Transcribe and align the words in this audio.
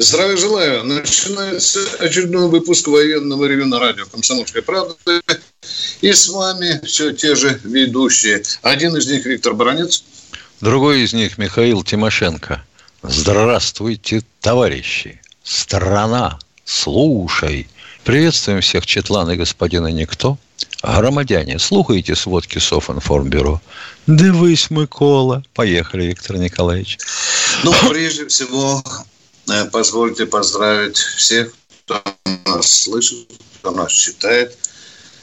Здравия 0.00 0.38
желаю. 0.38 0.82
Начинается 0.84 1.78
очередной 1.98 2.48
выпуск 2.48 2.88
военного 2.88 3.44
ревю 3.44 3.66
на 3.66 3.78
радио 3.78 4.06
«Комсомольская 4.06 4.62
правда». 4.62 4.94
И 6.00 6.10
с 6.10 6.28
вами 6.28 6.80
все 6.86 7.12
те 7.12 7.34
же 7.34 7.60
ведущие. 7.64 8.42
Один 8.62 8.96
из 8.96 9.06
них 9.08 9.26
Виктор 9.26 9.52
Баранец. 9.52 10.02
Другой 10.62 11.02
из 11.02 11.12
них 11.12 11.36
Михаил 11.36 11.82
Тимошенко. 11.82 12.64
Здравствуйте, 13.02 14.22
товарищи. 14.40 15.20
Страна, 15.44 16.38
слушай. 16.64 17.68
Приветствуем 18.02 18.62
всех 18.62 18.86
Четлана 18.86 19.32
и 19.32 19.36
господина 19.36 19.88
Никто. 19.88 20.38
Громадяне, 20.82 21.58
слухайте 21.58 22.16
сводки 22.16 22.56
Софинформбюро. 22.58 23.60
Дивись, 24.06 24.70
Микола. 24.70 25.42
Поехали, 25.52 26.04
Виктор 26.04 26.38
Николаевич. 26.38 26.96
Ну, 27.64 27.74
прежде 27.90 28.26
всего, 28.28 28.82
позвольте 29.72 30.26
поздравить 30.26 30.96
всех, 30.96 31.52
кто 31.84 32.02
нас 32.46 32.70
слышит, 32.70 33.28
кто 33.58 33.70
нас 33.70 33.92
читает 33.92 34.56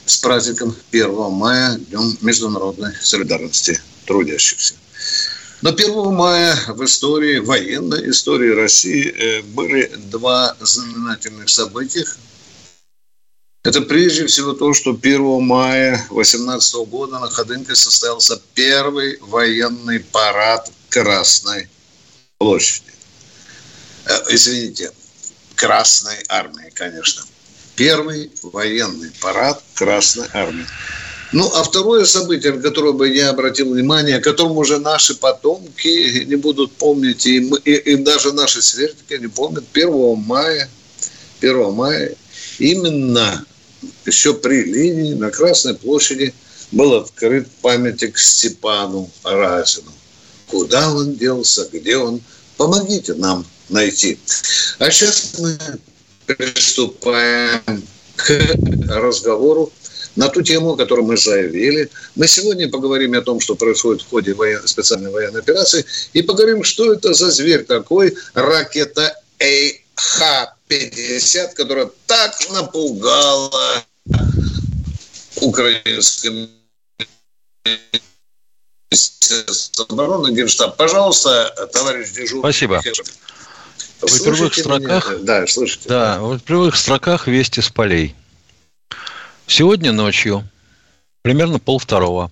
с 0.06 0.16
праздником 0.16 0.74
1 0.90 1.30
мая, 1.32 1.76
Днем 1.76 2.16
международной 2.22 2.94
солидарности 3.00 3.80
трудящихся. 4.06 4.74
Но 5.60 5.70
1 5.70 6.14
мая 6.14 6.56
в 6.68 6.84
истории, 6.84 7.38
военной 7.38 8.10
истории 8.10 8.50
России 8.50 9.08
э, 9.10 9.42
были 9.42 9.90
два 10.10 10.56
знаменательных 10.60 11.48
события. 11.48 12.06
Это 13.64 13.82
прежде 13.82 14.26
всего 14.26 14.52
то, 14.52 14.72
что 14.72 14.90
1 14.90 15.42
мая 15.42 16.06
18 16.10 16.74
года 16.88 17.18
на 17.18 17.28
Ходынке 17.28 17.74
состоялся 17.74 18.40
первый 18.54 19.18
военный 19.20 20.00
парад 20.00 20.70
Красной 20.88 21.68
площади. 22.38 22.87
Э, 24.08 24.22
извините, 24.30 24.90
Красной 25.54 26.16
Армии, 26.28 26.70
конечно. 26.74 27.22
Первый 27.76 28.30
военный 28.42 29.10
парад 29.20 29.62
Красной 29.74 30.26
Армии. 30.32 30.66
Ну, 31.32 31.46
а 31.54 31.62
второе 31.62 32.06
событие, 32.06 32.54
на 32.54 32.62
которое 32.62 32.92
бы 32.92 33.08
я 33.08 33.28
обратил 33.28 33.70
внимание, 33.70 34.16
о 34.16 34.20
котором 34.22 34.56
уже 34.56 34.78
наши 34.78 35.14
потомки 35.14 36.24
не 36.24 36.36
будут 36.36 36.72
помнить, 36.72 37.26
и, 37.26 37.40
мы, 37.40 37.58
и, 37.58 37.74
и 37.74 37.96
даже 37.96 38.32
наши 38.32 38.62
сверстники 38.62 39.20
не 39.20 39.28
помнят, 39.28 39.64
1 39.74 40.16
мая, 40.16 40.70
1 41.40 41.72
мая 41.72 42.14
именно 42.58 43.44
еще 44.06 44.32
при 44.32 44.64
линии 44.64 45.12
на 45.12 45.30
Красной 45.30 45.74
площади 45.74 46.32
был 46.72 46.94
открыт 46.94 47.46
памятник 47.60 48.18
Степану 48.18 49.10
Разину. 49.22 49.92
Куда 50.46 50.90
он 50.94 51.14
делся, 51.14 51.68
где 51.70 51.98
он? 51.98 52.22
Помогите 52.56 53.12
нам 53.14 53.44
найти. 53.68 54.18
А 54.78 54.90
сейчас 54.90 55.38
мы 55.38 55.58
приступаем 56.26 57.82
к 58.16 58.32
разговору 58.88 59.72
на 60.16 60.28
ту 60.28 60.42
тему, 60.42 60.76
которую 60.76 61.06
мы 61.06 61.16
заявили. 61.16 61.88
Мы 62.16 62.26
сегодня 62.26 62.68
поговорим 62.68 63.14
о 63.14 63.22
том, 63.22 63.40
что 63.40 63.54
происходит 63.54 64.02
в 64.02 64.10
ходе 64.10 64.34
воен... 64.34 64.66
специальной 64.66 65.10
военной 65.10 65.40
операции, 65.40 65.84
и 66.12 66.22
поговорим, 66.22 66.64
что 66.64 66.92
это 66.92 67.14
за 67.14 67.30
зверь 67.30 67.64
такой, 67.64 68.14
ракета 68.34 69.14
АХ-50, 69.38 71.54
которая 71.54 71.90
так 72.06 72.34
напугала 72.50 73.84
украинским 75.36 76.50
обороны 79.88 80.34
Генштаб. 80.34 80.76
Пожалуйста, 80.76 81.68
товарищ 81.72 82.10
дежурный. 82.10 82.52
Спасибо. 82.52 82.82
В 84.00 84.24
первых 84.24 84.54
строках, 84.54 85.10
меня? 85.10 85.18
да, 85.22 85.46
слышите. 85.46 85.88
Да, 85.88 86.20
в 86.20 86.38
первых 86.40 86.76
строках 86.76 87.26
вести 87.26 87.60
с 87.60 87.68
полей. 87.68 88.14
Сегодня 89.46 89.92
ночью, 89.92 90.48
примерно 91.22 91.58
полвторого, 91.58 92.30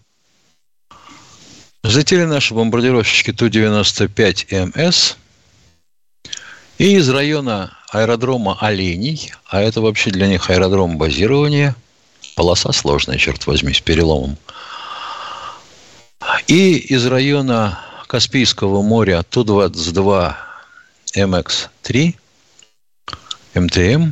взлетели 1.83 2.25
наши 2.25 2.55
бомбардировщики 2.55 3.33
Ту-95МС 3.33 5.17
и 6.79 6.97
из 6.97 7.09
района 7.09 7.77
аэродрома 7.91 8.59
Оленей, 8.61 9.33
а 9.47 9.61
это 9.61 9.81
вообще 9.81 10.11
для 10.11 10.29
них 10.29 10.51
аэродром 10.51 10.99
базирования, 10.99 11.75
полоса 12.37 12.73
сложная, 12.73 13.19
черт 13.19 13.47
возьми, 13.47 13.73
с 13.73 13.81
переломом, 13.81 14.37
и 16.47 16.77
из 16.77 17.07
района 17.07 17.81
Каспийского 18.07 18.83
моря 18.83 19.25
Ту-22 19.29 20.46
МХ-3, 21.17 22.15
МТМ, 23.55 24.11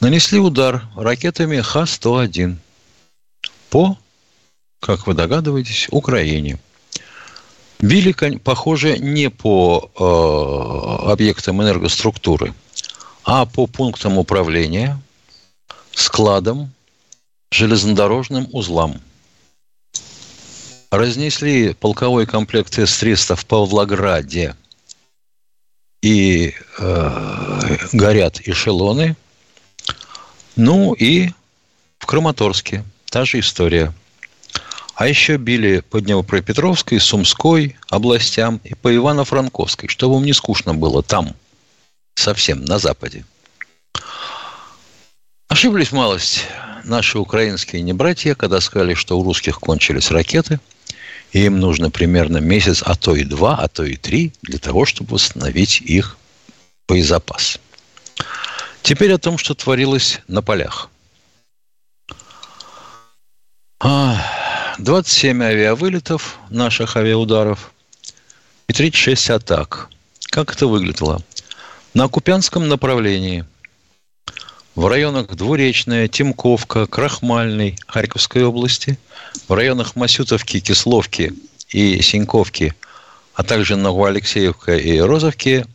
нанесли 0.00 0.40
удар 0.40 0.82
ракетами 0.96 1.60
Х-101 1.60 2.56
по, 3.70 3.96
как 4.80 5.06
вы 5.06 5.14
догадываетесь, 5.14 5.86
Украине. 5.90 6.58
Били, 7.78 8.12
похоже, 8.38 8.98
не 8.98 9.30
по 9.30 9.90
э, 9.94 11.10
объектам 11.12 11.62
энергоструктуры, 11.62 12.54
а 13.22 13.46
по 13.46 13.68
пунктам 13.68 14.18
управления, 14.18 15.00
складам, 15.92 16.72
железнодорожным 17.52 18.48
узлам. 18.52 19.00
Разнесли 20.90 21.74
полковой 21.74 22.26
комплект 22.26 22.78
С-300 22.78 23.36
в 23.36 23.46
Павлограде– 23.46 24.56
и 26.04 26.52
э, 26.78 27.76
горят 27.94 28.38
эшелоны. 28.46 29.16
Ну 30.54 30.92
и 30.92 31.30
в 31.98 32.04
Краматорске 32.04 32.84
та 33.06 33.24
же 33.24 33.40
история. 33.40 33.94
А 34.96 35.08
еще 35.08 35.38
били 35.38 35.80
по 35.80 36.02
Днепропетровской, 36.02 37.00
Сумской 37.00 37.78
областям 37.88 38.60
и 38.64 38.74
по 38.74 38.94
Ивано-Франковской, 38.94 39.88
чтобы 39.88 40.16
вам 40.16 40.24
не 40.24 40.34
скучно 40.34 40.74
было 40.74 41.02
там, 41.02 41.34
совсем 42.16 42.62
на 42.66 42.78
Западе. 42.78 43.24
Ошиблись 45.48 45.90
малость 45.90 46.44
наши 46.84 47.18
украинские 47.18 47.80
небратья, 47.80 48.34
когда 48.34 48.60
сказали, 48.60 48.92
что 48.92 49.18
у 49.18 49.24
русских 49.24 49.58
кончились 49.58 50.10
ракеты– 50.10 50.60
и 51.34 51.46
им 51.46 51.58
нужно 51.58 51.90
примерно 51.90 52.38
месяц, 52.38 52.82
а 52.86 52.94
то 52.94 53.16
и 53.16 53.24
два, 53.24 53.56
а 53.56 53.66
то 53.66 53.82
и 53.82 53.96
три 53.96 54.32
для 54.42 54.58
того, 54.58 54.86
чтобы 54.86 55.14
восстановить 55.14 55.80
их 55.80 56.16
боезапас. 56.86 57.58
Теперь 58.82 59.12
о 59.12 59.18
том, 59.18 59.36
что 59.36 59.54
творилось 59.54 60.20
на 60.28 60.42
полях. 60.42 60.88
27 63.80 65.42
а, 65.42 65.46
авиавылетов 65.46 66.38
наших 66.50 66.96
авиаударов 66.96 67.72
и 68.68 68.72
36 68.72 69.30
атак. 69.30 69.90
Как 70.30 70.52
это 70.52 70.68
выглядело? 70.68 71.20
На 71.94 72.06
Купянском 72.06 72.68
направлении 72.68 73.44
в 74.74 74.86
районах 74.86 75.28
Двуречная, 75.28 76.08
Тимковка, 76.08 76.86
Крахмальный 76.86 77.76
Харьковской 77.86 78.44
области– 78.44 78.98
в 79.48 79.52
районах 79.52 79.96
Масютовки, 79.96 80.60
Кисловки 80.60 81.32
и 81.70 82.00
Синьковки, 82.00 82.74
а 83.34 83.42
также 83.42 83.76
Новоалексеевка 83.76 84.76
и 84.76 84.98
Розовки 84.98 85.66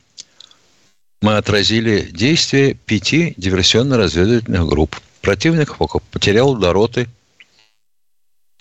мы 1.21 1.37
отразили 1.37 2.09
действия 2.11 2.73
пяти 2.73 3.33
диверсионно-разведывательных 3.37 4.67
групп. 4.67 4.95
Противник 5.21 5.75
потерял 6.11 6.55
до 6.55 6.71
роты 6.71 7.09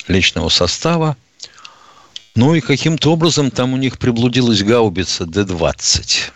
личного 0.08 0.48
состава. 0.48 1.16
Ну 2.34 2.54
и 2.54 2.60
каким-то 2.60 3.12
образом 3.12 3.52
там 3.52 3.74
у 3.74 3.76
них 3.76 3.98
приблудилась 3.98 4.62
гаубица 4.62 5.24
Д-20. 5.24 6.32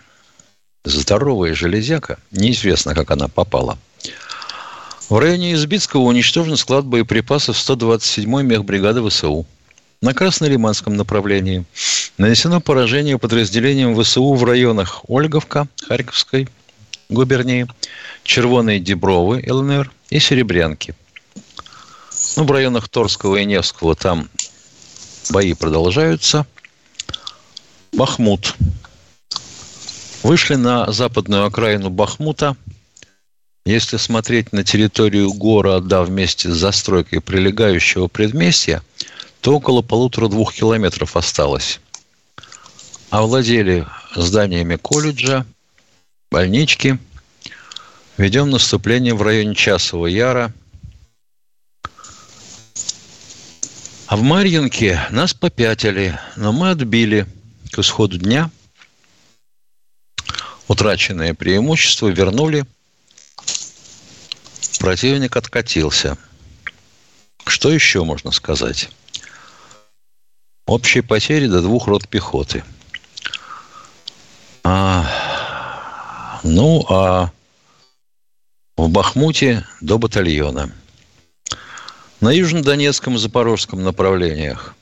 Здоровая 0.85 1.53
железяка. 1.55 2.19
Неизвестно, 2.31 2.95
как 2.95 3.11
она 3.11 3.27
попала– 3.27 3.77
в 5.13 5.19
районе 5.19 5.53
Избицкого 5.53 6.01
уничтожен 6.01 6.57
склад 6.57 6.85
боеприпасов 6.85 7.55
127-й 7.55 8.43
мехбригады 8.43 9.07
ВСУ. 9.07 9.45
На 10.01 10.15
Краснолиманском 10.15 10.97
направлении 10.97 11.65
нанесено 12.17 12.59
поражение 12.59 13.19
подразделениям 13.19 13.95
ВСУ 13.95 14.33
в 14.33 14.43
районах 14.43 15.01
Ольговка, 15.07 15.67
Харьковской, 15.87 16.49
губернии, 17.09 17.67
Червоные 18.23 18.79
Дебровы, 18.79 19.45
ЛНР 19.47 19.91
и 20.09 20.19
Серебрянки. 20.19 20.95
Ну, 22.35 22.45
в 22.45 22.51
районах 22.51 22.89
Торского 22.89 23.35
и 23.35 23.45
Невского 23.45 23.93
там 23.93 24.29
бои 25.29 25.53
продолжаются. 25.53 26.47
Бахмут. 27.91 28.55
Вышли 30.23 30.55
на 30.55 30.91
западную 30.91 31.45
окраину 31.45 31.91
Бахмута. 31.91 32.55
Если 33.65 33.95
смотреть 33.95 34.51
на 34.51 34.65
территорию 34.65 35.31
города 35.33 36.03
вместе 36.03 36.49
с 36.51 36.55
застройкой 36.55 37.21
прилегающего 37.21 38.07
предместья, 38.07 38.83
то 39.39 39.55
около 39.55 39.81
полутора-двух 39.81 40.53
километров 40.53 41.15
осталось. 41.15 41.79
Овладели 43.09 43.87
зданиями 44.15 44.75
колледжа, 44.75 45.45
больнички. 46.29 46.97
Ведем 48.17 48.49
наступление 48.49 49.13
в 49.13 49.21
районе 49.21 49.55
Часового 49.55 50.07
Яра. 50.07 50.53
А 54.07 54.17
в 54.17 54.21
Марьинке 54.23 55.07
нас 55.09 55.33
попятили, 55.33 56.19
но 56.35 56.51
мы 56.51 56.71
отбили 56.71 57.27
к 57.71 57.79
исходу 57.79 58.17
дня. 58.17 58.51
Утраченное 60.67 61.33
преимущество 61.33 62.09
вернули. 62.09 62.65
Противник 64.83 65.37
откатился. 65.37 66.17
Что 67.45 67.71
еще 67.71 68.03
можно 68.03 68.31
сказать? 68.31 68.89
Общие 70.67 71.01
потери 71.01 71.47
до 71.47 71.61
двух 71.61 71.87
рот 71.87 72.05
пехоты. 72.09 72.65
А, 74.65 76.41
ну, 76.43 76.85
а 76.89 77.31
в 78.75 78.89
Бахмуте 78.89 79.65
до 79.79 79.97
батальона. 79.97 80.69
На 82.19 82.31
Южнодонецком 82.33 83.15
и 83.15 83.19
Запорожском 83.19 83.85
направлениях 83.85 84.75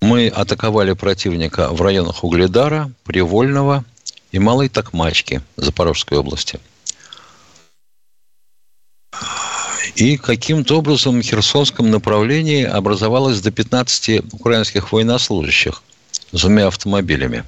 мы 0.00 0.28
атаковали 0.28 0.92
противника 0.92 1.72
в 1.72 1.82
районах 1.82 2.22
Угледара, 2.22 2.92
Привольного 3.02 3.84
и 4.30 4.38
Малой 4.38 4.68
Токмачки 4.68 5.42
Запорожской 5.56 6.18
области. 6.18 6.60
И 9.98 10.16
каким-то 10.16 10.78
образом 10.78 11.18
в 11.18 11.24
Херсонском 11.24 11.90
направлении 11.90 12.62
образовалось 12.62 13.40
до 13.40 13.50
15 13.50 14.32
украинских 14.32 14.92
военнослужащих 14.92 15.82
с 16.30 16.40
двумя 16.40 16.68
автомобилями. 16.68 17.42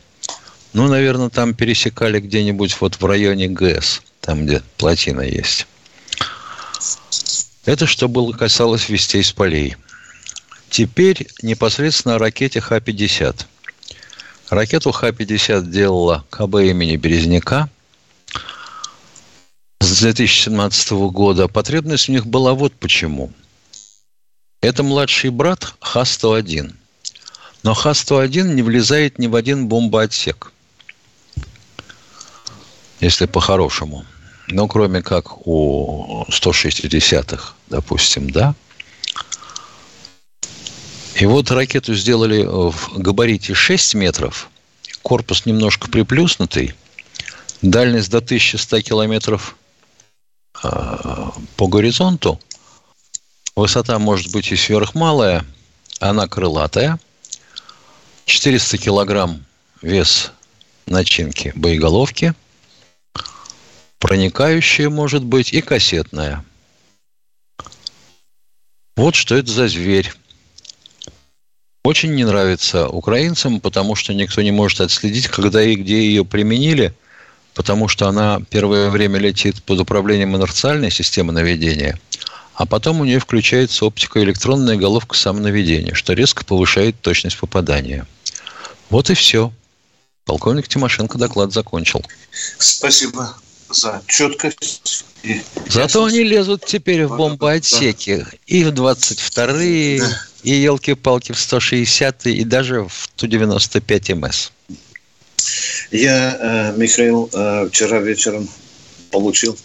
Ну, 0.73 0.89
наверное, 0.89 1.29
там 1.29 1.55
пересекали 1.55 2.19
где-нибудь 2.19 2.77
вот 2.81 3.01
в 3.01 3.07
районе 3.07 3.47
ГЭС, 3.47 4.03
там, 4.21 4.47
где 4.47 4.63
плотина 4.79 5.21
есть. 5.21 5.69
Это 7.67 7.87
что 7.87 8.09
было 8.09 8.33
касалось 8.33 8.89
вестей 8.89 9.23
с 9.23 9.31
полей. 9.31 9.77
Теперь 10.71 11.29
непосредственно 11.43 12.17
о 12.17 12.19
ракете 12.19 12.61
Х-50. 12.61 13.47
Ракету 14.49 14.91
Х-50 14.91 15.71
делала 15.71 16.25
КБ 16.31 16.57
имени 16.57 16.97
Березняка 16.97 17.69
с 19.81 20.01
2017 20.01 20.91
года. 21.11 21.49
Потребность 21.49 22.09
у 22.09 22.13
них 22.13 22.27
была 22.27 22.55
вот 22.55 22.73
почему. 22.75 23.33
Это 24.61 24.83
младший 24.83 25.31
брат 25.31 25.75
Х-101. 25.81 26.75
Но 27.63 27.75
Х-101 27.75 28.55
не 28.55 28.63
влезает 28.63 29.19
ни 29.19 29.27
в 29.27 29.35
один 29.35 29.69
бомбоотсек. 29.69 30.53
Если 33.01 33.27
по-хорошему– 33.27 34.05
ну, 34.53 34.67
кроме 34.67 35.03
как 35.03 35.47
у 35.47 36.25
160-х, 36.29 37.55
допустим, 37.69 38.31
да. 38.31 38.55
И 41.15 41.27
вот 41.27 41.51
ракету 41.51 41.95
сделали 41.95 42.45
в 42.45 42.93
габарите 42.97 43.55
6 43.55 43.95
метров, 43.95 44.49
корпус 45.03 45.47
немножко 45.47 45.89
приплюснутый, 45.89 46.75
дальность 47.63 48.11
до 48.11 48.19
1100 48.19 48.81
километров 48.81 49.57
по 50.53 51.67
горизонту, 51.67 52.41
высота 53.57 53.99
может 53.99 54.33
быть 54.33 54.53
и 54.53 54.57
сверхмалая, 54.57 55.45
она 56.01 56.29
крылатая, 56.29 56.99
400 58.27 58.79
килограмм 58.79 59.45
вес 59.83 60.33
начинки 60.87 61.53
боеголовки– 61.55 62.35
проникающая 64.01 64.89
может 64.89 65.23
быть 65.23 65.53
и 65.53 65.61
кассетная. 65.61 66.45
Вот 68.97 69.15
что 69.15 69.37
это 69.37 69.53
за 69.53 69.69
зверь. 69.69 70.13
Очень 71.85 72.15
не 72.15 72.25
нравится 72.25 72.89
украинцам, 72.89 73.61
потому 73.61 73.95
что 73.95 74.13
никто 74.13 74.43
не 74.43 74.51
может 74.51 74.81
отследить, 74.81 75.29
когда 75.29 75.63
и 75.63 75.77
где 75.77 76.03
ее 76.03 76.25
применили, 76.25 76.95
потому 77.55 77.89
что 77.89 78.09
она 78.09 78.41
первое 78.51 78.91
время 78.91 79.19
летит 79.19 79.63
под 79.63 79.81
управлением 79.81 80.37
инерциальной 80.37 80.91
системы 80.91 81.33
наведения, 81.33 81.99
а 82.55 82.67
потом 82.67 83.01
у 83.01 83.05
нее 83.05 83.19
включается 83.19 83.87
оптико-электронная 83.87 84.77
головка 84.77 85.17
самонаведения, 85.17 85.95
что 85.95 86.13
резко 86.13 86.45
повышает 86.45 87.01
точность 87.01 87.39
попадания. 87.39 88.07
Вот 88.91 89.09
и 89.11 89.15
все. 89.15 89.53
Полковник 90.25 90.69
Тимошенко 90.69 91.17
доклад 91.19 91.53
закончил. 91.53 92.05
Спасибо 92.59 93.35
за 93.71 94.03
четкость. 94.07 95.05
И 95.23 95.43
Зато 95.69 96.05
они 96.05 96.23
лезут 96.23 96.65
теперь 96.65 97.07
в 97.07 97.17
бомбоотсеки. 97.17 98.19
Да. 98.19 98.31
И 98.47 98.65
в 98.65 98.69
22-е, 98.69 100.01
да. 100.01 100.23
и 100.43 100.51
елки-палки 100.51 101.33
в 101.33 101.37
160-е, 101.37 102.35
и 102.35 102.45
даже 102.45 102.83
в 102.85 103.09
Ту-95 103.17 104.15
МС. 104.15 104.53
Я, 105.91 106.37
э, 106.41 106.77
Михаил, 106.77 107.29
э, 107.33 107.69
вчера 107.69 107.99
вечером 107.99 108.49
получил 109.11 109.57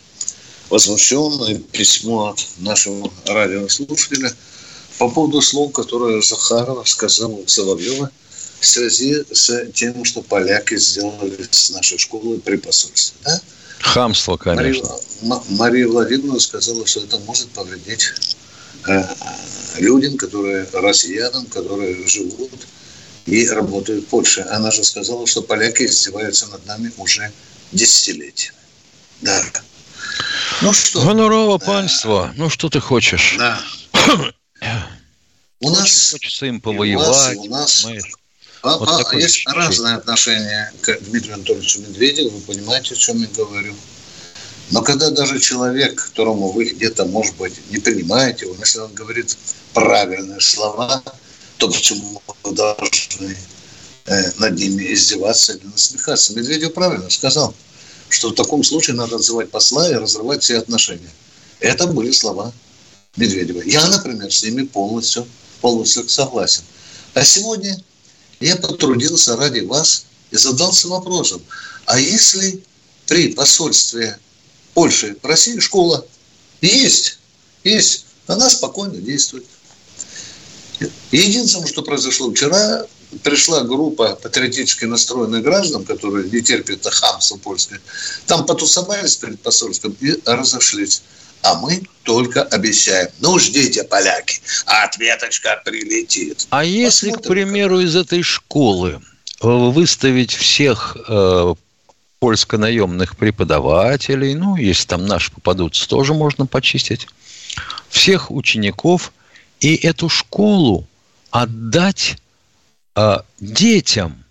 возмущенное 0.69 1.59
письмо 1.71 2.29
от 2.29 2.47
нашего 2.57 3.11
радиослушателя 3.27 4.33
по 4.97 5.09
поводу 5.09 5.41
слов, 5.41 5.71
которые 5.73 6.23
Захарова 6.23 6.83
сказал 6.85 7.43
Соловьева 7.45 8.09
в 8.59 8.65
связи 8.65 9.23
с 9.31 9.67
тем, 9.73 10.03
что 10.03 10.23
поляки 10.23 10.77
сделали 10.77 11.47
с 11.51 11.69
нашей 11.69 11.99
школы 11.99 12.39
при 12.39 12.55
посольстве. 12.55 13.19
Да? 13.23 13.39
Хамство, 13.79 14.37
конечно. 14.37 14.89
Мария, 15.21 15.43
Мария 15.49 15.87
Владимировна 15.87 16.39
сказала, 16.39 16.87
что 16.87 17.01
это 17.01 17.19
может 17.19 17.49
повредить 17.49 18.11
э, 18.87 19.03
людям, 19.77 20.17
которые, 20.17 20.65
россиянам, 20.73 21.45
которые 21.45 22.07
живут 22.07 22.51
и 23.25 23.47
работают 23.47 24.05
в 24.05 24.07
Польше. 24.07 24.45
Она 24.49 24.71
же 24.71 24.83
сказала, 24.83 25.25
что 25.27 25.41
поляки 25.41 25.83
издеваются 25.83 26.47
над 26.47 26.65
нами 26.65 26.91
уже 26.97 27.31
десятилетиями. 27.71 28.57
Да. 29.21 29.43
Ну 30.61 30.73
что? 30.73 31.01
Гонорово 31.01 31.57
панство. 31.57 32.33
Ну 32.35 32.49
что 32.49 32.69
ты 32.69 32.79
хочешь? 32.79 33.35
Да. 33.37 33.59
У 35.61 35.69
нас 35.69 36.11
хочется 36.11 36.45
им 36.45 36.61
повоевать. 36.61 37.37
У 37.37 37.45
нас, 37.45 37.85
у 37.85 37.89
нас 37.89 38.03
а, 38.61 38.77
вот 38.77 38.89
а, 38.89 39.15
есть 39.15 39.37
ощущение. 39.37 39.55
разное 39.55 39.95
отношение 39.95 40.71
к 40.81 40.99
Дмитрию 41.01 41.35
Анатольевичу 41.35 41.81
Медведеву, 41.81 42.29
вы 42.29 42.41
понимаете, 42.41 42.93
о 42.93 42.97
чем 42.97 43.21
я 43.21 43.27
говорю. 43.27 43.73
Но 44.71 44.81
когда 44.81 45.11
даже 45.11 45.39
человек, 45.39 46.03
которому 46.05 46.51
вы 46.51 46.65
где-то, 46.65 47.05
может 47.05 47.35
быть, 47.35 47.53
не 47.69 47.77
принимаете 47.77 48.45
его, 48.45 48.55
если 48.59 48.79
он 48.79 48.93
говорит 48.93 49.37
правильные 49.73 50.41
слова, 50.41 51.03
то 51.57 51.69
почему 51.69 52.21
мы 52.43 52.51
должны 52.53 53.37
э, 54.05 54.31
над 54.37 54.55
ними 54.55 54.93
издеваться 54.93 55.53
или 55.53 55.65
насмехаться? 55.65 56.33
Медведев 56.33 56.73
правильно 56.73 57.09
сказал, 57.09 57.53
что 58.09 58.29
в 58.29 58.35
таком 58.35 58.63
случае 58.63 58.95
надо 58.95 59.15
отзывать 59.15 59.51
посла 59.51 59.89
и 59.89 59.93
разрывать 59.93 60.43
все 60.43 60.57
отношения. 60.57 61.11
Это 61.59 61.87
были 61.87 62.11
слова 62.11 62.53
Медведева. 63.15 63.61
Я, 63.61 63.85
например, 63.87 64.31
с 64.33 64.43
ними 64.43 64.63
полностью, 64.63 65.27
полностью 65.61 66.07
согласен. 66.09 66.63
А 67.13 67.23
сегодня 67.23 67.81
я 68.39 68.57
потрудился 68.57 69.35
ради 69.37 69.61
вас 69.61 70.05
и 70.31 70.37
задался 70.37 70.87
вопросом, 70.89 71.41
а 71.85 71.99
если 71.99 72.63
при 73.07 73.33
посольстве 73.33 74.19
Польши 74.73 75.15
в 75.21 75.25
России 75.25 75.59
школа 75.59 76.05
есть, 76.61 77.19
есть, 77.63 78.05
она 78.27 78.49
спокойно 78.49 78.97
действует. 78.97 79.45
Единственное, 81.11 81.67
что 81.67 81.81
произошло 81.81 82.31
вчера, 82.31 82.85
пришла 83.23 83.61
группа 83.61 84.15
патриотически 84.15 84.85
настроенных 84.85 85.43
граждан, 85.43 85.85
которые 85.85 86.29
не 86.29 86.41
терпят 86.41 86.85
хамство 86.85 87.37
польское. 87.37 87.79
Там 88.25 88.45
потусовались 88.45 89.15
перед 89.15 89.39
посольством 89.41 89.95
и 90.01 90.19
разошлись. 90.25 91.03
А 91.41 91.55
мы 91.55 91.83
только 92.03 92.41
обещаем. 92.41 93.09
Ну, 93.19 93.37
ждите, 93.37 93.83
поляки, 93.83 94.41
а 94.65 94.85
ответочка 94.85 95.61
прилетит. 95.63 96.47
А 96.49 96.63
если, 96.63 97.11
к 97.11 97.21
примеру, 97.21 97.79
из 97.81 97.95
этой 97.95 98.23
школы 98.23 98.99
выставить 99.41 100.33
всех 100.33 100.97
э, 101.07 101.53
польско-наемных 102.19 103.15
преподавателей, 103.15 104.33
ну, 104.33 104.55
если 104.55 104.87
там 104.87 105.05
наши 105.05 105.31
попадутся, 105.31 105.87
тоже 105.87 106.15
можно 106.15 106.47
почистить, 106.47 107.07
всех 107.89 108.31
учеников 108.31 109.13
и 109.59 109.75
эту 109.75 110.09
школу 110.09 110.87
отдать 111.31 112.17
э, 112.95 113.17
детям, 113.39 114.23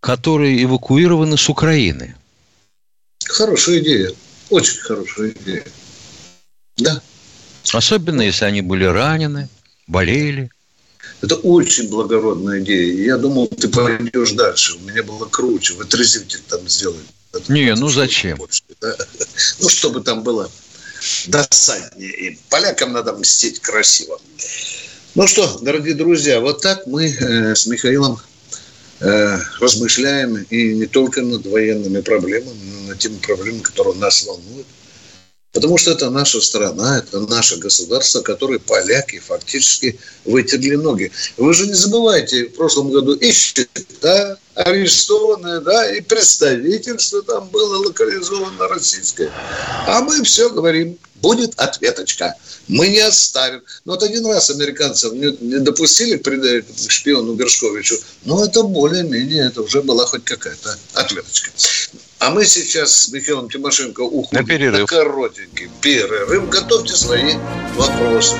которые 0.00 0.62
эвакуированы 0.62 1.36
с 1.36 1.48
Украины. 1.48 2.16
Хорошая 3.24 3.80
идея. 3.80 4.12
Очень 4.48 4.78
хорошая 4.80 5.30
идея. 5.30 5.64
Да. 6.76 7.02
Особенно, 7.72 8.22
если 8.22 8.44
они 8.44 8.62
были 8.62 8.84
ранены, 8.84 9.48
болели. 9.86 10.50
Это 11.20 11.36
очень 11.36 11.88
благородная 11.88 12.60
идея. 12.60 13.04
Я 13.04 13.18
думал, 13.18 13.48
ты 13.48 13.68
пойдешь 13.68 14.32
дальше. 14.32 14.76
У 14.76 14.80
меня 14.80 15.02
было 15.02 15.26
круче. 15.26 15.74
Вытрезвитель 15.74 16.40
там 16.48 16.66
сделать. 16.68 17.06
Не, 17.48 17.74
ну 17.74 17.88
зачем? 17.88 18.38
Больше, 18.38 18.62
да? 18.80 18.96
Ну, 19.60 19.68
чтобы 19.68 20.00
там 20.00 20.22
было 20.22 20.50
досаднее. 21.26 22.10
И 22.10 22.38
полякам 22.48 22.92
надо 22.92 23.12
мстить 23.12 23.60
красиво. 23.60 24.20
Ну 25.14 25.26
что, 25.26 25.58
дорогие 25.60 25.94
друзья, 25.94 26.40
вот 26.40 26.60
так 26.60 26.86
мы 26.86 27.06
э, 27.06 27.54
с 27.54 27.66
Михаилом 27.66 28.18
э, 29.00 29.38
размышляем 29.60 30.36
и 30.50 30.74
не 30.74 30.86
только 30.86 31.22
над 31.22 31.46
военными 31.46 32.00
проблемами, 32.00 32.58
но 32.74 32.88
над 32.88 32.98
теми 32.98 33.18
проблемами, 33.18 33.62
которые 33.62 33.96
нас 33.96 34.22
волнуют. 34.24 34.66
Потому 35.52 35.78
что 35.78 35.90
это 35.90 36.10
наша 36.10 36.40
страна, 36.40 36.98
это 36.98 37.20
наше 37.20 37.56
государство, 37.56 38.20
которое 38.20 38.60
поляки 38.60 39.18
фактически 39.18 39.98
вытерли 40.24 40.76
ноги. 40.76 41.10
Вы 41.36 41.54
же 41.54 41.66
не 41.66 41.74
забывайте, 41.74 42.46
в 42.46 42.54
прошлом 42.54 42.90
году 42.90 43.14
и 43.14 43.32
счета 43.32 44.38
арестованные, 44.62 45.60
да, 45.60 45.90
и 45.90 46.00
представительство 46.00 47.22
там 47.22 47.48
было 47.48 47.78
локализовано 47.86 48.68
российское. 48.68 49.30
А 49.86 50.00
мы 50.00 50.22
все 50.24 50.50
говорим, 50.50 50.98
будет 51.20 51.54
ответочка. 51.56 52.34
Мы 52.68 52.88
не 52.88 53.00
оставим. 53.00 53.62
Но 53.84 53.92
вот 53.92 54.02
один 54.02 54.26
раз 54.26 54.50
американцев 54.50 55.12
не, 55.12 55.36
не 55.40 55.58
допустили 55.58 56.16
к 56.16 56.90
шпиону 56.90 57.34
Гершковичу, 57.34 57.96
но 58.24 58.44
это 58.44 58.62
более-менее, 58.62 59.46
это 59.46 59.62
уже 59.62 59.82
была 59.82 60.06
хоть 60.06 60.24
какая-то 60.24 60.78
ответочка. 60.94 61.50
А 62.20 62.30
мы 62.30 62.44
сейчас 62.44 62.92
с 62.92 63.08
Михаилом 63.08 63.48
Тимошенко 63.48 64.02
уходим 64.02 64.42
на, 64.42 64.46
перерыв. 64.46 64.80
на 64.80 64.86
коротенький 64.86 65.70
перерыв. 65.80 66.48
Готовьте 66.50 66.94
свои 66.94 67.34
вопросы. 67.74 68.36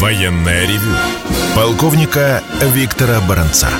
Военная 0.00 0.66
ревю. 0.66 1.33
Полковника 1.54 2.42
Виктора 2.60 3.20
Баранца. 3.20 3.70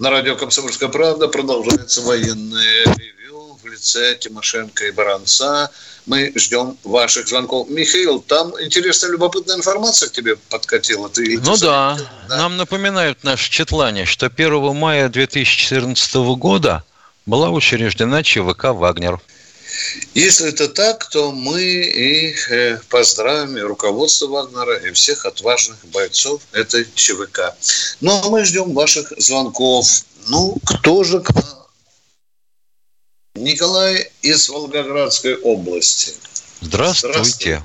На 0.00 0.08
радио 0.08 0.36
«Комсомольская 0.36 0.88
правда» 0.88 1.28
продолжается 1.28 2.00
военное 2.00 2.84
ревю 2.96 3.58
в 3.62 3.66
лице 3.66 4.16
Тимошенко 4.18 4.86
и 4.86 4.90
Баранца. 4.90 5.70
Мы 6.06 6.32
ждем 6.34 6.78
ваших 6.82 7.28
звонков. 7.28 7.68
Михаил, 7.68 8.20
там 8.20 8.52
интересная, 8.62 9.12
любопытная 9.12 9.56
информация 9.56 10.08
к 10.08 10.12
тебе 10.12 10.36
подкатила. 10.36 11.10
Ты 11.10 11.38
ну 11.44 11.58
да. 11.58 11.98
да, 12.26 12.36
нам 12.36 12.56
напоминают 12.56 13.22
наши 13.22 13.50
читлане, 13.50 14.06
что 14.06 14.26
1 14.34 14.74
мая 14.74 15.10
2014 15.10 16.14
года 16.38 16.84
была 17.26 17.50
учреждена 17.50 18.22
ЧВК 18.22 18.72
«Вагнер». 18.72 19.20
Если 20.14 20.48
это 20.48 20.68
так, 20.68 21.08
то 21.10 21.32
мы 21.32 21.62
и 21.62 22.34
э, 22.50 22.78
поздравим 22.90 23.56
и 23.56 23.60
руководство 23.60 24.26
Вагнера, 24.26 24.76
и 24.76 24.92
всех 24.92 25.26
отважных 25.26 25.78
бойцов 25.92 26.42
этой 26.52 26.86
ЧВК. 26.94 27.54
Ну, 28.00 28.12
а 28.22 28.30
мы 28.30 28.44
ждем 28.44 28.72
ваших 28.74 29.12
звонков. 29.16 29.86
Ну, 30.28 30.56
кто 30.64 31.04
же 31.04 31.20
к 31.20 31.34
нам 31.34 31.62
Николай 33.34 34.10
из 34.22 34.48
Волгоградской 34.50 35.36
области. 35.36 36.12
Здравствуйте. 36.60 37.62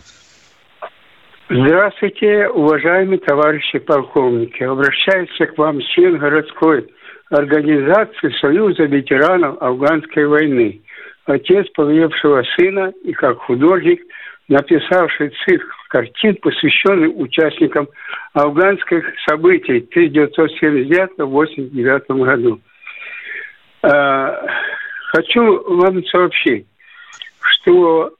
Здравствуйте, 1.49 2.49
уважаемые 2.49 3.19
товарищи 3.19 3.79
полковники. 3.79 4.63
Обращается 4.63 5.45
к 5.45 5.57
вам 5.57 5.79
член 5.81 6.17
городской 6.17 6.89
организации 7.29 8.37
Союза 8.39 8.83
ветеранов 8.83 9.61
афганской 9.61 10.25
войны, 10.25 10.81
отец 11.27 11.67
повевшего 11.75 12.43
сына 12.57 12.91
и 13.03 13.13
как 13.13 13.37
художник, 13.37 14.01
написавший 14.47 15.31
цикл 15.45 15.67
картин, 15.89 16.35
посвященный 16.41 17.11
участникам 17.13 17.87
афганских 18.33 19.05
событий 19.27 19.81
в 19.81 19.89
1979-1989 19.95 22.23
году. 22.23 22.59
А, 23.83 24.41
Хочу 25.07 25.63
вам 25.75 26.03
сообщить, 26.05 26.65
что 27.39 28.11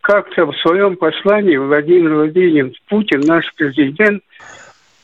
как-то 0.00 0.46
в 0.46 0.56
своем 0.58 0.96
послании 0.96 1.56
Владимир 1.56 2.14
Владимирович 2.14 2.76
Путин, 2.88 3.20
наш 3.26 3.44
президент, 3.56 4.22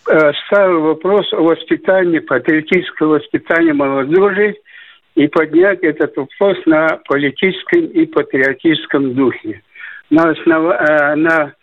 э, 0.08 0.32
ставил 0.46 0.82
вопрос 0.82 1.32
о 1.32 1.42
воспитании, 1.42 2.20
патриотического 2.20 3.18
воспитания 3.18 3.72
молодежи 3.72 4.54
и 5.16 5.26
поднять 5.28 5.80
этот 5.82 6.16
вопрос 6.16 6.58
на 6.66 7.00
политическом 7.08 7.86
и 7.86 8.06
патриотическом 8.06 9.14
духе. 9.14 9.62
На, 10.10 10.30
основ... 10.30 10.70
Э, 10.70 11.14
на 11.16 11.54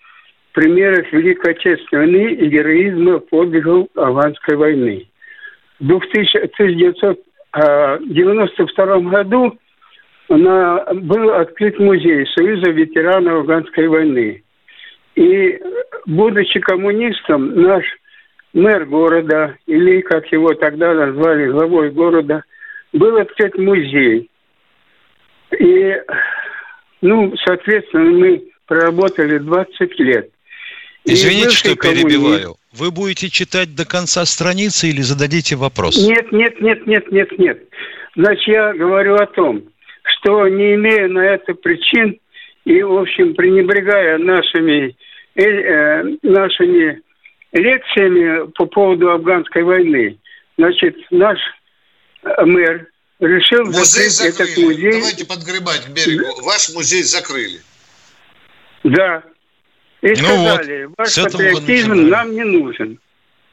примерах 0.51 1.12
Великой 1.13 1.53
Отечественной 1.53 2.05
войны 2.05 2.33
и 2.33 2.48
героизма 2.50 3.19
подвигов 3.19 3.88
Афганской 3.95 4.57
войны. 4.57 5.07
В 5.79 5.86
1900 5.86 7.19
в 7.53 8.00
92 8.05 9.00
году 9.01 9.57
на, 10.29 10.86
был 10.93 11.29
открыт 11.33 11.79
музей 11.79 12.25
Союза 12.36 12.72
ветеранов 12.72 13.41
Афганской 13.41 13.88
войны. 13.88 14.43
И, 15.15 15.60
будучи 16.07 16.60
коммунистом, 16.60 17.62
наш 17.62 17.86
мэр 18.53 18.86
города, 18.86 19.55
или, 19.67 20.01
как 20.01 20.31
его 20.31 20.55
тогда 20.55 20.93
назвали, 20.95 21.51
главой 21.51 21.91
города, 21.91 22.43
был 22.93 23.17
открыт 23.17 23.57
музей. 23.57 24.29
И, 25.59 25.93
ну, 27.01 27.33
соответственно, 27.43 28.12
мы 28.12 28.43
проработали 28.65 29.39
20 29.39 30.00
лет. 30.00 30.29
Извините, 31.05 31.50
что 31.50 31.75
перебиваю. 31.75 32.55
Вы 32.71 32.91
будете 32.91 33.29
читать 33.29 33.75
до 33.75 33.85
конца 33.85 34.25
страницы 34.25 34.88
или 34.88 35.01
зададите 35.01 35.55
вопрос? 35.55 35.97
Нет, 35.97 36.31
нет, 36.31 36.59
нет, 36.62 36.88
нет, 36.88 37.12
нет, 37.12 37.38
нет. 37.38 37.63
Значит, 38.15 38.47
я 38.47 38.73
говорю 38.73 39.15
о 39.15 39.25
том, 39.27 39.63
что 40.03 40.47
не 40.47 40.75
имея 40.75 41.07
на 41.07 41.19
это 41.19 41.53
причин 41.55 42.17
и, 42.65 42.81
в 42.81 42.97
общем, 42.97 43.35
пренебрегая 43.35 44.17
нашими, 44.17 44.95
э, 45.35 45.43
э, 45.43 46.03
нашими 46.23 47.01
лекциями 47.51 48.50
по 48.51 48.65
поводу 48.65 49.12
афганской 49.12 49.63
войны, 49.63 50.17
значит, 50.57 50.95
наш 51.12 51.38
мэр 52.24 52.88
решил 53.20 53.65
музей 53.65 54.10
закрыть 54.10 54.36
закрыли. 54.36 54.51
этот 54.51 54.63
музей. 54.63 54.92
Давайте 54.92 55.25
подгребать 55.25 55.86
к 55.86 55.89
берегу. 55.89 56.42
Ваш 56.44 56.70
музей 56.74 57.03
закрыли. 57.03 57.62
Да, 58.84 59.24
и 60.01 60.10
ну 60.10 60.15
сказали, 60.15 60.86
вот, 60.86 60.98
ваш 60.98 61.15
патриотизм 61.15 62.10
нам 62.10 62.34
не 62.34 62.44
нужен. 62.44 63.00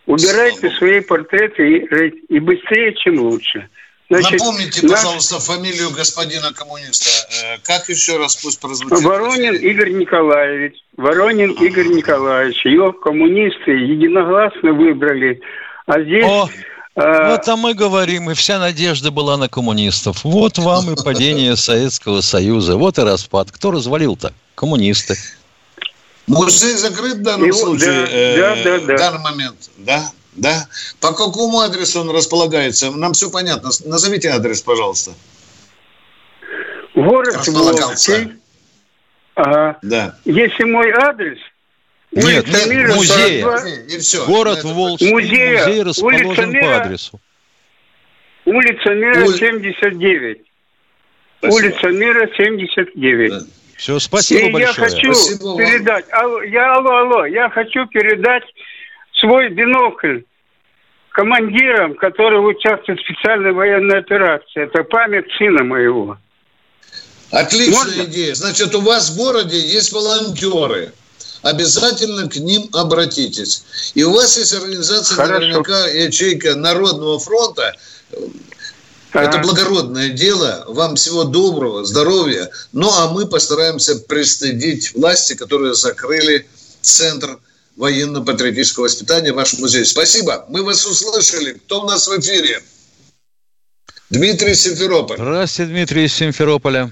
Убирайте 0.07 0.59
Слава. 0.61 0.75
свои 0.75 1.01
портреты 1.01 1.77
и, 1.77 2.35
и 2.35 2.41
быстрее, 2.41 2.95
чем 2.95 3.21
лучше. 3.21 3.69
Значит, 4.09 4.41
Напомните, 4.41 4.87
наш... 4.87 4.99
пожалуйста, 4.99 5.39
фамилию 5.39 5.91
господина 5.91 6.53
коммуниста. 6.53 7.09
Э, 7.31 7.59
как 7.63 7.89
еще 7.89 8.17
раз 8.17 8.35
пусть 8.35 8.61
прозвучит? 8.61 9.05
Воронин 9.05 9.55
Игорь 9.55 9.93
Николаевич. 9.93 10.75
Воронин 10.97 11.53
Игорь 11.53 11.87
Николаевич. 11.87 12.65
Его 12.67 12.93
коммунисты 12.93 13.71
единогласно 13.71 14.73
выбрали. 14.73 15.41
А 15.87 16.01
здесь... 16.03 16.25
О! 16.25 16.49
Вот 16.97 17.49
а 17.49 17.57
мы 17.57 17.75
говорим, 17.75 18.31
и 18.31 18.35
вся 18.35 18.59
надежда 18.59 19.11
была 19.11 19.37
на 19.37 19.49
коммунистов. 19.49 20.25
Вот 20.25 20.59
вам 20.59 20.93
и 20.93 21.03
падение 21.03 21.57
Советского 21.57 22.21
Союза, 22.21 22.77
вот 22.77 22.99
и 22.99 23.03
распад. 23.03 23.51
Кто 23.53 23.71
развалил-то? 23.71 24.33
Коммунисты. 24.55 25.17
Музей 26.27 26.75
закрыт 26.75 27.19
в 27.19 27.23
данном 27.23 27.53
случае, 27.53 28.07
да, 28.07 28.07
э, 28.11 28.37
да, 28.37 28.55
да, 28.55 28.79
да. 28.79 28.95
в 28.95 28.99
данный 28.99 29.21
момент, 29.21 29.71
да? 29.79 30.11
Да? 30.33 30.69
По 31.01 31.13
какому 31.13 31.61
адресу 31.61 32.01
он 32.01 32.11
располагается? 32.11 32.91
Нам 32.93 33.13
все 33.15 33.31
понятно. 33.31 33.71
Назовите 33.85 34.29
адрес, 34.29 34.61
пожалуйста. 34.63 35.13
Город 36.95 37.47
Волжский. 37.47 38.33
Ага. 39.35 39.79
Да. 39.83 40.17
Если 40.25 40.65
мой 40.65 40.91
адрес, 40.91 41.39
нет, 42.13 42.47
Мира, 42.69 42.95
музей. 42.95 43.43
42... 43.43 43.69
И 43.89 43.99
все. 43.99 44.27
Город 44.27 44.65
Волжский. 44.65 45.13
Музея, 45.13 45.67
музей 45.67 45.83
расположен 45.83 46.51
Мира, 46.51 46.63
по 46.63 46.77
адресу. 46.77 47.21
Улица 48.45 48.95
Мира, 48.95 49.25
Уль... 49.25 49.39
79. 49.39 50.39
Спасибо. 51.39 51.55
Улица 51.55 51.89
Мира, 51.89 52.31
79. 52.37 53.31
Да. 53.31 53.41
Все, 53.77 53.99
спасибо 53.99 54.49
И 54.49 54.53
большое. 54.53 54.67
я 54.67 54.73
хочу 54.75 55.15
спасибо 55.15 55.57
передать, 55.57 56.05
алло, 56.13 56.43
я, 56.43 56.75
алло, 56.75 56.97
алло, 56.99 57.25
я 57.25 57.49
хочу 57.49 57.87
передать 57.87 58.43
свой 59.15 59.49
бинокль 59.49 60.21
командиром, 61.11 61.95
который 61.95 62.39
участвует 62.39 62.99
в 62.99 63.03
специальной 63.05 63.53
военной 63.53 64.01
операции. 64.01 64.65
Это 64.65 64.85
память 64.85 65.27
сына 65.39 65.65
моего. 65.65 66.19
Отличная 67.31 67.85
Можно? 67.85 68.03
идея. 68.03 68.35
Значит, 68.35 68.75
у 68.75 68.81
вас 68.81 69.11
в 69.11 69.17
городе 69.17 69.59
есть 69.59 69.93
волонтеры. 69.93 70.93
Обязательно 71.43 72.29
к 72.29 72.37
ним 72.37 72.69
обратитесь. 72.73 73.65
И 73.95 74.03
у 74.05 74.13
вас 74.13 74.37
есть 74.37 74.53
организация, 74.53 75.17
Хорошо. 75.17 75.41
наверняка, 75.41 75.87
ячейка 75.89 76.55
Народного 76.55 77.19
фронта. 77.19 77.75
Это 79.13 79.39
благородное 79.39 80.11
дело. 80.11 80.65
Вам 80.69 80.97
всего 80.97 81.25
доброго, 81.25 81.85
здоровья. 81.85 82.51
Ну, 82.73 82.91
а 82.93 83.11
мы 83.11 83.27
постараемся 83.27 83.97
пристыдить 83.97 84.95
власти, 84.95 85.35
которые 85.35 85.75
закрыли 85.75 86.47
центр 86.81 87.39
военно-патриотического 87.77 88.85
воспитания 88.85 89.33
в 89.33 89.37
вашем 89.37 89.61
музее. 89.61 89.85
Спасибо. 89.85 90.45
Мы 90.49 90.63
вас 90.63 90.85
услышали. 90.87 91.55
Кто 91.55 91.83
у 91.83 91.87
нас 91.87 92.07
в 92.07 92.21
эфире? 92.21 92.63
Дмитрий 94.11 94.55
Симферополь. 94.55 95.17
Здравствуйте, 95.17 95.73
Дмитрий 95.73 96.05
из 96.05 96.15
Симферополя. 96.15 96.91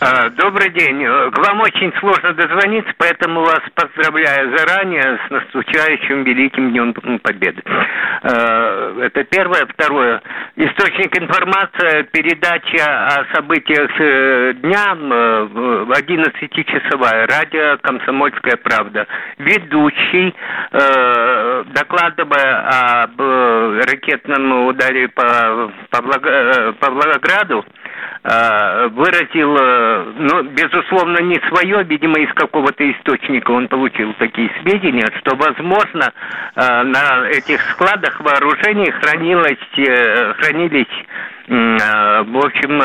А, 0.00 0.30
добрый 0.30 0.70
день. 0.70 1.04
К 1.04 1.38
вам 1.38 1.60
очень 1.60 1.92
сложно 1.98 2.32
дозвониться, 2.32 2.92
поэтому 2.98 3.40
вас 3.40 3.62
поздравляю 3.74 4.56
заранее 4.56 5.18
с 5.26 5.30
наступающим 5.30 6.22
Великим 6.22 6.70
Днем 6.70 6.94
Победы. 7.18 7.60
А, 8.22 8.96
это 9.00 9.24
первое. 9.24 9.66
Второе. 9.66 10.22
Источник 10.54 11.20
информации, 11.20 12.02
передача 12.12 13.08
о 13.08 13.24
событиях 13.34 13.90
э, 13.98 14.52
дня 14.54 14.94
11-часовая. 14.94 17.26
Радио 17.26 17.78
«Комсомольская 17.82 18.56
правда». 18.56 19.04
Ведущий, 19.38 20.32
э, 20.72 21.64
докладывая 21.74 23.08
э, 23.18 23.80
ракетном 23.88 24.68
ударе 24.68 25.08
по, 25.08 25.72
по, 25.90 26.02
по 26.02 26.90
Волгограду, 26.90 27.64
выразил 28.24 29.56
ну, 30.18 30.42
безусловно, 30.42 31.18
не 31.22 31.40
свое, 31.48 31.84
видимо, 31.84 32.18
из 32.18 32.32
какого-то 32.34 32.90
источника 32.90 33.50
он 33.50 33.68
получил 33.68 34.12
такие 34.14 34.50
сведения, 34.60 35.08
что, 35.20 35.36
возможно, 35.36 36.12
э, 36.54 36.82
на 36.82 37.28
этих 37.28 37.60
складах 37.72 38.20
вооружений 38.20 38.90
хранилось, 38.90 39.58
э, 39.76 40.34
хранились, 40.34 40.86
э, 40.86 41.37
в 41.48 42.44
общем, 42.44 42.78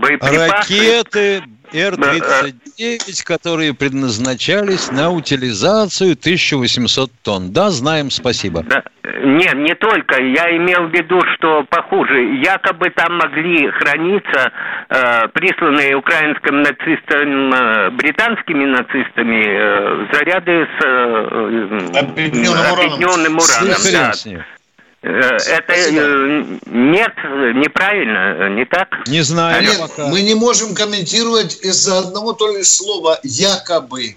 боеприпасы. 0.00 0.50
Ракеты, 0.50 1.42
Р-39, 1.72 3.24
которые 3.24 3.74
предназначались 3.74 4.90
на 4.90 5.10
утилизацию 5.10 6.12
1800 6.12 7.10
тонн. 7.22 7.52
Да, 7.52 7.70
знаем, 7.70 8.10
спасибо. 8.10 8.62
Да. 8.62 8.82
Нет, 9.20 9.54
не 9.54 9.74
только. 9.74 10.22
Я 10.22 10.56
имел 10.56 10.86
в 10.86 10.92
виду, 10.92 11.20
что 11.34 11.64
похуже. 11.68 12.36
Якобы 12.42 12.90
там 12.90 13.16
могли 13.16 13.70
храниться 13.72 14.52
э, 14.88 15.28
присланные 15.28 15.96
украинским 15.96 16.62
нацистам, 16.62 17.52
э, 17.52 17.90
британскими 17.90 18.64
нацистами 18.64 19.44
э, 19.46 20.06
заряды 20.12 20.68
с 20.78 20.84
э, 20.84 21.98
объединенным, 21.98 22.72
объединенным 22.72 23.38
ураном. 23.38 23.70
ураном. 23.80 24.40
Э, 24.40 24.57
это 25.02 25.62
Спасибо. 25.64 26.00
Э, 26.00 26.44
нет, 26.66 27.12
неправильно, 27.54 28.48
не 28.48 28.64
так? 28.64 28.88
Не 29.06 29.22
знаю. 29.22 29.62
Нет, 29.62 29.78
пока. 29.78 30.08
мы 30.08 30.22
не 30.22 30.34
можем 30.34 30.74
комментировать 30.74 31.58
из-за 31.62 31.98
одного 31.98 32.32
только 32.32 32.64
слова 32.64 33.18
«якобы». 33.22 34.16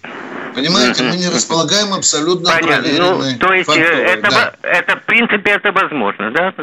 Понимаете, 0.55 1.03
мы 1.03 1.15
не 1.15 1.29
располагаем 1.29 1.93
абсолютно 1.93 2.51
Понятно. 2.51 2.91
Ну, 2.97 3.37
то 3.39 3.53
есть 3.53 3.67
факторы, 3.67 3.85
это, 3.85 4.29
да. 4.29 4.53
это, 4.63 4.97
в 4.97 5.03
принципе, 5.03 5.51
это 5.51 5.71
возможно, 5.71 6.31
да? 6.31 6.53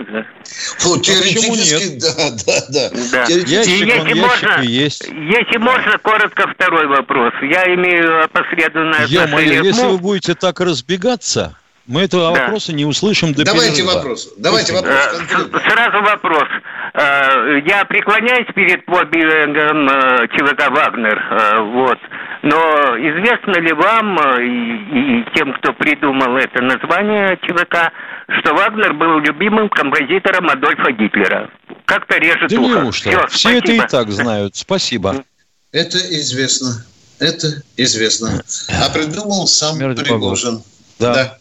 Фу, 0.79 1.01
теоретически, 1.01 1.99
да, 1.99 2.31
да, 2.47 2.61
да. 2.69 2.91
да. 3.13 3.25
Ящик, 3.33 3.87
если 3.87 4.13
он, 4.13 4.19
можно, 4.19 4.63
есть. 4.63 5.09
Если 5.09 5.57
можно, 5.57 5.97
коротко 5.99 6.49
второй 6.49 6.87
вопрос. 6.87 7.33
Я 7.43 7.65
имею 7.75 8.25
опосредованное 8.25 9.05
отношение. 9.05 9.65
Если 9.65 9.87
вы 9.87 9.99
будете 9.99 10.35
так 10.35 10.61
разбегаться, 10.61 11.57
мы 11.89 12.03
этого 12.03 12.35
да. 12.35 12.43
вопроса 12.43 12.75
не 12.75 12.85
услышим 12.85 13.33
до 13.33 13.45
Давайте 13.45 13.77
перерыва. 13.77 13.95
вопрос. 13.95 14.29
Давайте 14.37 14.75
вопрос. 14.75 14.95
Конкретно. 15.17 15.61
Сразу 15.61 16.03
вопрос. 16.05 16.49
Э, 16.93 17.61
я 17.67 17.85
преклоняюсь 17.87 18.47
перед 18.55 18.85
подвигом 18.85 19.89
э, 19.89 20.29
ЧВК 20.29 20.69
«Вагнер». 20.69 21.19
Э, 21.19 21.61
вот. 21.63 21.99
Но 22.43 22.59
известно 22.99 23.59
ли 23.59 23.73
вам 23.73 24.19
и, 24.39 25.21
и 25.21 25.25
тем, 25.35 25.55
кто 25.55 25.73
придумал 25.73 26.37
это 26.37 26.63
название 26.63 27.39
ЧВК, 27.43 27.91
что 28.39 28.55
Вагнер 28.55 28.93
был 28.93 29.21
любимым 29.21 29.71
композитором 29.71 30.51
Адольфа 30.51 30.93
Гитлера? 30.93 31.51
Как-то 31.87 32.19
режет 32.19 32.51
да 32.51 32.61
ухо. 32.61 32.81
Неужто? 32.81 33.11
Все, 33.11 33.27
Все 33.29 33.59
это 33.59 33.73
и 33.73 33.81
так 33.81 34.11
знают. 34.11 34.57
Спасибо. 34.57 35.25
Это 35.73 35.97
известно. 35.97 36.85
Это 37.19 37.63
известно. 37.79 38.43
А 38.69 38.91
придумал 38.91 39.47
сам 39.47 39.79
Пригожин. 39.79 40.63
Да. 40.99 41.15
да. 41.15 41.39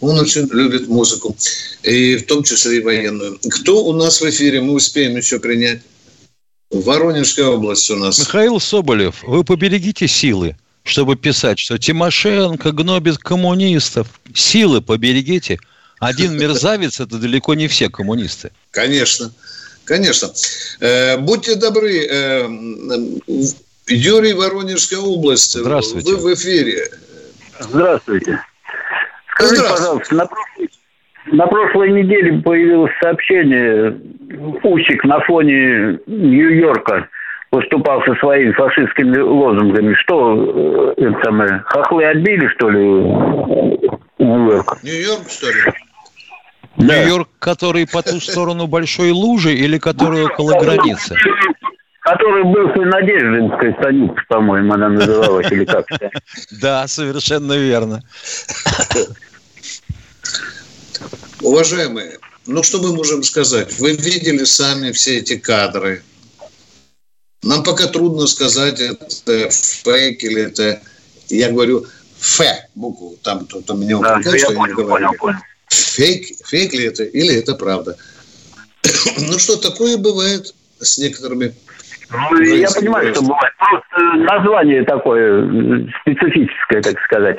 Он 0.00 0.18
очень 0.18 0.48
любит 0.52 0.88
музыку, 0.88 1.36
и 1.82 2.16
в 2.16 2.26
том 2.26 2.42
числе 2.42 2.78
и 2.78 2.80
военную. 2.80 3.38
Кто 3.50 3.84
у 3.84 3.92
нас 3.92 4.20
в 4.20 4.28
эфире? 4.28 4.60
Мы 4.60 4.72
успеем 4.72 5.16
еще 5.16 5.38
принять. 5.38 5.80
Воронежская 6.70 7.46
область 7.46 7.90
у 7.90 7.96
нас. 7.96 8.18
Михаил 8.18 8.60
Соболев, 8.60 9.22
вы 9.22 9.44
поберегите 9.44 10.06
силы, 10.06 10.56
чтобы 10.84 11.16
писать, 11.16 11.58
что 11.58 11.78
Тимошенко 11.78 12.70
гнобит 12.72 13.18
коммунистов. 13.18 14.08
Силы 14.34 14.80
поберегите. 14.80 15.58
Один 15.98 16.38
мерзавец– 16.38 17.00
это 17.00 17.18
далеко 17.18 17.54
не 17.54 17.68
все 17.68 17.90
коммунисты. 17.90 18.52
Конечно, 18.70 19.32
конечно. 19.84 20.32
Э, 20.78 21.18
будьте 21.18 21.56
добры, 21.56 22.06
э, 22.06 22.48
Юрий, 23.86 24.32
Воронежская 24.32 25.00
область. 25.00 25.58
Здравствуйте. 25.58 26.10
Вы 26.10 26.16
в 26.16 26.34
эфире. 26.34 26.90
Здравствуйте. 27.58 28.40
Скажите, 29.40 29.68
пожалуйста, 29.68 30.14
на 30.14 30.26
прошлой, 30.26 30.70
на 31.26 31.46
прошлой 31.46 31.90
неделе 31.90 32.40
появилось 32.42 32.92
сообщение, 33.00 33.98
Усик 34.62 35.04
на 35.04 35.20
фоне 35.20 35.98
Нью-Йорка 36.06 37.08
выступал 37.52 38.02
со 38.04 38.14
своими 38.16 38.52
фашистскими 38.52 39.18
лозунгами. 39.18 39.94
Что, 39.94 40.94
э, 40.96 41.02
это 41.02 41.20
самое, 41.24 41.62
хохлы 41.66 42.04
отбили, 42.04 42.46
что 42.48 42.70
ли, 42.70 42.80
Нью-Йорк? 44.18 44.82
Нью-Йорк, 44.82 45.28
что 45.28 45.46
ли? 45.46 45.72
Да. 46.76 47.02
Нью-Йорк, 47.02 47.28
который 47.38 47.86
по 47.86 48.02
ту 48.02 48.20
сторону 48.20 48.66
большой 48.66 49.10
лужи 49.10 49.52
или 49.52 49.78
который 49.78 50.24
около 50.24 50.58
границы? 50.60 51.16
Который 52.00 52.44
был 52.44 52.70
с 52.70 52.76
Надеждинской 52.76 53.74
станицы, 53.74 54.16
по-моему, 54.28 54.72
она 54.72 54.88
называлась, 54.88 55.50
или 55.52 55.64
как 55.64 55.84
Да, 56.62 56.86
совершенно 56.86 57.52
верно. 57.52 58.00
Уважаемые, 61.42 62.18
ну 62.46 62.62
что 62.62 62.80
мы 62.82 62.94
можем 62.94 63.22
сказать? 63.22 63.78
Вы 63.78 63.92
видели 63.92 64.44
сами 64.44 64.92
все 64.92 65.18
эти 65.18 65.36
кадры. 65.36 66.02
Нам 67.42 67.62
пока 67.62 67.86
трудно 67.86 68.26
сказать, 68.26 68.80
это 68.80 69.50
фейк 69.50 70.22
или 70.22 70.42
это, 70.42 70.82
я 71.28 71.50
говорю, 71.50 71.86
ф 72.20 72.40
букву, 72.74 73.16
там 73.22 73.46
кто-то 73.46 73.74
меня 73.74 73.98
упрекает, 73.98 74.24
да, 74.24 74.38
что 74.38 74.52
я, 74.52 74.58
понял, 74.58 74.66
не 74.66 74.72
говорю. 74.74 74.90
Понял, 74.90 75.18
понял. 75.18 75.38
Фейк, 75.68 76.26
фейк 76.46 76.72
ли 76.74 76.84
это 76.84 77.04
или 77.04 77.34
это 77.34 77.54
правда? 77.54 77.96
ну 79.18 79.38
что, 79.38 79.56
такое 79.56 79.96
бывает 79.96 80.54
с 80.78 80.98
некоторыми 80.98 81.54
ну, 82.12 82.40
я 82.40 82.68
понимаю, 82.70 83.14
что 83.14 83.22
бывает. 83.22 83.52
Просто 83.56 84.16
название 84.16 84.84
такое 84.84 85.88
специфическое, 86.02 86.82
так 86.82 87.00
сказать. 87.04 87.38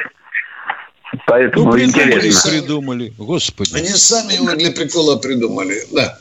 Поэтому 1.28 1.66
ну, 1.66 1.72
придумали, 1.72 2.12
интересно. 2.12 2.52
придумали, 2.52 3.14
господи. 3.18 3.76
Они 3.76 3.90
сами 3.90 4.34
его 4.34 4.52
для 4.56 4.72
прикола 4.72 5.18
придумали, 5.18 5.84
да. 5.92 6.18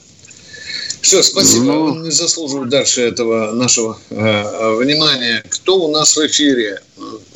Все, 1.01 1.23
спасибо. 1.23 1.65
Ну... 1.65 1.85
Он 1.85 2.03
не 2.03 2.11
заслуживает 2.11 2.71
дальше 2.71 3.03
этого 3.03 3.53
нашего 3.53 3.99
э, 4.11 4.75
внимания. 4.77 5.43
Кто 5.49 5.77
у 5.77 5.91
нас 5.91 6.17
в 6.17 6.27
эфире? 6.27 6.81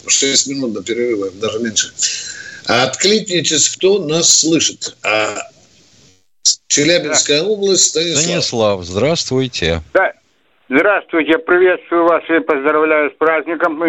Шесть 0.07 0.49
минут 0.49 0.73
до 0.73 0.83
перерыва, 0.83 1.31
даже 1.41 1.61
меньше. 1.61 1.93
Откликнитесь, 2.67 3.71
кто 3.71 4.05
нас 4.05 4.41
слышит. 4.41 4.97
А 5.03 5.37
Челябинская 6.67 7.41
да. 7.41 7.47
область, 7.47 7.85
Станислав. 7.85 8.23
Станислав, 8.23 8.85
здравствуйте. 8.85 9.83
Да. 9.95 10.13
Здравствуйте, 10.69 11.39
приветствую 11.39 12.05
вас 12.07 12.23
и 12.29 12.41
поздравляю 12.41 13.11
с 13.11 13.15
праздником 13.19 13.83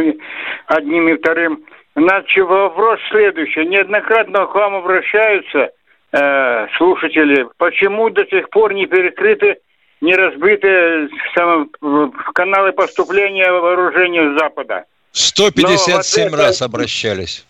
одним 0.67 1.09
и 1.09 1.17
вторым. 1.17 1.65
Значит, 1.95 2.45
вопрос 2.45 2.99
следующий. 3.09 3.65
Неоднократно 3.65 4.45
к 4.47 4.53
вам 4.53 4.75
обращаются 4.75 5.71
э, 6.11 6.67
слушатели. 6.77 7.47
Почему 7.57 8.09
до 8.09 8.25
сих 8.25 8.49
пор 8.49 8.73
не 8.73 8.85
перекрыты, 8.85 9.57
не 10.01 10.13
разбиты 10.13 11.09
самые, 11.33 11.67
каналы 12.33 12.73
поступления 12.73 13.49
вооружения 13.49 14.35
с 14.35 14.39
Запада? 14.39 14.83
157 15.13 16.29
Но 16.31 16.37
раз 16.37 16.61
обращались. 16.61 17.45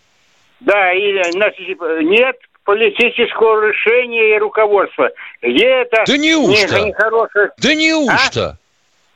Да, 0.60 0.92
и 0.92 1.32
значит, 1.32 1.78
нет, 2.02 2.36
политического 2.64 3.66
решения 3.66 4.36
и 4.36 4.38
руководства. 4.38 5.10
И 5.42 5.58
это 5.58 6.04
да 6.06 6.16
неужто? 6.16 6.80
Не, 6.80 6.86
нехорошее... 6.86 7.50
Да 7.58 7.74
неужто? 7.74 8.44
А? 8.50 8.56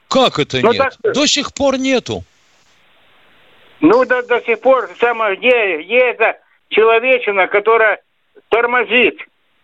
Как 0.08 0.40
это 0.40 0.58
ну, 0.60 0.72
нет? 0.72 0.96
Так... 1.02 1.14
До 1.14 1.26
сих 1.26 1.54
пор 1.54 1.78
нету. 1.78 2.24
Ну, 3.80 4.04
до, 4.04 4.22
до 4.22 4.40
сих 4.42 4.60
пор, 4.60 4.90
самое, 5.00 5.36
где, 5.36 5.82
где 5.82 5.98
эта 5.98 6.38
человечина, 6.68 7.46
которая 7.46 8.00
тормозит 8.48 9.18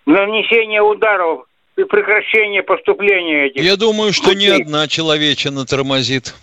нанесение 0.06 0.82
ударов 0.82 1.46
и 1.76 1.84
прекращение 1.84 2.62
поступления 2.62 3.46
этих. 3.46 3.62
Я 3.62 3.76
думаю, 3.76 4.12
что 4.12 4.34
ни 4.34 4.46
одна 4.46 4.88
человечина 4.88 5.66
тормозит. 5.66 6.34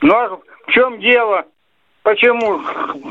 Ну, 0.00 0.14
а 0.14 0.28
в 0.28 0.70
чем 0.72 1.00
дело? 1.00 1.44
Почему? 2.02 2.60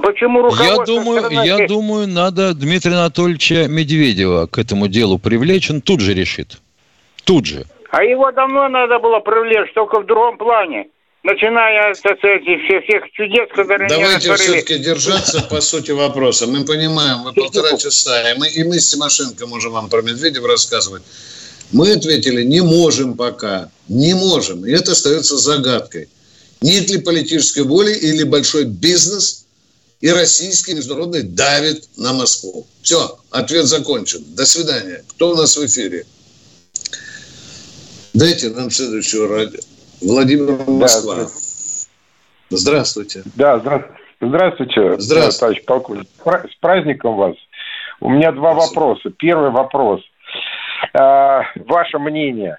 Почему 0.01 0.41
руководство... 0.41 0.81
Я 0.81 0.85
думаю, 0.85 1.19
страны... 1.19 1.45
я 1.45 1.67
думаю, 1.67 2.07
надо 2.07 2.55
Дмитрия 2.55 2.95
Анатольевича 2.95 3.67
Медведева 3.67 4.47
к 4.47 4.57
этому 4.57 4.87
делу 4.87 5.19
привлечь, 5.19 5.69
он 5.69 5.81
тут 5.81 5.99
же 5.99 6.15
решит. 6.15 6.59
Тут 7.23 7.45
же. 7.45 7.65
А 7.91 8.03
его 8.03 8.31
давно 8.31 8.67
надо 8.67 8.97
было 8.97 9.19
привлечь, 9.19 9.71
только 9.73 9.99
в 9.99 10.07
другом 10.07 10.37
плане 10.37 10.87
начиная 11.23 11.93
с 11.93 11.99
этих 11.99 12.83
всех 12.83 13.11
чудес, 13.13 13.49
которые 13.55 13.89
Давайте 13.89 14.33
все-таки 14.35 14.77
держаться 14.77 15.41
по 15.41 15.61
сути 15.61 15.91
вопроса. 15.91 16.47
Мы 16.47 16.65
понимаем, 16.65 17.23
вы 17.23 17.33
полтора 17.33 17.77
часа, 17.77 18.31
и 18.31 18.37
мы, 18.37 18.47
и 18.47 18.63
мы 18.63 18.79
с 18.79 18.89
Тимошенко 18.91 19.47
можем 19.47 19.73
вам 19.73 19.89
про 19.89 20.01
Медведева 20.01 20.47
рассказывать. 20.47 21.03
Мы 21.71 21.91
ответили, 21.91 22.43
не 22.43 22.61
можем 22.61 23.15
пока, 23.15 23.69
не 23.87 24.13
можем. 24.15 24.65
И 24.65 24.71
это 24.71 24.93
остается 24.93 25.37
загадкой. 25.37 26.09
Нет 26.61 26.89
ли 26.89 26.99
политической 26.99 27.63
воли 27.63 27.93
или 27.93 28.23
большой 28.23 28.65
бизнес 28.65 29.45
и 30.01 30.09
российский, 30.09 30.71
и 30.71 30.75
международный 30.75 31.23
давит 31.23 31.87
на 31.97 32.13
Москву. 32.13 32.65
Все, 32.81 33.19
ответ 33.29 33.65
закончен. 33.65 34.23
До 34.35 34.45
свидания. 34.45 35.03
Кто 35.09 35.31
у 35.31 35.35
нас 35.35 35.55
в 35.57 35.65
эфире? 35.65 36.05
Дайте 38.13 38.49
нам 38.49 38.71
следующего 38.71 39.27
радио. 39.27 39.59
Владимир 40.01 40.57
Москва. 40.67 41.15
Да, 41.15 42.57
здравствуйте. 42.57 43.23
Да, 43.35 43.59
здравствуйте. 43.59 43.99
Здравствуйте, 44.21 44.99
здравствуйте. 44.99 45.39
товарищ 45.39 45.65
полковник. 45.65 46.07
С 46.51 46.55
праздником 46.59 47.15
вас. 47.15 47.35
У 48.01 48.09
меня 48.09 48.31
два 48.31 48.53
Спасибо. 48.53 48.79
вопроса. 48.79 49.09
Первый 49.17 49.49
вопрос. 49.49 50.01
Э, 50.93 51.41
ваше 51.55 51.99
мнение. 51.99 52.57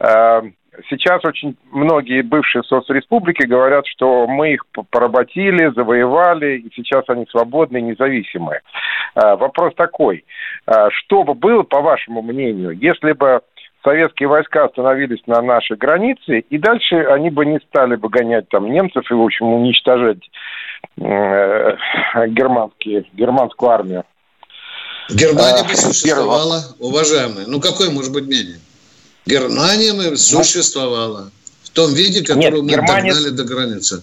Э, 0.00 0.42
сейчас 0.88 1.24
очень 1.24 1.56
многие 1.70 2.22
бывшие 2.22 2.62
соцреспублики 2.64 3.46
говорят, 3.46 3.86
что 3.86 4.26
мы 4.26 4.54
их 4.54 4.66
поработили, 4.90 5.72
завоевали, 5.74 6.58
и 6.58 6.72
сейчас 6.74 7.04
они 7.08 7.26
свободные, 7.30 7.82
независимые. 7.82 8.62
Э, 9.14 9.36
вопрос 9.36 9.74
такой. 9.76 10.24
Э, 10.66 10.88
что 10.90 11.22
бы 11.22 11.34
было, 11.34 11.62
по 11.62 11.80
вашему 11.80 12.22
мнению, 12.22 12.72
если 12.72 13.12
бы 13.12 13.42
советские 13.86 14.28
войска 14.28 14.64
остановились 14.64 15.22
на 15.26 15.40
нашей 15.40 15.76
границе, 15.76 16.40
и 16.40 16.58
дальше 16.58 16.96
они 17.04 17.30
бы 17.30 17.46
не 17.46 17.60
стали 17.68 17.94
бы 17.94 18.08
гонять 18.08 18.48
там 18.48 18.68
немцев 18.72 19.08
и, 19.08 19.14
в 19.14 19.22
общем, 19.22 19.46
уничтожать 19.46 20.18
э, 20.98 21.76
германские, 22.26 23.04
германскую 23.12 23.70
армию. 23.70 24.04
Германия 25.08 25.62
бы 25.62 25.76
существовала, 25.76 26.64
уважаемые. 26.80 27.46
Ну, 27.46 27.60
какое 27.60 27.90
может 27.90 28.12
быть 28.12 28.26
мнение? 28.26 28.58
Германия 29.24 29.92
бы 29.92 30.16
существовала 30.16 31.30
в 31.62 31.70
том 31.70 31.94
виде, 31.94 32.26
который 32.26 32.62
мы 32.62 32.70
Германия... 32.70 33.12
догнали 33.12 33.30
до 33.30 33.44
границы. 33.44 34.02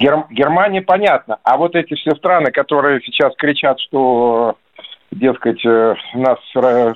Гер... 0.00 0.24
Германия 0.30 0.82
понятно, 0.82 1.38
а 1.44 1.56
вот 1.58 1.76
эти 1.76 1.94
все 1.94 2.16
страны, 2.16 2.50
которые 2.50 3.00
сейчас 3.02 3.32
кричат, 3.36 3.78
что 3.78 4.56
дескать, 5.10 5.64
э, 5.64 5.94
нас 6.14 6.38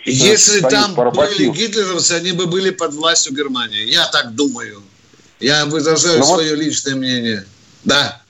Если 0.05 0.61
там 0.61 0.94
поработил. 0.94 1.53
были 1.53 1.59
гитлеровцы, 1.59 2.12
они 2.12 2.33
бы 2.33 2.46
были 2.46 2.70
под 2.70 2.94
властью 2.94 3.35
Германии. 3.35 3.90
Я 3.90 4.07
так 4.07 4.35
думаю. 4.35 4.83
Я 5.40 5.66
выражаю 5.66 6.18
ну 6.18 6.24
свое 6.24 6.50
вот... 6.50 6.64
личное 6.64 6.94
мнение. 6.94 7.44
Да. 7.85 8.20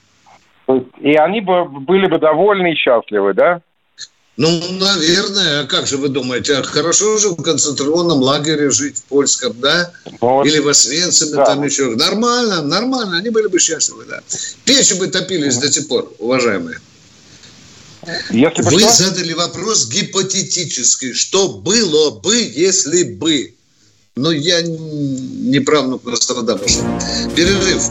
И 1.01 1.15
они 1.15 1.41
бы 1.41 1.67
были 1.67 2.07
бы 2.07 2.19
довольны 2.19 2.73
и 2.73 2.77
счастливы, 2.77 3.35
да? 3.35 3.61
Ну, 4.37 4.49
наверное. 4.81 5.61
А 5.61 5.67
как 5.67 5.87
же 5.87 5.97
вы 5.97 6.09
думаете? 6.09 6.57
А 6.57 6.63
хорошо 6.63 7.19
же 7.19 7.29
в 7.29 7.43
концентрационном 7.43 8.19
лагере 8.19 8.71
жить 8.71 8.99
в 8.99 9.05
польском, 9.05 9.53
да? 9.61 9.93
Ну, 10.07 10.17
вот. 10.21 10.47
Или 10.47 10.59
в 10.59 10.69
Освенциме, 10.69 11.37
да. 11.37 11.45
там 11.45 11.63
еще. 11.63 11.95
Нормально, 11.95 12.63
нормально. 12.63 13.19
Они 13.19 13.31
были 13.31 13.47
бы 13.47 13.61
счастливы, 13.61 14.05
да. 14.09 14.21
Печи 14.65 14.95
бы 14.95 15.07
топились 15.07 15.59
до 15.59 15.71
сих 15.71 15.87
пор, 15.87 16.11
уважаемые. 16.19 16.79
Если 18.31 18.63
бы 18.63 18.71
Вы 18.71 18.81
что? 18.81 18.93
задали 18.93 19.33
вопрос 19.33 19.89
гипотетический. 19.89 21.13
Что 21.13 21.49
было 21.49 22.11
бы, 22.11 22.37
если 22.37 23.05
бы? 23.05 23.55
Но 24.17 24.31
я 24.31 24.63
не 24.63 25.61
правнук 25.61 26.05
Нострадамуса. 26.05 26.85
Перерыв. 27.35 27.83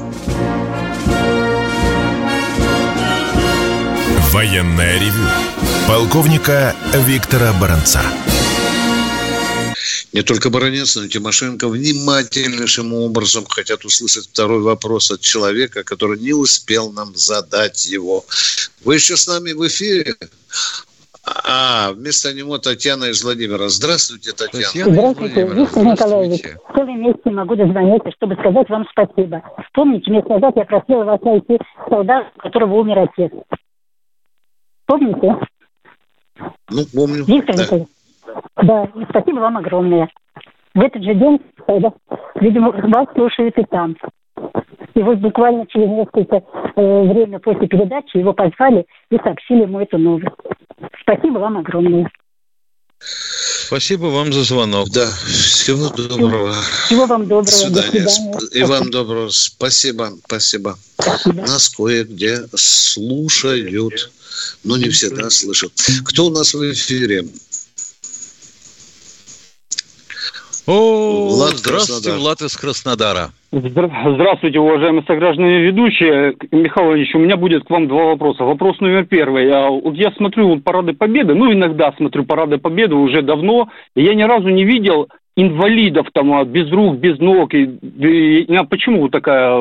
Военная 4.31 4.99
ревю. 4.99 5.27
Полковника 5.87 6.75
Виктора 7.05 7.53
Баранца 7.53 8.01
не 10.13 10.21
только 10.21 10.49
Баранец, 10.49 10.95
но 10.95 11.03
и 11.03 11.09
Тимошенко 11.09 11.67
внимательнейшим 11.67 12.93
образом 12.93 13.45
хотят 13.45 13.83
услышать 13.83 14.27
второй 14.27 14.61
вопрос 14.61 15.11
от 15.11 15.21
человека, 15.21 15.83
который 15.83 16.19
не 16.19 16.33
успел 16.33 16.91
нам 16.91 17.15
задать 17.15 17.87
его. 17.87 18.23
Вы 18.85 18.95
еще 18.95 19.17
с 19.17 19.27
нами 19.27 19.53
в 19.53 19.67
эфире? 19.67 20.15
А, 21.25 21.93
вместо 21.93 22.33
него 22.33 22.57
Татьяна 22.57 23.05
из 23.05 23.23
Владимира. 23.23 23.69
Здравствуйте, 23.69 24.33
Татьяна. 24.33 24.93
Здравствуйте, 24.93 25.47
Виктор 25.47 25.83
Николаевич. 25.83 26.43
Целый 26.75 26.95
месяц 26.95 27.21
не 27.25 27.31
могу 27.31 27.55
дозвониться, 27.55 28.11
чтобы 28.11 28.35
сказать 28.35 28.69
вам 28.69 28.85
спасибо. 28.91 29.41
Помните, 29.73 30.11
месяц 30.11 30.27
назад 30.27 30.53
я 30.57 30.65
просила 30.65 31.05
вас 31.05 31.21
найти 31.21 31.57
солдата, 31.89 32.29
у 32.35 32.39
которого 32.39 32.75
умер 32.75 32.99
отец. 32.99 33.31
Помните? 34.85 35.35
Ну, 36.69 36.85
помню. 36.93 37.23
Виктор 37.23 37.55
да. 37.55 37.63
Николаевич. 37.63 37.89
Да, 38.61 38.85
и 38.95 39.05
спасибо 39.09 39.39
вам 39.39 39.57
огромное. 39.57 40.09
В 40.73 40.81
этот 40.81 41.03
же 41.03 41.13
день, 41.13 41.39
когда, 41.67 41.93
видимо, 42.35 42.71
вас 42.71 43.07
слушают 43.13 43.57
и 43.57 43.63
там. 43.65 43.95
И 44.95 45.01
вот 45.01 45.17
буквально 45.19 45.65
через 45.67 45.89
несколько 45.89 46.37
э, 46.75 47.01
время 47.03 47.39
после 47.39 47.67
передачи 47.67 48.17
его 48.17 48.33
позвали 48.33 48.85
и 49.09 49.17
сообщили 49.17 49.61
ему 49.63 49.79
эту 49.79 49.97
новость. 49.97 50.35
Спасибо 51.01 51.39
вам 51.39 51.57
огромное. 51.57 52.09
Спасибо 52.99 54.05
вам 54.05 54.31
за 54.31 54.43
звонок. 54.43 54.89
Да, 54.91 55.09
всего 55.25 55.89
доброго. 55.89 56.53
Всего 56.85 57.05
вам 57.05 57.23
доброго. 57.23 57.45
До 57.45 57.51
свидания. 57.51 58.03
До 58.03 58.09
свидания. 58.09 58.47
И 58.53 58.63
вам 58.63 58.91
доброго. 58.91 59.29
Спасибо, 59.29 60.11
спасибо. 60.25 60.77
спасибо. 60.99 61.41
Нас 61.41 61.69
кое-где 61.69 62.39
слушают, 62.55 64.11
но 64.63 64.77
не 64.77 64.89
всегда 64.89 65.29
слышат. 65.29 65.71
Кто 66.05 66.27
у 66.27 66.29
нас 66.29 66.53
в 66.53 66.71
эфире? 66.71 67.25
О, 70.65 71.27
Влад 71.27 71.57
здравствуйте, 71.57 72.09
Краснодар. 72.09 72.19
Влад 72.19 72.41
из 72.41 72.55
Краснодара. 72.55 73.29
Здравствуйте, 73.51 74.59
уважаемые 74.59 75.03
сограждане 75.05 75.61
ведущие. 75.61 76.35
Михаил 76.51 76.93
Ильич, 76.93 77.13
у 77.15 77.19
меня 77.19 77.35
будет 77.35 77.65
к 77.65 77.69
вам 77.69 77.87
два 77.89 78.05
вопроса. 78.05 78.45
Вопрос 78.45 78.79
номер 78.79 79.05
первый. 79.05 79.49
Вот 79.81 79.95
я 79.95 80.11
смотрю 80.13 80.47
вот 80.47 80.63
парады 80.63 80.93
Победы, 80.93 81.35
ну, 81.35 81.51
иногда 81.51 81.93
смотрю 81.97 82.23
парады 82.23 82.59
Победы 82.59 82.95
уже 82.95 83.21
давно, 83.21 83.67
и 83.95 84.03
я 84.03 84.15
ни 84.15 84.23
разу 84.23 84.47
не 84.47 84.63
видел 84.63 85.09
инвалидов 85.35 86.07
там 86.13 86.33
а, 86.33 86.45
без 86.45 86.69
рук, 86.71 86.97
без 86.97 87.17
ног. 87.19 87.53
И, 87.53 87.63
и, 87.63 88.55
а 88.55 88.63
почему 88.63 89.09
такая 89.09 89.51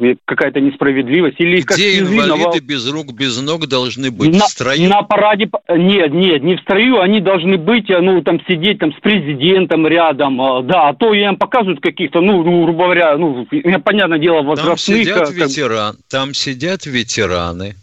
э, 0.00 0.14
какая-то 0.24 0.60
несправедливость? 0.60 1.40
Или 1.40 1.60
Где 1.60 1.64
как 1.64 1.78
инвалиды 1.78 2.60
без 2.60 2.88
рук, 2.88 3.12
без 3.12 3.40
ног 3.40 3.66
должны 3.66 4.10
быть? 4.10 4.32
На, 4.32 4.46
в 4.46 4.50
строю? 4.50 4.88
На 4.88 5.02
параде... 5.02 5.50
Нет, 5.68 6.12
нет, 6.12 6.42
не 6.42 6.56
в 6.56 6.60
строю. 6.60 7.00
Они 7.00 7.20
должны 7.20 7.56
быть, 7.56 7.90
э, 7.90 8.00
ну, 8.00 8.22
там, 8.22 8.40
сидеть 8.46 8.78
там 8.78 8.92
с 8.92 9.00
президентом 9.00 9.86
рядом. 9.86 10.40
А, 10.40 10.62
да, 10.62 10.88
а 10.88 10.94
то 10.94 11.12
им 11.12 11.36
показывают 11.36 11.80
каких-то, 11.80 12.20
ну, 12.20 12.44
ну, 12.44 12.64
грубо 12.64 12.84
говоря, 12.84 13.16
ну, 13.16 13.46
понятное 13.84 14.18
дело, 14.18 14.42
возрастных. 14.42 14.66
Там 14.66 15.04
сидят, 15.04 15.28
как... 15.28 15.30
ветеран, 15.32 15.96
там 16.08 16.34
сидят 16.34 16.86
ветераны. 16.86 17.74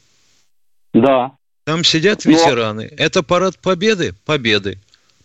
Да. 0.93 1.31
Там 1.65 1.83
сидят 1.83 2.25
ветераны. 2.25 2.89
Но... 2.89 3.03
Это 3.03 3.23
парад 3.23 3.59
победы? 3.59 4.13
Победы. 4.25 4.79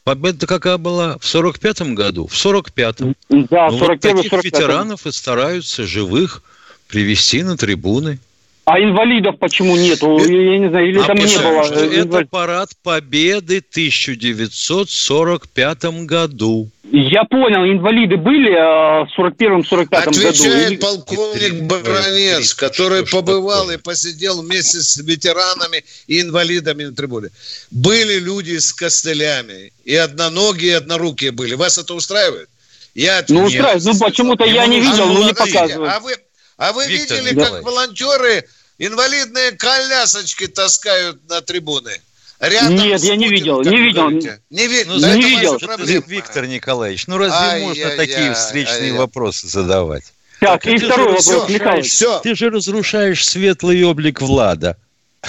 Победа 0.05 0.47
какая 0.47 0.77
была? 0.77 1.17
В 1.19 1.25
45-м 1.25 1.95
году? 1.95 2.27
В 2.27 2.35
45-м. 2.35 3.17
Да, 3.49 3.71
ну, 3.71 3.79
41 3.79 4.17
вот 4.17 4.23
таких 4.23 4.45
ветеранов 4.45 5.07
и 5.07 5.12
стараются 5.12 5.87
живых 5.87 6.43
привести 6.88 7.43
на 7.43 7.57
трибуны. 7.57 8.19
А 8.66 8.81
инвалидов 8.81 9.37
почему 9.38 9.77
нету? 9.77 10.18
Я 10.18 10.59
не 10.59 10.70
знаю, 10.70 10.88
или 10.88 10.98
а 10.98 11.05
там 11.05 11.16
не 11.16 11.37
было. 11.37 11.64
Что 11.64 11.85
это 11.85 12.27
парад 12.31 12.70
Победы 12.83 13.61
в 13.61 13.64
1945 13.70 15.85
году. 16.07 16.70
Я 16.90 17.24
понял, 17.24 17.62
инвалиды 17.64 18.16
были 18.16 18.53
в 18.53 19.09
41-45 19.18 19.88
году. 19.88 20.29
Отвечает 20.29 20.81
полковник 20.81 21.64
Баранец, 21.64 22.55
который 22.55 23.05
побывал 23.05 23.70
и 23.70 23.77
посидел 23.77 24.40
вместе 24.42 24.81
с 24.81 24.96
ветеранами 24.98 25.85
и 26.07 26.22
инвалидами 26.22 26.85
на 26.85 26.94
трибуне. 26.94 27.29
Были 27.70 28.18
люди 28.18 28.57
с 28.57 28.72
костылями, 28.72 29.74
и 29.85 29.94
одноногие, 29.94 30.70
и 30.70 30.74
однорукие 30.74 31.33
были. 31.33 31.55
Вас 31.55 31.77
это 31.77 31.92
устраивает? 31.94 32.48
Я 32.94 33.22
ну, 33.29 33.44
устраивает. 33.44 33.85
Ну, 33.85 33.98
почему-то 33.98 34.44
я 34.44 34.66
не 34.66 34.81
видел, 34.81 35.09
но 35.09 35.24
не 35.24 35.35
показывают. 35.35 35.92
А 35.92 36.00
вы, 36.00 36.14
а 36.57 36.73
вы 36.73 36.87
Виктор 36.87 37.19
видели, 37.19 37.35
Николаевич. 37.35 37.57
как 37.57 37.64
волонтеры 37.64 38.49
инвалидные 38.79 39.53
колясочки 39.53 40.47
таскают 40.47 41.29
на 41.29 41.40
трибуны? 41.40 42.01
Рядом 42.40 42.75
Нет, 42.75 43.01
я 43.01 43.17
не 43.17 43.29
видел, 43.29 43.62
не 43.62 43.79
видел. 43.79 44.11
Не, 44.11 44.67
ви... 44.67 44.85
ну, 44.85 44.97
не 44.99 45.23
видел. 45.23 45.59
Виктор 46.07 46.47
Николаевич, 46.47 47.07
ну 47.07 47.17
разве 47.17 47.37
ай, 47.37 47.62
можно 47.62 47.87
ай, 47.87 47.97
такие 47.97 48.29
ай, 48.29 48.35
встречные 48.35 48.93
ай, 48.93 48.99
вопросы 48.99 49.49
задавать? 49.49 50.05
Так, 50.40 50.62
так 50.62 50.73
и 50.73 50.79
второй 50.79 51.07
вопрос, 51.07 51.25
все, 51.25 51.47
Михаил. 51.49 51.83
Все. 51.83 52.19
Ты 52.21 52.35
же 52.35 52.51
разрушаешь 52.51 53.25
светлый 53.25 53.83
облик 53.85 54.21
Влада. 54.21 54.77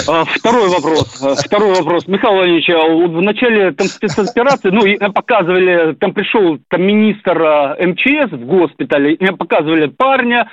А, 0.08 0.26
второй 0.26 0.70
вопрос. 0.70 1.22
А, 1.22 1.36
второй 1.36 1.74
вопрос. 1.76 2.08
Михаил 2.08 2.36
Владимирович, 2.36 2.70
а 2.70 3.08
в 3.08 3.22
начале 3.22 3.72
там 3.72 3.88
спецоперации, 3.88 4.70
ну, 4.70 5.12
показывали, 5.12 5.94
там 5.96 6.14
пришел 6.14 6.58
там 6.70 6.84
министр 6.84 7.78
МЧС 7.80 8.32
в 8.32 8.46
госпитале, 8.46 9.18
показывали 9.38 9.88
парня, 9.88 10.50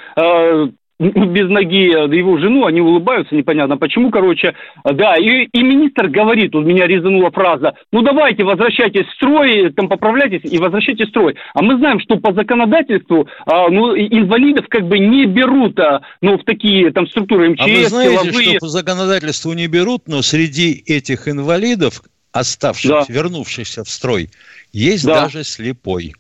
без 1.03 1.49
ноги 1.49 1.85
его 2.15 2.39
жену, 2.39 2.67
они 2.67 2.81
улыбаются, 2.81 3.35
непонятно 3.35 3.77
почему, 3.77 4.11
короче, 4.11 4.55
да, 4.85 5.17
и, 5.17 5.49
и 5.53 5.63
министр 5.63 6.09
говорит, 6.09 6.55
у 6.55 6.61
меня 6.61 6.87
резанула 6.87 7.31
фраза, 7.31 7.75
ну 7.91 8.03
давайте 8.03 8.45
возвращайтесь 8.45 9.07
в 9.07 9.15
строй, 9.15 9.73
там 9.73 9.89
поправляйтесь 9.89 10.51
и 10.51 10.59
возвращайтесь 10.59 11.07
в 11.07 11.11
строй. 11.11 11.37
А 11.55 11.63
мы 11.63 11.77
знаем, 11.79 12.01
что 12.01 12.17
по 12.17 12.33
законодательству, 12.33 13.29
а, 13.47 13.69
ну, 13.69 13.97
инвалидов 13.97 14.67
как 14.69 14.87
бы 14.87 14.99
не 14.99 15.27
берут, 15.27 15.79
а, 15.81 16.03
ну, 16.21 16.39
в 16.39 16.45
такие 16.45 16.93
там 16.93 17.07
структуры 17.09 17.51
МЧС, 17.51 17.63
А 17.63 17.67
вы 17.67 17.85
знаете, 17.85 18.19
силовые... 18.19 18.49
что 18.51 18.59
по 18.61 18.69
законодательству 18.69 19.53
не 19.53 19.67
берут, 19.67 20.03
но 20.07 20.23
среди 20.23 20.83
этих 20.87 21.29
инвалидов, 21.29 22.03
оставшихся, 22.33 23.07
да. 23.09 23.15
вернувшихся 23.15 23.85
в 23.85 23.89
строй, 23.89 24.31
есть 24.73 25.05
да. 25.05 25.23
даже 25.23 25.45
слепой. 25.45 26.15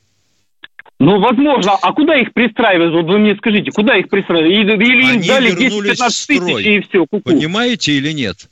Ну, 1.02 1.18
возможно. 1.18 1.72
А 1.82 1.92
куда 1.92 2.14
их 2.14 2.32
пристраивают? 2.32 2.94
Вот 2.94 3.12
вы 3.12 3.18
мне 3.18 3.34
скажите, 3.34 3.72
куда 3.72 3.98
их 3.98 4.08
пристраивают? 4.08 4.80
Или 4.80 5.14
им 5.14 5.26
дали 5.26 5.52
10-15 5.52 6.26
тысяч 6.28 6.66
и 6.66 6.80
все, 6.88 7.06
ку-ку. 7.06 7.20
Понимаете 7.22 7.94
или 7.94 8.12
нет? 8.12 8.48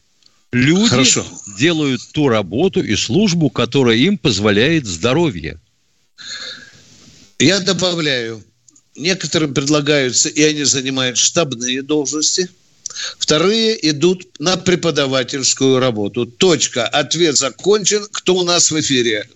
Люди 0.51 0.89
Хорошо. 0.89 1.25
делают 1.57 2.01
ту 2.13 2.27
работу 2.27 2.83
и 2.83 2.97
службу, 2.97 3.51
которая 3.51 3.97
им 3.99 4.19
позволяет 4.19 4.85
здоровье. 4.85 5.61
Я 7.39 7.61
добавляю, 7.61 8.43
некоторым 8.97 9.55
предлагаются, 9.55 10.29
и 10.29 10.43
они 10.43 10.65
занимают 10.65 11.19
штабные 11.19 11.83
должности. 11.83 12.49
Вторые 13.21 13.79
идут 13.91 14.27
на 14.41 14.57
преподавательскую 14.57 15.79
работу. 15.79 16.27
Точка. 16.27 16.85
Ответ 16.85 17.37
закончен. 17.37 18.09
Кто 18.11 18.35
у 18.35 18.43
нас 18.43 18.73
в 18.73 18.81
эфире? 18.81 19.29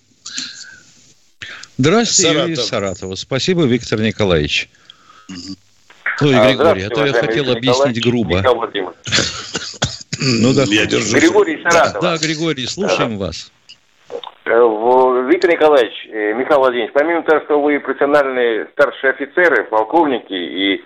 Здравствуйте, 1.77 2.31
Саратов. 2.31 2.49
Юрий 2.49 2.55
Саратова. 2.55 3.15
Спасибо, 3.15 3.63
Виктор 3.65 3.99
Николаевич. 3.99 4.69
Ой, 6.21 6.33
а, 6.33 6.47
Григорий, 6.47 6.83
а 6.83 6.89
то 6.89 7.05
я 7.05 7.13
хотел 7.13 7.51
объяснить 7.51 8.01
грубо. 8.03 8.41
Ну 10.17 10.53
да, 10.53 10.63
я 10.67 10.85
держу. 10.85 11.17
Григорий 11.17 11.61
Саратов. 11.61 12.01
Да, 12.01 12.17
Григорий, 12.17 12.65
слушаем 12.67 13.17
вас. 13.17 13.51
Э, 14.45 15.25
Виктор 15.27 15.51
Николаевич, 15.51 16.07
э, 16.11 16.33
Михаил 16.33 16.59
Владимирович, 16.59 16.93
помимо 16.93 17.23
того, 17.23 17.41
что 17.45 17.61
вы 17.61 17.79
профессиональные 17.79 18.67
старшие 18.73 19.11
офицеры, 19.11 19.63
полковники 19.65 20.33
и 20.33 20.83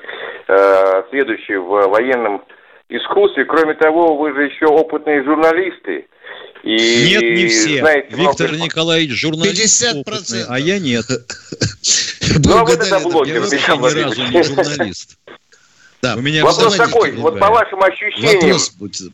э, 0.47 1.04
следующие 1.10 1.60
в 1.60 1.89
военном 1.89 2.41
искусстве, 2.89 3.45
кроме 3.45 3.75
того, 3.75 4.17
вы 4.17 4.34
же 4.34 4.43
еще 4.43 4.65
опытные 4.65 5.23
журналисты. 5.23 6.08
И, 6.63 6.75
нет, 7.12 7.21
не 7.21 7.47
все. 7.47 7.80
Знаете, 7.80 8.08
Виктор 8.15 8.49
много... 8.49 8.63
Николаевич 8.65 9.12
журналист 9.12 9.84
50%. 9.84 9.99
Опытный, 10.02 10.45
а 10.49 10.60
я 10.60 10.80
нет. 10.80 11.06
Ну, 12.45 12.58
а 12.58 12.63
вы 12.63 12.78
тогда 12.78 12.99
блогер, 12.99 13.41
Я 13.41 13.75
ни 13.75 14.04
разу 14.04 14.21
не 14.21 14.43
журналист. 14.43 15.17
Да. 16.02 16.15
У 16.15 16.21
меня 16.21 16.45
Вопрос 16.45 16.78
такой, 16.78 17.12
вот 17.13 17.39
по 17.39 17.47
вашим 17.47 17.82
ощущениям, 17.84 18.56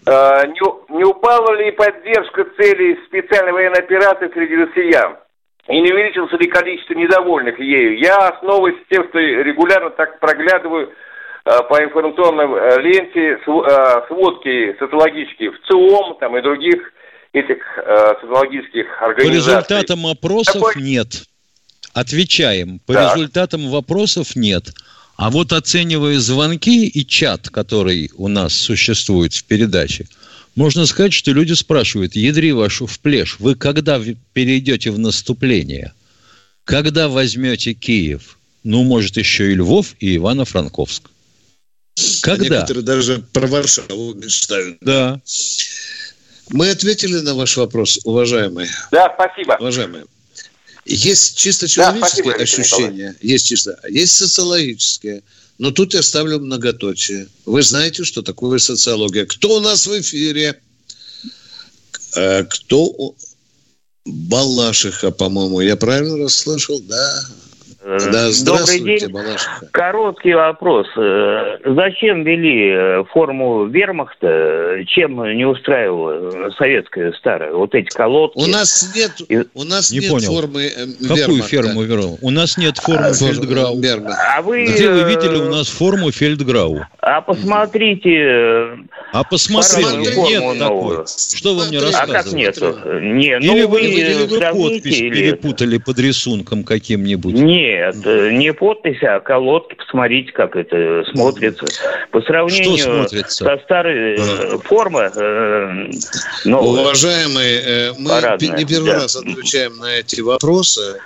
э, 0.05 0.47
не, 0.47 0.97
не 0.97 1.03
упала 1.03 1.55
ли 1.55 1.71
поддержка 1.71 2.45
целей 2.57 2.99
специальной 3.07 3.53
военной 3.53 3.79
операции 3.79 4.29
среди 4.33 4.55
россиян? 4.55 5.17
И 5.67 5.81
не 5.81 5.91
увеличился 5.91 6.37
ли 6.37 6.47
количество 6.47 6.93
недовольных 6.93 7.59
ею? 7.59 7.97
Я 7.97 8.29
основываюсь 8.29 8.77
тем, 8.89 9.07
что 9.09 9.17
регулярно 9.17 9.89
так 9.91 10.19
проглядываю 10.19 10.91
по 11.45 11.83
информационной 11.83 12.45
э, 12.45 12.81
ленте 12.81 13.37
э, 13.37 14.07
сводки 14.07 14.75
социологические 14.79 15.51
в 15.51 15.59
ЦИОМ 15.67 16.17
там, 16.19 16.35
и 16.35 16.41
других 16.41 16.91
этих 17.33 17.57
э, 17.77 18.13
социологических 18.21 19.01
организаций. 19.01 19.29
По 19.29 19.35
результатам 19.35 20.07
опросов 20.07 20.53
Такой... 20.55 20.81
нет. 20.81 21.23
Отвечаем. 21.93 22.79
По 22.87 22.93
так. 22.93 23.15
результатам 23.15 23.69
вопросов 23.69 24.35
нет. 24.35 24.73
А 25.17 25.29
вот 25.29 25.53
оценивая 25.53 26.17
звонки 26.17 26.87
и 26.87 27.05
чат, 27.05 27.49
который 27.49 28.09
у 28.17 28.27
нас 28.27 28.53
существует 28.55 29.33
в 29.35 29.45
передаче, 29.45 30.07
можно 30.55 30.87
сказать, 30.87 31.13
что 31.13 31.31
люди 31.31 31.53
спрашивают, 31.53 32.15
ядри 32.15 32.53
вашу 32.53 32.87
в 32.87 32.99
плешь, 32.99 33.37
вы 33.39 33.53
когда 33.55 34.01
перейдете 34.33 34.89
в 34.89 34.97
наступление? 34.97 35.93
Когда 36.63 37.07
возьмете 37.07 37.73
Киев? 37.73 38.39
Ну, 38.63 38.83
может, 38.83 39.17
еще 39.17 39.51
и 39.51 39.55
Львов, 39.55 39.95
и 39.99 40.15
Ивано-Франковск. 40.17 41.11
Когда? 42.21 42.45
А 42.45 42.49
некоторые 42.49 42.83
даже 42.83 43.19
про 43.31 43.47
Варшаву 43.47 44.13
мечтают. 44.13 44.77
Да. 44.81 45.21
Мы 46.49 46.69
ответили 46.69 47.19
на 47.19 47.33
ваш 47.33 47.57
вопрос, 47.57 47.99
уважаемые. 48.03 48.69
Да, 48.91 49.11
спасибо. 49.15 49.57
Уважаемые. 49.59 50.05
Есть 50.85 51.37
чисто 51.37 51.67
человеческие 51.67 52.37
да, 52.37 52.43
ощущения, 52.43 53.15
есть 53.19 53.47
чисто, 53.47 53.79
есть 53.89 54.15
социологические. 54.15 55.23
Но 55.57 55.71
тут 55.71 55.93
я 55.93 56.03
ставлю 56.03 56.39
многоточие. 56.39 57.27
Вы 57.45 57.63
знаете, 57.63 58.03
что 58.03 58.21
такое 58.21 58.59
социология. 58.59 59.25
Кто 59.25 59.55
у 59.55 59.59
нас 59.61 59.87
в 59.87 59.99
эфире? 59.99 60.59
Э, 62.15 62.43
кто? 62.43 63.15
Балашиха, 64.05 65.11
по-моему. 65.11 65.61
Я 65.61 65.77
правильно 65.77 66.17
расслышал? 66.17 66.79
Да. 66.81 67.25
Да, 67.85 68.29
Добрый 68.43 68.79
день. 68.79 69.11
Балашиха. 69.11 69.67
Короткий 69.71 70.33
вопрос. 70.33 70.87
Э, 70.97 71.57
зачем 71.63 72.23
ввели 72.23 72.71
э, 72.71 73.03
форму 73.11 73.65
вермахта? 73.65 74.83
Чем 74.87 75.23
не 75.37 75.45
устраивала 75.45 76.49
советская 76.57 77.13
старая? 77.13 77.53
Вот 77.53 77.75
эти 77.75 77.89
колодки. 77.95 78.39
У 78.39 78.47
нас 78.47 78.91
нет, 78.95 79.11
у 79.53 79.63
нас 79.63 79.91
не 79.91 79.99
нет 79.99 80.09
понял. 80.09 80.33
формы 80.33 80.63
э, 80.63 80.85
Какую 81.07 81.43
ферму 81.43 81.83
вермахта? 81.83 82.25
У 82.25 82.31
нас 82.31 82.57
нет 82.57 82.77
формы 82.77 83.09
а, 83.09 83.13
фельдграу. 83.13 83.79
А 84.35 84.41
вы... 84.41 84.65
Где 84.65 84.89
вы 84.89 85.03
видели 85.03 85.35
у 85.35 85.51
нас 85.51 85.69
форму 85.69 86.11
фельдграу? 86.11 86.81
А 87.01 87.21
посмотрите... 87.21 88.79
А 89.13 89.23
посмотрите, 89.23 90.21
нет 90.21 90.59
такой. 90.59 91.05
Что 91.05 91.53
вы 91.53 91.67
мне 91.67 91.79
рассказываете? 91.79 92.17
А 92.17 92.23
как 92.23 92.33
нет? 92.33 92.57
Не, 93.03 93.39
ну 93.39 93.55
или 93.55 93.63
вы, 93.63 93.67
вы, 93.67 93.81
или 93.81 94.13
вы 94.25 94.39
подпись 94.39 94.99
или... 94.99 95.13
перепутали 95.13 95.77
под 95.77 95.99
рисунком 95.99 96.63
каким-нибудь? 96.63 97.35
Нет. 97.35 97.74
Нет, 97.75 97.95
э, 98.05 98.31
не 98.31 98.53
подпись, 98.53 99.03
а 99.03 99.19
колодки. 99.19 99.75
Посмотрите, 99.75 100.31
как 100.31 100.55
это 100.55 101.03
смотрится. 101.11 101.65
По 102.11 102.21
сравнению 102.21 103.07
со 103.27 103.57
старой 103.57 104.15
э, 104.15 104.57
формы. 104.63 105.11
Э, 105.13 105.89
Уважаемые, 106.45 107.93
мы 107.99 108.09
парадная, 108.09 108.57
не 108.57 108.65
первый 108.65 108.91
да. 108.91 109.01
раз 109.01 109.15
отвечаем 109.17 109.77
на 109.77 109.97
эти 109.97 110.21
вопросы 110.21 111.01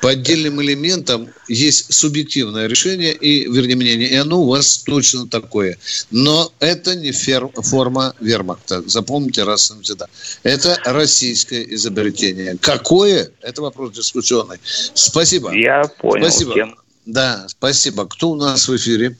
по 0.00 0.10
отдельным 0.10 0.62
элементам 0.62 1.28
есть 1.48 1.92
субъективное 1.92 2.66
решение, 2.66 3.12
и, 3.12 3.50
вернее, 3.50 3.76
мнение, 3.76 4.08
и 4.08 4.14
оно 4.14 4.42
у 4.42 4.48
вас 4.48 4.78
точно 4.78 5.26
такое. 5.26 5.76
Но 6.10 6.52
это 6.60 6.96
не 6.96 7.12
фер, 7.12 7.48
форма 7.48 8.14
вермахта. 8.20 8.82
Запомните 8.88 9.44
раз 9.44 9.70
и 9.70 9.74
навсегда. 9.74 10.06
Это 10.42 10.78
российское 10.84 11.62
изобретение. 11.74 12.56
Какое? 12.60 13.30
Это 13.40 13.62
вопрос 13.62 13.92
дискуссионный. 13.92 14.58
Спасибо. 14.62 15.52
Я 15.52 15.84
понял. 15.98 16.24
Спасибо. 16.24 16.54
Тем. 16.54 16.74
Да, 17.06 17.44
спасибо. 17.48 18.06
Кто 18.06 18.30
у 18.30 18.36
нас 18.36 18.68
в 18.68 18.76
эфире? 18.76 19.16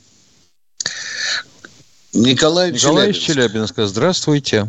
Николай, 2.15 2.73
Николай 2.73 3.13
Челябинск. 3.13 3.27
Челябинска. 3.27 3.87
Здравствуйте. 3.87 4.69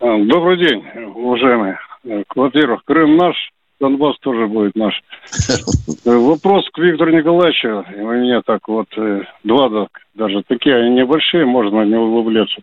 А, 0.00 0.24
добрый 0.24 0.58
день, 0.58 0.82
уважаемые. 1.14 1.78
Во-первых, 2.34 2.82
Крым 2.84 3.16
наш, 3.16 3.36
Донбасс 3.80 4.18
тоже 4.20 4.46
будет 4.46 4.76
наш. 4.76 5.02
Вопрос 6.04 6.68
к 6.70 6.78
Виктору 6.78 7.10
Николаевичу. 7.12 7.84
У 7.96 8.12
меня 8.12 8.42
так 8.42 8.68
вот 8.68 8.86
э, 8.96 9.22
два 9.42 9.88
даже 10.14 10.42
такие, 10.46 10.76
они 10.76 10.96
небольшие, 10.96 11.46
можно 11.46 11.82
не 11.84 11.96
углубляться. 11.96 12.60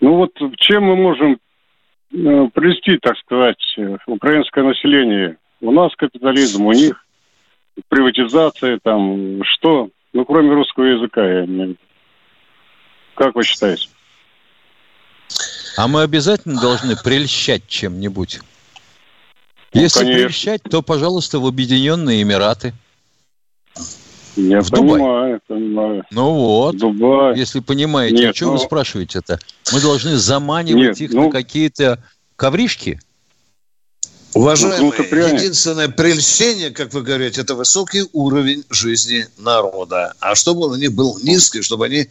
Ну 0.00 0.16
вот 0.16 0.32
чем 0.56 0.84
мы 0.84 0.96
можем 0.96 1.32
э, 1.32 2.48
привести, 2.54 2.96
так 2.96 3.16
сказать, 3.18 3.62
украинское 4.06 4.64
население? 4.64 5.36
У 5.60 5.70
нас 5.70 5.94
капитализм, 5.96 6.66
у 6.66 6.72
них 6.72 7.04
приватизация, 7.88 8.80
там, 8.82 9.44
что? 9.44 9.90
Ну, 10.14 10.24
кроме 10.24 10.54
русского 10.54 10.84
языка, 10.84 11.24
я 11.24 11.44
имею. 11.44 11.76
Как 13.14 13.34
вы 13.34 13.44
считаете? 13.44 13.88
А 15.76 15.88
мы 15.88 16.02
обязательно 16.02 16.60
должны 16.60 16.96
прельщать 16.96 17.66
чем-нибудь? 17.68 18.40
Ну, 19.74 19.80
Если 19.80 20.00
конечно. 20.00 20.20
прельщать, 20.20 20.62
то, 20.62 20.82
пожалуйста, 20.82 21.38
в 21.38 21.46
Объединенные 21.46 22.22
Эмираты. 22.22 22.74
Я 24.36 24.60
в 24.60 24.70
понимаю, 24.70 25.40
Дубай. 25.48 25.60
понимаю. 25.60 26.04
Ну 26.10 26.34
вот, 26.34 26.76
Дубай. 26.76 27.38
если 27.38 27.60
понимаете, 27.60 28.16
Нет, 28.16 28.30
а 28.30 28.34
что 28.34 28.46
ну... 28.46 28.52
вы 28.52 28.58
спрашиваете 28.58 29.18
это? 29.18 29.38
Мы 29.72 29.80
должны 29.80 30.16
заманивать 30.16 31.00
Нет, 31.00 31.00
их 31.00 31.12
ну... 31.12 31.24
на 31.26 31.30
какие-то 31.30 32.02
ковришки? 32.36 33.00
Уважаемые, 34.34 34.92
единственное 35.34 35.88
прельщение, 35.88 36.70
как 36.70 36.94
вы 36.94 37.02
говорите, 37.02 37.42
это 37.42 37.54
высокий 37.54 38.04
уровень 38.12 38.64
жизни 38.70 39.26
народа. 39.38 40.14
А 40.20 40.34
чтобы 40.34 40.66
он 40.66 40.72
у 40.72 40.76
них 40.76 40.94
был 40.94 41.18
низкий, 41.22 41.60
чтобы 41.60 41.86
они 41.86 42.06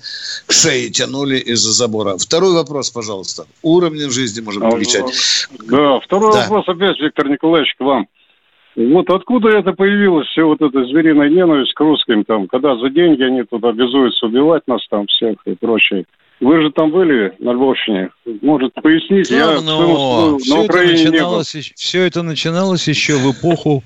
шеи 0.48 0.90
тянули 0.90 1.38
из-за 1.38 1.72
забора. 1.72 2.18
Второй 2.18 2.54
вопрос, 2.54 2.92
пожалуйста. 2.92 3.46
Уровень 3.64 4.12
жизни 4.12 4.42
можем 4.42 4.64
увеличать. 4.64 5.06
Да, 5.68 6.00
второй 6.00 6.34
да. 6.34 6.42
вопрос 6.42 6.68
опять, 6.68 7.00
Виктор 7.00 7.28
Николаевич, 7.28 7.74
к 7.78 7.82
вам. 7.82 8.08
Вот 8.76 9.10
откуда 9.10 9.50
это 9.50 9.74
появилось, 9.74 10.28
все 10.28 10.44
вот 10.44 10.62
эта 10.62 10.86
звериная 10.86 11.30
ненависть 11.30 11.74
к 11.74 11.80
русским, 11.82 12.24
там, 12.24 12.48
когда 12.48 12.78
за 12.78 12.90
деньги 12.90 13.22
они 13.22 13.44
тут 13.44 13.64
обязуются 13.64 14.28
убивать 14.28 14.66
нас 14.68 14.88
там 14.90 15.08
всех 15.08 15.36
и 15.46 15.56
прочее. 15.56 16.06
Вы 16.42 16.60
же 16.64 16.72
там 16.72 16.92
были 16.92 17.36
на 17.38 17.54
Львовщине. 17.54 18.10
Может, 18.42 18.74
поясните? 18.74 19.36
Я 19.36 19.62
ну, 19.62 20.40
все, 20.40 20.56
на 20.56 20.62
Украине 20.62 21.04
это 21.04 21.12
начиналось, 21.12 21.54
не 21.54 21.62
был. 21.62 21.68
все 21.76 22.02
это 22.04 22.24
начиналось 22.24 22.88
еще 22.88 23.18
в 23.18 23.32
эпоху 23.32 23.84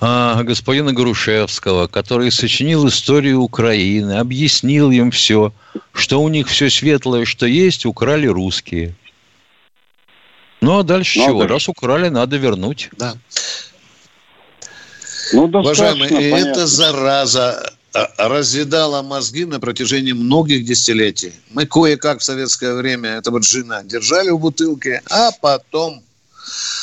а, 0.00 0.42
господина 0.42 0.94
Грушевского, 0.94 1.88
который 1.88 2.32
сочинил 2.32 2.88
историю 2.88 3.42
Украины, 3.42 4.12
объяснил 4.12 4.90
им 4.90 5.10
все, 5.10 5.52
что 5.92 6.22
у 6.22 6.30
них 6.30 6.48
все 6.48 6.70
светлое, 6.70 7.26
что 7.26 7.44
есть, 7.44 7.84
украли 7.84 8.26
русские. 8.26 8.94
Ну, 10.62 10.78
а 10.78 10.84
дальше 10.84 11.18
надо. 11.18 11.30
чего? 11.30 11.46
Раз 11.46 11.68
украли, 11.68 12.08
надо 12.08 12.38
вернуть. 12.38 12.88
Да. 12.96 13.16
Ну, 15.34 15.44
Уважаемые, 15.44 16.08
понятно. 16.08 16.36
это 16.36 16.66
зараза 16.66 17.72
разъедала 18.16 19.02
мозги 19.02 19.44
на 19.44 19.60
протяжении 19.60 20.12
многих 20.12 20.64
десятилетий. 20.64 21.32
Мы 21.50 21.66
кое-как 21.66 22.20
в 22.20 22.24
советское 22.24 22.74
время 22.74 23.10
этого 23.10 23.38
джина 23.38 23.82
держали 23.84 24.30
в 24.30 24.38
бутылке, 24.38 25.02
а 25.10 25.30
потом, 25.40 26.02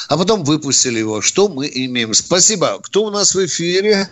а 0.07 0.17
потом 0.17 0.43
выпустили 0.43 0.99
его. 0.99 1.21
Что 1.21 1.49
мы 1.49 1.69
имеем? 1.71 2.13
Спасибо. 2.13 2.79
Кто 2.81 3.05
у 3.05 3.09
нас 3.09 3.33
в 3.33 3.45
эфире? 3.45 4.07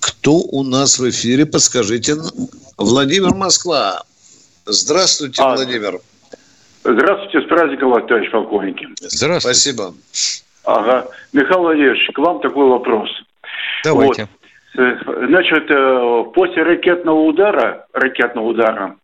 Кто 0.00 0.34
у 0.34 0.62
нас 0.62 0.98
в 0.98 1.08
эфире? 1.08 1.46
Подскажите. 1.46 2.16
Владимир 2.76 3.34
Москва. 3.34 4.04
Здравствуйте, 4.66 5.42
а, 5.42 5.56
Владимир. 5.56 6.00
Здравствуйте, 6.84 7.40
с 7.40 7.48
праздником 7.48 7.90
вас, 7.90 8.06
товарищ 8.06 8.30
полковники. 8.30 8.86
Здравствуйте. 9.00 9.40
Спасибо. 9.40 9.94
Ага. 10.64 11.08
Михаил 11.32 11.60
Владимирович, 11.60 12.10
к 12.14 12.18
вам 12.18 12.40
такой 12.40 12.68
вопрос. 12.68 13.08
Давайте. 13.84 14.22
Вот. 14.22 14.37
Значит, 14.78 15.68
э, 15.70 16.24
после 16.34 16.62
ракетного 16.62 17.20
удара, 17.22 17.86
ракетного 17.92 18.46
удара, 18.46 18.94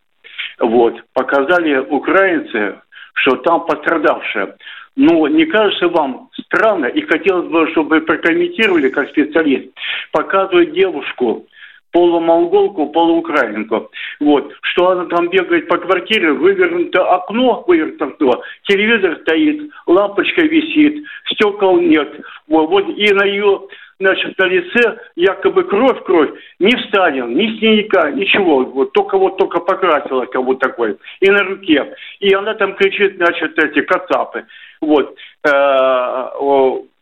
вот, 0.60 0.94
показали 1.12 1.78
украинцы, 1.78 2.80
что 3.14 3.36
там 3.36 3.66
пострадавшие. 3.66 4.54
Но 4.94 5.26
не 5.26 5.46
кажется 5.46 5.88
вам 5.88 6.28
странно, 6.44 6.86
и 6.86 7.00
хотелось 7.00 7.48
бы, 7.48 7.68
чтобы 7.72 8.02
прокомментировали 8.02 8.88
как 8.88 9.08
специалист, 9.08 9.72
показывают 10.12 10.72
девушку, 10.74 11.44
полумонголку, 11.90 12.90
полуукраинку. 12.90 13.90
Вот. 14.20 14.52
Что 14.62 14.90
она 14.90 15.06
там 15.06 15.28
бегает 15.28 15.66
по 15.66 15.78
квартире, 15.78 16.32
вывернуто 16.32 17.02
окно, 17.14 17.64
вывернуто, 17.66 18.42
телевизор 18.62 19.18
стоит, 19.22 19.70
лампочка 19.86 20.42
висит, 20.42 21.04
стекол 21.32 21.80
нет. 21.80 22.20
Вот 22.46 22.88
и 22.90 23.12
на 23.12 23.24
ее 23.24 23.62
значит, 23.98 24.38
на 24.38 24.44
лице 24.46 24.98
якобы 25.16 25.64
кровь, 25.64 26.02
кровь, 26.04 26.30
не 26.58 26.74
встанет, 26.76 27.28
ни 27.28 27.58
синяка, 27.58 28.10
ничего, 28.10 28.64
вот 28.64 28.92
только 28.92 29.18
вот 29.18 29.36
только 29.36 29.60
покрасила 29.60 30.26
будто 30.42 30.68
такой, 30.68 30.98
и 31.20 31.30
на 31.30 31.42
руке. 31.42 31.94
И 32.20 32.32
она 32.32 32.54
там 32.54 32.74
кричит, 32.74 33.16
значит, 33.16 33.58
эти 33.58 33.82
кацапы. 33.82 34.46
Вот. 34.80 35.16
Э, 35.44 36.30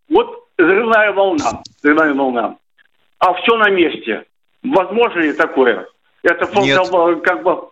вот 0.08 0.48
взрывная 0.58 1.12
волна, 1.12 1.62
взрывная 1.78 2.14
волна. 2.14 2.56
А 3.18 3.34
все 3.34 3.56
на 3.56 3.70
месте. 3.70 4.24
Возможно 4.62 5.20
ли 5.20 5.32
такое? 5.32 5.86
Это 6.22 6.46
как 6.46 7.42
бы... 7.42 7.68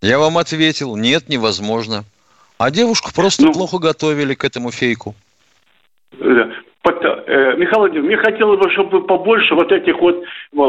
Я 0.00 0.18
вам 0.18 0.38
ответил, 0.38 0.96
нет, 0.96 1.28
невозможно. 1.28 2.04
А 2.56 2.70
девушку 2.70 3.10
просто 3.14 3.44
ну, 3.44 3.52
плохо 3.52 3.78
готовили 3.78 4.34
к 4.34 4.44
этому 4.44 4.70
фейку. 4.70 5.14
Э, 6.12 6.50
Михаил 7.28 7.80
Владимирович, 7.80 8.06
мне 8.06 8.16
хотелось 8.16 8.58
бы, 8.58 8.70
чтобы 8.70 9.06
побольше 9.06 9.54
вот 9.54 9.70
этих 9.70 10.00
вот, 10.00 10.24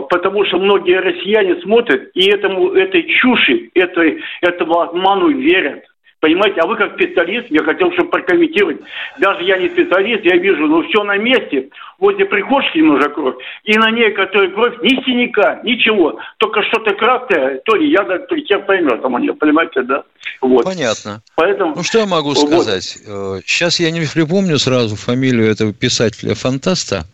потому 0.09 0.43
что 0.45 0.57
многие 0.57 0.99
россияне 0.99 1.55
смотрят 1.61 2.09
и 2.13 2.29
этому, 2.29 2.71
этой 2.73 3.03
чуши, 3.03 3.69
этой, 3.75 4.21
этому 4.41 4.81
обману 4.81 5.29
верят. 5.29 5.85
Понимаете, 6.19 6.59
а 6.59 6.67
вы 6.67 6.75
как 6.75 6.95
специалист, 6.95 7.47
я 7.49 7.63
хотел, 7.63 7.93
чтобы 7.93 8.09
прокомментировать. 8.09 8.81
Даже 9.19 9.43
я 9.43 9.57
не 9.57 9.69
специалист, 9.69 10.25
я 10.25 10.35
вижу, 10.35 10.67
ну 10.67 10.85
все 10.87 11.03
на 11.03 11.17
месте. 11.17 11.69
Возле 11.97 12.25
прихожки 12.25 12.77
немножко 12.77 13.09
кровь. 13.09 13.35
И 13.63 13.77
на 13.77 13.89
ней, 13.89 14.11
которая 14.11 14.49
кровь, 14.49 14.73
ни 14.81 15.01
синяка, 15.05 15.61
ничего. 15.63 16.19
Только 16.37 16.61
что-то 16.63 16.93
краткое, 16.95 17.61
то 17.63 17.75
ли 17.75 17.89
яда, 17.89 18.19
то 18.19 18.35
ли 18.35 18.43
хер 18.45 18.59
поймет, 18.65 19.01
там 19.01 19.15
они, 19.15 19.31
понимаете, 19.31 19.81
да? 19.83 20.03
Вот. 20.41 20.65
Понятно. 20.65 21.21
Поэтому, 21.35 21.75
ну, 21.77 21.83
что 21.83 21.99
я 21.99 22.05
могу 22.05 22.35
сказать? 22.35 22.97
Вот. 23.07 23.43
Сейчас 23.45 23.79
я 23.79 23.89
не 23.89 24.01
припомню 24.01 24.59
сразу 24.59 24.97
фамилию 24.97 25.49
этого 25.49 25.71
писателя-фантаста, 25.71 27.05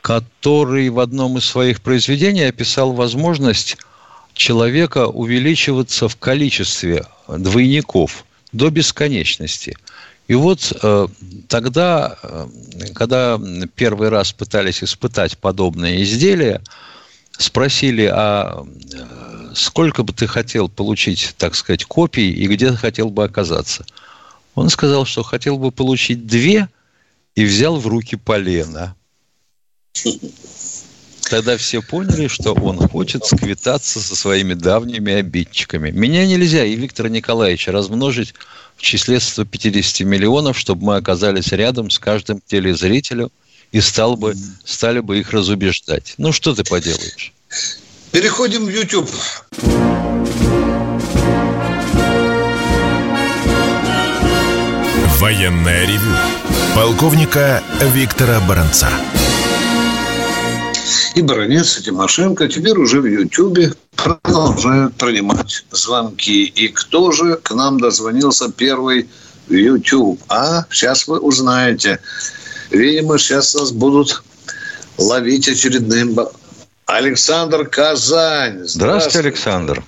который 0.00 0.88
в 0.88 0.98
одном 0.98 1.38
из 1.38 1.44
своих 1.44 1.80
произведений 1.80 2.44
описал 2.44 2.92
возможность 2.92 3.76
человека 4.36 5.06
увеличиваться 5.06 6.08
в 6.08 6.16
количестве 6.16 7.04
двойников 7.26 8.24
до 8.52 8.70
бесконечности. 8.70 9.76
И 10.28 10.34
вот 10.34 10.72
э, 10.82 11.08
тогда, 11.48 12.18
э, 12.22 12.48
когда 12.94 13.40
первый 13.74 14.08
раз 14.08 14.32
пытались 14.32 14.82
испытать 14.82 15.38
подобное 15.38 16.02
изделие, 16.02 16.60
спросили, 17.38 18.10
а 18.12 18.64
э, 18.64 19.52
сколько 19.54 20.02
бы 20.02 20.12
ты 20.12 20.26
хотел 20.26 20.68
получить, 20.68 21.34
так 21.38 21.54
сказать, 21.54 21.84
копий 21.84 22.32
и 22.32 22.46
где 22.48 22.70
ты 22.70 22.76
хотел 22.76 23.10
бы 23.10 23.24
оказаться? 23.24 23.86
Он 24.54 24.68
сказал, 24.68 25.04
что 25.04 25.22
хотел 25.22 25.58
бы 25.58 25.70
получить 25.70 26.26
две 26.26 26.68
и 27.36 27.44
взял 27.44 27.76
в 27.76 27.86
руки 27.86 28.16
полено. 28.16 28.96
Тогда 31.28 31.56
все 31.56 31.82
поняли, 31.82 32.28
что 32.28 32.52
он 32.54 32.78
хочет 32.88 33.24
сквитаться 33.24 34.00
со 34.00 34.14
своими 34.14 34.54
давними 34.54 35.12
обидчиками. 35.12 35.90
Меня 35.90 36.24
нельзя 36.26 36.64
и 36.64 36.76
Виктора 36.76 37.08
Николаевича 37.08 37.72
размножить 37.72 38.34
в 38.76 38.82
числе 38.82 39.18
150 39.18 40.06
миллионов, 40.06 40.58
чтобы 40.58 40.84
мы 40.84 40.96
оказались 40.96 41.50
рядом 41.52 41.90
с 41.90 41.98
каждым 41.98 42.40
телезрителем 42.46 43.30
и 43.72 43.80
стал 43.80 44.16
бы, 44.16 44.34
стали 44.64 45.00
бы 45.00 45.18
их 45.18 45.32
разубеждать. 45.32 46.14
Ну, 46.18 46.32
что 46.32 46.54
ты 46.54 46.62
поделаешь? 46.62 47.32
Переходим 48.12 48.66
в 48.66 48.70
YouTube. 48.70 49.10
Военная 55.18 55.86
ревю. 55.86 56.14
Полковника 56.74 57.62
Виктора 57.80 58.38
Баранца 58.40 58.90
и 61.16 61.22
Баранец, 61.22 61.78
и 61.78 61.82
Тимошенко 61.82 62.46
теперь 62.46 62.76
уже 62.76 63.00
в 63.00 63.06
Ютьюбе 63.06 63.72
продолжают 63.96 64.94
принимать 64.96 65.64
звонки. 65.70 66.44
И 66.44 66.68
кто 66.68 67.10
же 67.10 67.36
к 67.36 67.54
нам 67.54 67.80
дозвонился 67.80 68.52
первый 68.52 69.08
в 69.48 69.52
YouTube? 69.52 70.20
А, 70.28 70.66
сейчас 70.70 71.08
вы 71.08 71.18
узнаете. 71.18 72.00
Видимо, 72.70 73.18
сейчас 73.18 73.54
нас 73.54 73.72
будут 73.72 74.22
ловить 74.98 75.48
очередным... 75.48 76.18
Александр 76.84 77.66
Казань. 77.66 78.60
Здравствуйте, 78.62 78.68
Здравствуйте 78.68 79.18
Александр. 79.28 79.84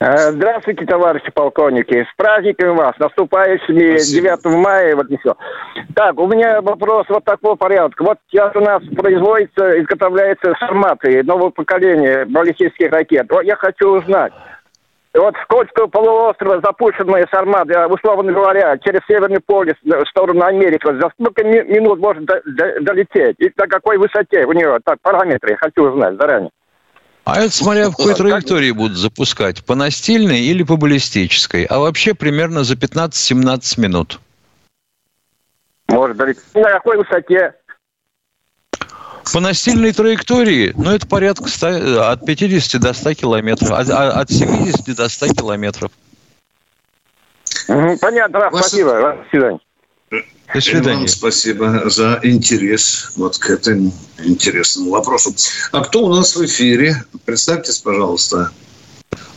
Э, 0.00 0.30
здравствуйте, 0.30 0.86
товарищи 0.86 1.30
полковники. 1.34 2.04
С 2.04 2.16
праздниками 2.16 2.70
вас, 2.70 2.96
наступающими 2.98 3.96
Спасибо. 3.96 4.38
9 4.42 4.44
мая. 4.62 4.94
Вот 4.94 5.10
и 5.10 5.16
все. 5.16 5.34
Так, 5.96 6.18
у 6.20 6.28
меня 6.28 6.60
вопрос 6.62 7.06
вот 7.08 7.24
такого 7.24 7.56
порядка. 7.56 8.04
Вот 8.04 8.18
сейчас 8.30 8.54
у 8.54 8.60
нас 8.60 8.80
производится, 8.96 9.80
изготовляется 9.80 10.54
сарматы 10.60 11.24
нового 11.24 11.50
поколения 11.50 12.24
баллистических 12.26 12.92
ракет. 12.92 13.26
Вот 13.28 13.42
я 13.42 13.56
хочу 13.56 13.88
узнать, 13.98 14.32
вот 15.14 15.34
с 15.34 15.46
Кольского 15.46 15.88
полуострова 15.88 16.60
запущенные 16.60 17.26
сарматы, 17.32 17.86
условно 17.86 18.30
говоря, 18.32 18.78
через 18.78 19.00
Северный 19.08 19.40
полюс 19.44 19.74
в 19.82 20.04
сторону 20.10 20.44
Америки, 20.44 20.84
за 20.84 21.10
сколько 21.10 21.42
минут 21.42 21.98
может 21.98 22.24
долететь? 22.24 23.34
И 23.40 23.50
на 23.56 23.66
какой 23.66 23.98
высоте 23.98 24.44
у 24.44 24.52
нее? 24.52 24.78
Так, 24.84 24.98
параметры 25.02 25.50
я 25.52 25.56
хочу 25.56 25.88
узнать 25.88 26.16
заранее. 26.20 26.50
А 27.28 27.40
это 27.42 27.54
смотря 27.54 27.90
в 27.90 27.96
какой 27.96 28.14
траектории 28.14 28.70
будут 28.70 28.96
запускать, 28.96 29.62
по 29.62 29.74
настильной 29.74 30.40
или 30.40 30.62
по 30.62 30.78
баллистической. 30.78 31.64
А 31.64 31.78
вообще 31.78 32.14
примерно 32.14 32.64
за 32.64 32.72
15-17 32.72 33.78
минут. 33.78 34.18
Может 35.88 36.16
быть. 36.16 36.38
На 36.54 36.70
какой 36.70 36.96
высоте? 36.96 37.52
По 39.30 39.40
настильной 39.40 39.92
траектории, 39.92 40.72
ну, 40.74 40.90
это 40.90 41.06
порядка 41.06 41.50
100, 41.50 42.10
от 42.10 42.24
50 42.24 42.80
до 42.80 42.94
100 42.94 43.12
километров, 43.12 43.72
от, 43.72 43.90
от 43.90 44.30
70 44.30 44.96
до 44.96 45.08
100 45.10 45.26
километров. 45.34 45.92
Понятно, 47.66 48.48
спасибо. 48.50 48.92
До 48.92 49.24
свидания. 49.28 49.60
До 50.10 50.60
свидания. 50.60 50.98
Вам 50.98 51.08
спасибо 51.08 51.90
за 51.90 52.20
интерес 52.22 53.12
вот 53.16 53.36
к 53.38 53.50
этому 53.50 53.92
интересному 54.18 54.90
вопросу. 54.90 55.34
А 55.72 55.82
кто 55.82 56.04
у 56.04 56.14
нас 56.14 56.34
в 56.34 56.44
эфире? 56.44 57.04
Представьтесь, 57.26 57.78
пожалуйста. 57.78 58.50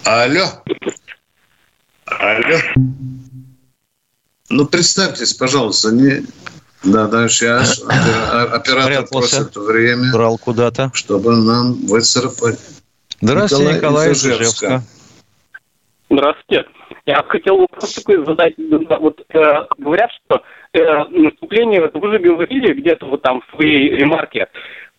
Алло. 0.05 0.45
Алло. 2.05 2.57
Ну, 4.49 4.65
представьтесь, 4.65 5.33
пожалуйста. 5.33 5.91
Не... 5.91 6.25
Да, 6.83 7.07
да, 7.07 7.27
сейчас 7.27 7.81
оператор 7.89 9.05
просит 9.07 9.55
время. 9.55 10.11
Брал 10.13 10.37
куда-то. 10.37 10.91
Чтобы 10.93 11.35
нам 11.35 11.85
выцарапать. 11.85 12.59
Здравствуйте, 13.21 13.75
Николай, 13.75 14.09
Николай 14.09 14.81
Здравствуйте. 16.09 16.65
Я 17.05 17.23
хотел 17.23 17.57
вопрос 17.57 17.93
такой 17.93 18.25
задать. 18.25 18.53
Вот 18.57 19.21
э, 19.33 19.65
говорят, 19.77 20.09
что 20.25 20.41
наступление, 20.73 21.81
вот 21.81 21.95
вы 21.95 22.11
же 22.11 22.19
говорили 22.19 22.73
где-то 22.73 23.05
вот 23.05 23.21
там 23.21 23.41
в 23.41 23.55
своей 23.55 23.89
ремарке 23.89 24.47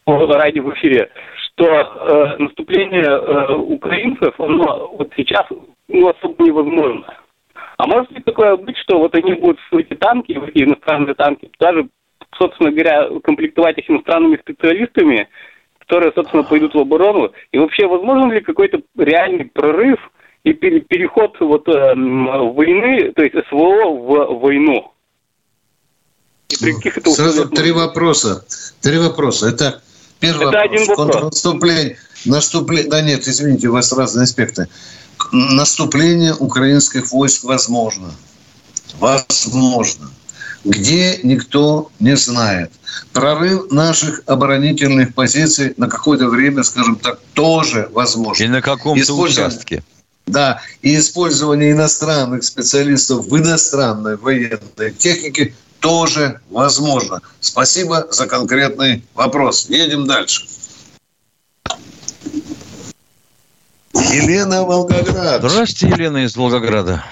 по 0.05 0.27
радио 0.27 0.65
в 0.65 0.75
эфире, 0.75 1.11
что 1.37 1.67
э, 1.67 2.37
наступление 2.39 3.05
э, 3.05 3.55
украинцев, 3.55 4.35
оно 4.39 4.95
вот 4.99 5.13
сейчас 5.17 5.47
ну, 5.89 6.09
особо 6.09 6.45
невозможно. 6.45 7.15
А 7.77 7.87
может 7.87 8.11
ли 8.11 8.23
такое 8.23 8.57
быть, 8.57 8.77
что 8.79 8.99
вот 8.99 9.15
они 9.15 9.35
будут 9.35 9.59
в 9.71 9.77
эти 9.77 9.95
танки, 9.95 10.33
в 10.33 10.45
эти 10.45 10.65
иностранные 10.65 11.15
танки, 11.15 11.51
даже, 11.59 11.89
собственно 12.37 12.71
говоря, 12.71 13.09
комплектовать 13.23 13.79
их 13.79 13.91
иностранными 13.91 14.37
специалистами, 14.37 15.29
которые, 15.79 16.13
собственно, 16.13 16.45
пойдут 16.45 16.75
в 16.75 16.79
оборону? 16.79 17.33
И 17.51 17.59
вообще, 17.59 17.87
возможен 17.87 18.31
ли 18.33 18.41
какой-то 18.41 18.83
реальный 18.97 19.47
прорыв 19.47 19.99
и 20.45 20.53
переход 20.53 21.37
вот 21.41 21.69
э, 21.69 21.95
войны, 21.95 23.13
то 23.13 23.23
есть 23.23 23.37
СВО 23.49 23.91
в 23.91 24.41
войну? 24.41 24.92
И 26.53 26.57
при 26.57 26.73
каких 26.73 26.99
это 26.99 27.13
Сразу 27.13 27.49
три 27.49 27.73
вопроса. 27.73 28.45
Три 28.81 28.99
вопроса. 28.99 29.49
Это 29.49 29.83
первый 30.21 30.49
это 30.49 30.59
вопрос. 30.59 30.65
Один 30.65 30.87
вопрос. 30.87 30.97
Контрнаступление. 30.97 31.97
Наступление. 32.25 32.91
Да 32.91 33.01
нет, 33.01 33.27
извините, 33.27 33.69
у 33.69 33.73
вас 33.73 33.93
разные 33.93 34.25
аспекты. 34.25 34.69
Наступление 35.33 36.35
украинских 36.35 37.11
войск 37.11 37.45
возможно. 37.45 38.13
Возможно. 38.99 40.11
Где 40.65 41.19
никто 41.23 41.91
не 41.99 42.17
знает. 42.17 42.71
Прорыв 43.13 43.71
наших 43.73 44.23
оборонительных 44.27 45.15
позиций 45.15 45.75
на 45.77 45.89
какое-то 45.89 46.29
время, 46.29 46.63
скажем 46.63 46.97
так, 46.97 47.19
тоже 47.33 47.89
возможно. 47.93 48.45
И 48.45 48.49
на 48.49 48.63
каком-то 48.63 49.15
участке. 49.15 49.83
Да, 50.27 50.63
и 50.83 50.97
использование 50.99 51.73
иностранных 51.73 52.45
специалистов 52.45 53.27
в 53.27 53.37
иностранной 53.37 54.17
военной 54.17 54.93
технике 54.97 55.55
тоже 55.83 56.41
возможно. 56.51 57.21
Спасибо 57.41 58.07
за 58.11 58.27
конкретный 58.27 59.03
вопрос. 59.15 59.69
Едем 59.69 60.07
дальше. 60.07 60.47
Елена 63.93 64.63
Волгоград. 64.65 65.43
Здравствуйте, 65.43 65.89
Елена 65.89 66.19
из 66.25 66.37
Волгограда. 66.37 67.03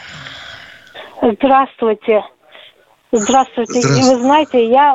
Здравствуйте. 1.20 2.22
Здравствуйте. 3.12 3.80
Здравствуйте. 3.80 3.80
И 3.80 4.14
вы 4.14 4.22
знаете, 4.22 4.70
я 4.70 4.94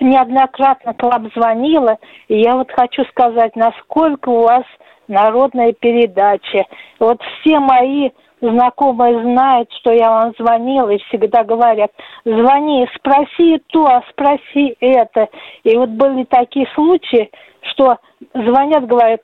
неоднократно 0.00 0.94
к 0.94 1.02
вам 1.02 1.30
звонила, 1.34 1.98
и 2.28 2.40
я 2.40 2.56
вот 2.56 2.70
хочу 2.70 3.04
сказать, 3.10 3.56
насколько 3.56 4.28
у 4.28 4.42
вас 4.42 4.64
народная 5.08 5.72
передача. 5.72 6.64
Вот 6.98 7.20
все 7.20 7.58
мои 7.58 8.10
знакомые 8.40 9.22
знают, 9.22 9.70
что 9.80 9.92
я 9.92 10.10
вам 10.10 10.32
звонила, 10.38 10.90
и 10.90 10.98
всегда 11.08 11.44
говорят, 11.44 11.90
звони, 12.24 12.88
спроси 12.96 13.62
то, 13.68 14.02
спроси 14.10 14.76
это. 14.80 15.28
И 15.64 15.76
вот 15.76 15.90
были 15.90 16.24
такие 16.24 16.66
случаи, 16.74 17.30
что 17.62 17.98
звонят, 18.34 18.86
говорят, 18.86 19.20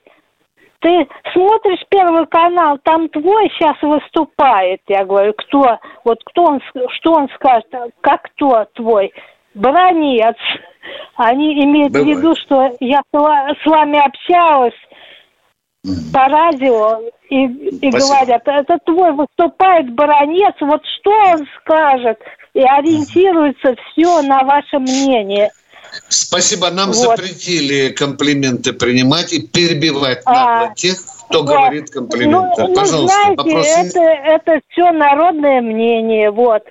ты 0.79 1.07
смотришь 1.33 1.83
Первый 1.89 2.27
канал, 2.27 2.77
там 2.83 3.09
твой 3.09 3.49
сейчас 3.49 3.81
выступает. 3.81 4.81
Я 4.87 5.05
говорю, 5.05 5.33
кто? 5.33 5.79
Вот 6.03 6.19
кто 6.23 6.43
он, 6.43 6.61
что 6.91 7.13
он 7.13 7.29
скажет? 7.35 7.67
Как 8.01 8.21
кто 8.23 8.65
твой? 8.75 9.11
Бронец. 9.55 10.37
Они 11.15 11.63
имеют 11.65 11.93
Бывает. 11.93 12.17
в 12.17 12.19
виду, 12.19 12.35
что 12.35 12.69
я 12.79 13.01
с 13.11 13.65
вами 13.65 13.97
общалась, 13.97 14.75
по 15.83 16.27
радио 16.27 17.01
и, 17.29 17.45
и 17.45 17.89
говорят, 17.89 18.41
это 18.45 18.77
твой 18.85 19.13
выступает 19.13 19.93
баронец, 19.93 20.55
вот 20.59 20.81
что 20.99 21.11
он 21.11 21.47
скажет, 21.61 22.19
и 22.53 22.61
ориентируется 22.61 23.75
все 23.75 24.21
на 24.21 24.43
ваше 24.43 24.79
мнение. 24.79 25.51
Спасибо. 26.09 26.69
Нам 26.69 26.87
вот. 26.87 26.95
запретили 26.95 27.89
комплименты 27.89 28.73
принимать 28.73 29.33
и 29.33 29.47
перебивать 29.47 30.21
а, 30.25 30.73
тех, 30.73 30.97
кто 31.29 31.39
вот. 31.39 31.47
говорит 31.47 31.89
комплименты. 31.89 32.63
Ну, 32.63 32.75
Пожалуйста, 32.75 33.17
ну, 33.37 33.43
знаете, 33.43 33.89
это, 33.89 33.99
это 34.01 34.61
все 34.69 34.91
народное 34.91 35.61
мнение. 35.61 36.31
Вот. 36.31 36.63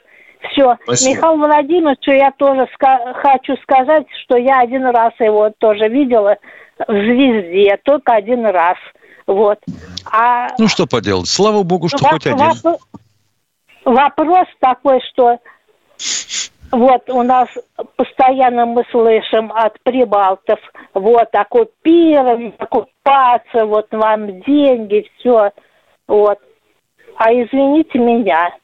Все. 0.53 0.77
Спасибо. 0.85 1.17
Михаил 1.17 1.37
Владимирович, 1.37 2.07
я 2.07 2.31
тоже 2.33 2.69
ска- 2.79 3.15
хочу 3.15 3.57
сказать, 3.63 4.07
что 4.25 4.37
я 4.37 4.61
один 4.61 4.87
раз 4.87 5.13
его 5.19 5.51
тоже 5.59 5.89
видела 5.89 6.37
в 6.79 6.93
«Звезде», 6.93 7.79
только 7.85 8.13
один 8.13 8.47
раз. 8.47 8.77
Вот. 9.27 9.59
А 10.11 10.49
ну, 10.59 10.69
что 10.69 10.87
поделать. 10.87 11.29
Слава 11.29 11.63
богу, 11.63 11.89
что 11.89 12.05
хоть 12.05 12.27
один. 12.27 12.53
Вопрос 13.85 14.47
такой, 14.61 15.01
что 15.13 15.39
вот 16.73 17.09
у 17.09 17.23
нас 17.23 17.49
постоянно 17.97 18.67
мы 18.67 18.85
слышим 18.91 19.53
от 19.53 19.81
прибалтов, 19.83 20.59
вот, 20.95 21.29
оккупировать, 21.33 22.55
оккупация, 22.59 23.65
вот 23.65 23.87
вам 23.93 24.41
деньги, 24.43 25.09
все, 25.19 25.53
вот. 26.09 26.39
А 27.17 27.33
извините 27.33 27.99
меня, 27.99 28.55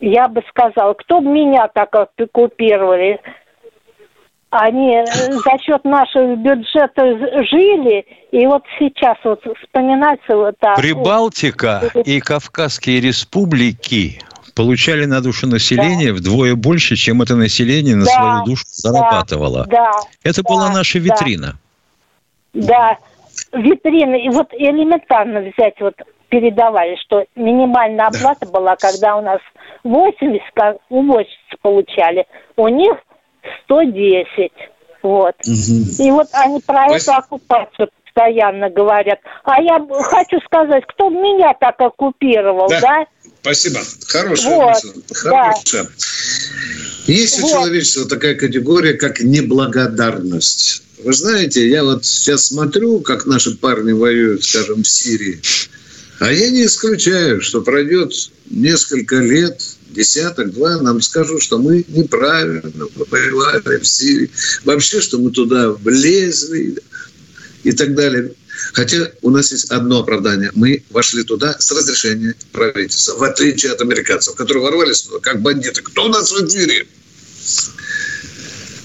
я 0.00 0.28
бы 0.28 0.42
сказала, 0.48 0.94
кто 0.94 1.20
бы 1.20 1.30
меня 1.30 1.68
так 1.68 1.94
оккупировали, 1.94 3.20
они 4.50 4.96
э, 4.96 5.04
за 5.04 5.58
счет 5.62 5.84
нашего 5.84 6.34
бюджета 6.36 7.44
жили, 7.44 8.06
и 8.30 8.46
вот 8.46 8.62
сейчас 8.78 9.18
вот 9.24 9.42
вспоминается 9.62 10.36
вот 10.36 10.54
так. 10.58 10.76
Прибалтика 10.76 11.82
и 12.04 12.20
Кавказские 12.20 13.00
республики 13.00 14.20
получали 14.54 15.04
на 15.04 15.20
душу 15.20 15.46
населения 15.46 16.08
да. 16.08 16.14
вдвое 16.14 16.54
больше, 16.54 16.96
чем 16.96 17.20
это 17.22 17.36
население 17.36 17.94
на 17.94 18.06
да, 18.06 18.10
свою 18.10 18.44
душу 18.44 18.64
зарабатывало. 18.66 19.66
Да, 19.66 19.92
это 20.24 20.42
да, 20.42 20.48
была 20.48 20.70
наша 20.70 20.98
витрина. 20.98 21.56
Да, 22.54 22.96
витрина. 23.52 24.14
И 24.14 24.28
вот 24.30 24.48
элементарно 24.52 25.40
взять, 25.40 25.74
вот 25.80 25.94
передавали, 26.28 26.96
что 27.04 27.24
минимальная 27.34 28.06
оплата 28.06 28.46
да. 28.46 28.50
была, 28.52 28.76
когда 28.76 29.16
у 29.16 29.22
нас 29.22 29.40
80, 29.84 30.42
увозчицы 30.88 31.56
получали. 31.62 32.26
У 32.56 32.68
них 32.68 32.94
110. 33.64 34.52
Вот. 35.02 35.34
Угу. 35.46 36.04
И 36.04 36.10
вот 36.10 36.28
они 36.32 36.60
про 36.60 36.88
Вы... 36.88 36.96
эту 36.96 37.12
оккупацию 37.12 37.88
постоянно 38.04 38.68
говорят. 38.70 39.20
А 39.44 39.60
я 39.62 39.78
хочу 40.02 40.40
сказать, 40.44 40.84
кто 40.88 41.08
меня 41.08 41.54
так 41.58 41.80
оккупировал, 41.80 42.68
да? 42.68 42.80
да? 42.80 43.06
Спасибо. 43.40 43.80
Хорошая 44.08 44.56
вот, 44.56 44.68
мысль. 44.68 45.02
Хорошая. 45.14 45.84
Да. 45.84 45.90
Есть 47.06 47.40
вот. 47.40 47.46
у 47.46 47.52
человечества 47.52 48.08
такая 48.08 48.34
категория, 48.34 48.94
как 48.94 49.20
неблагодарность. 49.20 50.82
Вы 51.02 51.12
знаете, 51.12 51.68
я 51.68 51.84
вот 51.84 52.04
сейчас 52.04 52.46
смотрю, 52.46 53.00
как 53.00 53.24
наши 53.24 53.56
парни 53.56 53.92
воюют, 53.92 54.44
скажем, 54.44 54.82
в 54.82 54.88
Сирии. 54.88 55.40
А 56.18 56.32
я 56.32 56.50
не 56.50 56.66
исключаю, 56.66 57.40
что 57.40 57.62
пройдет 57.62 58.12
несколько 58.50 59.16
лет, 59.16 59.62
десяток-два, 59.90 60.80
нам 60.82 61.00
скажут, 61.00 61.42
что 61.42 61.58
мы 61.58 61.84
неправильно 61.88 62.62
воевали 62.96 63.78
в 63.78 63.86
Сирии. 63.86 64.30
Вообще, 64.64 65.00
что 65.00 65.18
мы 65.18 65.30
туда 65.30 65.70
влезли 65.70 66.76
и 67.62 67.72
так 67.72 67.94
далее. 67.94 68.32
Хотя 68.72 69.12
у 69.22 69.30
нас 69.30 69.52
есть 69.52 69.70
одно 69.70 70.00
оправдание. 70.00 70.50
Мы 70.54 70.82
вошли 70.90 71.22
туда 71.22 71.56
с 71.58 71.70
разрешения 71.70 72.34
правительства, 72.50 73.16
в 73.16 73.22
отличие 73.22 73.72
от 73.72 73.80
американцев, 73.80 74.34
которые 74.34 74.64
ворвались 74.64 75.02
туда 75.02 75.20
как 75.20 75.40
бандиты. 75.40 75.82
Кто 75.82 76.06
у 76.06 76.08
нас 76.08 76.32
в 76.32 76.46
эфире? 76.46 76.86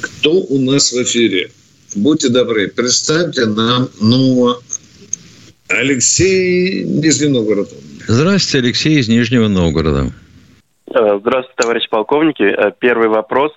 Кто 0.01 0.33
у 0.33 0.59
нас 0.59 0.91
в 0.91 1.01
эфире? 1.01 1.51
Будьте 1.95 2.29
добры, 2.29 2.67
представьте 2.67 3.45
нам, 3.45 3.89
ну, 3.99 4.59
Алексей 5.69 6.83
Нижний 6.83 7.29
Новгород. 7.29 7.69
Здравствуйте, 8.07 8.65
Алексей 8.65 8.99
из 8.99 9.07
Нижнего 9.07 9.47
Новгорода. 9.47 10.11
Э, 10.87 11.19
здравствуйте, 11.19 11.53
товарищ 11.55 11.89
полковники. 11.89 12.43
Э, 12.43 12.71
первый 12.77 13.07
вопрос. 13.07 13.51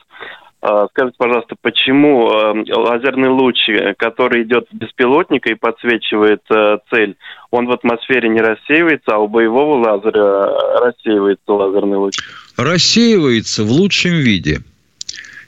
Э, 0.62 0.86
скажите, 0.90 1.16
пожалуйста, 1.18 1.56
почему 1.60 2.26
лазерный 2.26 3.28
луч, 3.28 3.56
который 3.98 4.44
идет 4.44 4.68
с 4.70 4.74
беспилотника 4.74 5.50
и 5.50 5.54
подсвечивает 5.54 6.42
цель, 6.90 7.16
он 7.50 7.66
в 7.66 7.72
атмосфере 7.72 8.28
не 8.28 8.40
рассеивается, 8.40 9.14
а 9.14 9.18
у 9.18 9.28
боевого 9.28 9.76
лазера 9.76 10.80
рассеивается 10.80 11.52
лазерный 11.52 11.98
луч? 11.98 12.14
Рассеивается 12.56 13.64
в 13.64 13.70
лучшем 13.70 14.12
виде. 14.12 14.60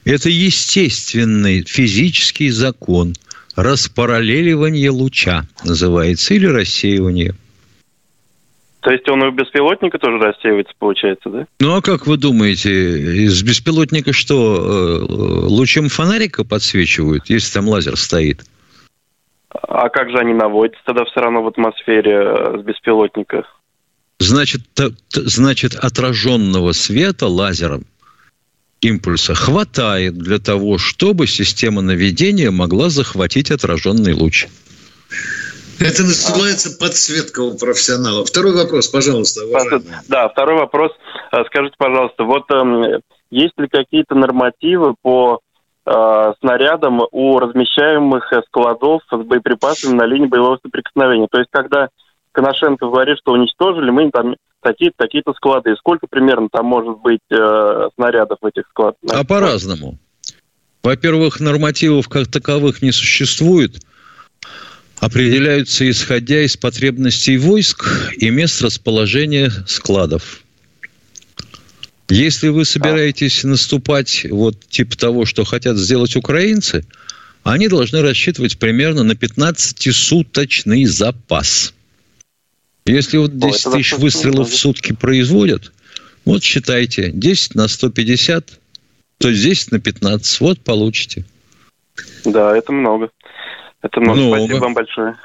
Это 0.05 0.29
естественный 0.29 1.63
физический 1.63 2.51
закон– 2.51 3.15
распараллеливание 3.59 4.91
луча 4.91 5.43
называется, 5.65 6.35
или 6.35 6.47
рассеивание. 6.47 7.35
То 8.81 8.93
есть 8.93 9.09
он 9.09 9.25
и 9.25 9.27
у 9.27 9.33
беспилотника 9.33 9.99
тоже 9.99 10.19
рассеивается, 10.19 10.73
получается, 10.79 11.29
да? 11.29 11.47
Ну, 11.59 11.75
а 11.75 11.83
как 11.83 12.07
вы 12.07 12.17
думаете, 12.17 12.71
из 12.71 13.43
беспилотника 13.43 14.13
что, 14.13 14.57
э, 14.57 15.47
лучом 15.47 15.89
фонарика 15.89 16.45
подсвечивают, 16.45 17.29
если 17.29 17.53
там 17.53 17.69
лазер 17.69 17.97
стоит? 17.97 18.45
А 19.51 19.89
как 19.89 20.11
же 20.11 20.19
они 20.19 20.33
наводятся 20.33 20.81
тогда 20.87 21.05
все 21.07 21.21
равно 21.21 21.43
в 21.43 21.49
атмосфере 21.49 22.15
э, 22.15 22.59
с 22.61 22.63
беспилотника? 22.63 23.43
Значит, 24.21 24.63
значит, 25.13 25.75
отраженного 25.75 26.73
света 26.73 27.27
лазером 27.27 27.85
импульса 28.81 29.35
хватает 29.35 30.17
для 30.17 30.39
того, 30.39 30.79
чтобы 30.79 31.27
система 31.27 31.83
наведения 31.83 32.51
могла 32.51 32.89
захватить 32.89 33.51
отраженный 33.51 34.13
луч. 34.13 34.47
Это 35.81 36.03
называется 36.03 36.77
подсветка 36.79 37.41
у 37.41 37.57
профессионала. 37.57 38.25
Второй 38.25 38.53
вопрос, 38.53 38.89
пожалуйста. 38.89 39.45
Уважаемый. 39.47 39.85
Да, 40.09 40.29
второй 40.29 40.59
вопрос. 40.59 40.93
А, 41.31 41.45
скажите, 41.45 41.77
пожалуйста, 41.79 42.25
вот 42.25 42.51
э, 42.51 43.01
есть 43.31 43.57
ли 43.59 43.69
какие-то 43.69 44.17
нормативы 44.17 44.95
по 45.01 45.41
э, 45.87 46.33
снарядам 46.41 47.01
у 47.13 47.39
размещаемых 47.39 48.33
складов 48.49 49.03
с 49.11 49.17
боеприпасами 49.17 49.95
на 49.95 50.05
линии 50.05 50.27
боевого 50.27 50.59
соприкосновения? 50.63 51.29
То 51.31 51.39
есть, 51.39 51.51
когда 51.53 51.91
Коношенко 52.33 52.87
говорит, 52.87 53.19
что 53.19 53.33
уничтожили, 53.33 53.91
мы 53.91 54.11
там 54.11 54.35
такие-то 54.63 54.97
такие 54.99 55.23
склады. 55.37 55.73
И 55.73 55.77
сколько 55.77 56.07
примерно 56.07 56.49
там 56.51 56.67
может 56.67 56.99
быть 56.99 57.21
э, 57.31 57.89
снарядов 57.95 58.39
в 58.41 58.47
этих 58.47 58.65
складах? 58.71 58.99
А 59.09 59.25
по-разному. 59.25 59.99
Во-первых, 60.83 61.41
нормативов 61.41 62.09
как 62.09 62.29
таковых 62.29 62.83
не 62.83 62.93
существует. 62.93 63.81
Определяются 65.01 65.89
исходя 65.89 66.41
из 66.43 66.57
потребностей 66.57 67.37
войск 67.37 68.13
и 68.17 68.31
мест 68.31 68.63
расположения 68.63 69.51
складов. 69.67 70.43
Если 72.09 72.49
вы 72.49 72.65
собираетесь 72.65 73.45
наступать 73.45 74.27
вот 74.31 74.59
типа 74.69 74.97
того, 74.97 75.25
что 75.27 75.45
хотят 75.45 75.77
сделать 75.77 76.17
украинцы, 76.17 76.87
они 77.45 77.69
должны 77.69 78.01
рассчитывать 78.01 78.59
примерно 78.59 79.03
на 79.03 79.13
15-суточный 79.13 80.85
запас– 80.87 81.75
если 82.93 83.17
вот 83.19 83.37
10 83.39 83.67
Ой, 83.67 83.73
тысяч 83.79 83.93
выстрелов 83.95 84.51
в 84.51 84.57
сутки 84.57 84.93
производят, 84.93 85.73
вот 86.25 86.43
считайте, 86.43 87.11
10 87.11 87.55
на 87.55 87.69
150, 87.69 88.59
то 89.19 89.29
есть 89.29 89.43
10 89.43 89.73
на 89.73 89.81
15, 89.81 90.41
вот 90.41 90.61
получите. 90.61 91.25
Да, 92.25 92.57
это 92.57 92.73
много. 92.73 93.11
Это 93.83 94.01
много. 94.01 94.21
много. 94.21 94.37
Спасибо 94.39 94.61
вам 94.61 94.75
большое. 94.75 95.17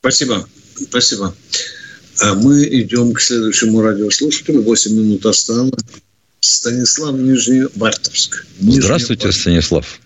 Спасибо. 0.00 0.48
Спасибо. 0.74 1.34
А 2.22 2.34
мы 2.34 2.64
идем 2.64 3.12
к 3.12 3.20
следующему 3.20 3.82
радиослушателю. 3.82 4.62
8 4.62 4.92
минут 4.92 5.26
осталось. 5.26 5.72
Станислав 6.40 7.14
Нижневартовск. 7.14 8.46
Нижний 8.60 8.80
Здравствуйте, 8.80 9.32
Станислав. 9.32 10.00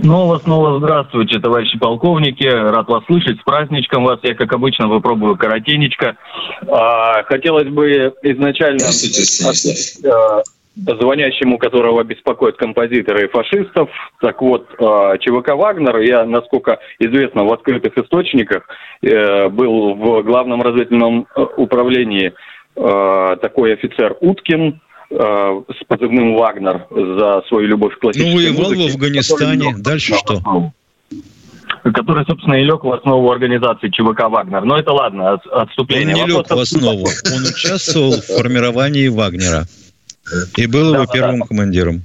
Снова, 0.00 0.38
снова 0.38 0.78
здравствуйте, 0.78 1.38
товарищи 1.38 1.78
полковники. 1.78 2.44
Рад 2.44 2.88
вас 2.88 3.04
слышать. 3.04 3.38
С 3.38 3.42
праздничком 3.42 4.04
вас. 4.04 4.20
Я, 4.22 4.34
как 4.34 4.52
обычно, 4.54 4.88
выпробую 4.88 5.36
коротенечко. 5.36 6.16
А, 6.66 7.22
хотелось 7.24 7.68
бы 7.68 8.14
изначально 8.22 8.86
от, 8.86 10.06
а, 10.06 10.42
звонящему, 10.98 11.58
которого 11.58 12.02
беспокоят 12.04 12.56
композиторы 12.56 13.26
и 13.26 13.28
фашистов. 13.28 13.90
Так 14.20 14.40
вот, 14.40 14.66
а, 14.78 15.18
ЧВК 15.18 15.56
«Вагнер», 15.56 15.98
я, 15.98 16.24
насколько 16.24 16.78
известно, 16.98 17.44
в 17.44 17.52
открытых 17.52 17.98
источниках 17.98 18.66
а, 19.04 19.50
был 19.50 19.94
в 19.94 20.22
главном 20.22 20.62
разведывательном 20.62 21.26
э, 21.36 21.44
управлении 21.58 22.32
а, 22.76 23.36
такой 23.36 23.74
офицер 23.74 24.16
Уткин, 24.20 24.80
Э, 24.91 24.91
с 25.14 25.84
позывным 25.86 26.34
«Вагнер» 26.36 26.86
за 26.90 27.42
свою 27.48 27.66
любовь 27.68 27.94
к 27.96 28.00
классической 28.00 28.30
Ну, 28.30 28.36
воевал 28.36 28.70
музыке, 28.70 28.92
в 28.92 28.94
Афганистане. 28.94 29.64
Который, 29.64 29.82
Дальше 29.82 30.14
что? 30.14 30.72
Который, 31.82 32.24
собственно, 32.26 32.54
и 32.54 32.64
лег 32.64 32.84
в 32.84 32.92
основу 32.92 33.30
организации 33.30 33.88
ЧВК 33.88 34.28
«Вагнер». 34.28 34.64
Но 34.64 34.78
это 34.78 34.92
ладно, 34.92 35.34
отступление. 35.50 36.16
Он 36.16 36.22
не 36.22 36.36
лег 36.36 36.48
в 36.48 36.58
основу. 36.58 37.06
Он 37.34 37.42
участвовал 37.42 38.12
в 38.12 38.24
формировании 38.24 39.08
«Вагнера». 39.08 39.64
И 40.56 40.66
был 40.66 40.94
его 40.94 41.06
первым 41.12 41.42
командиром. 41.42 42.02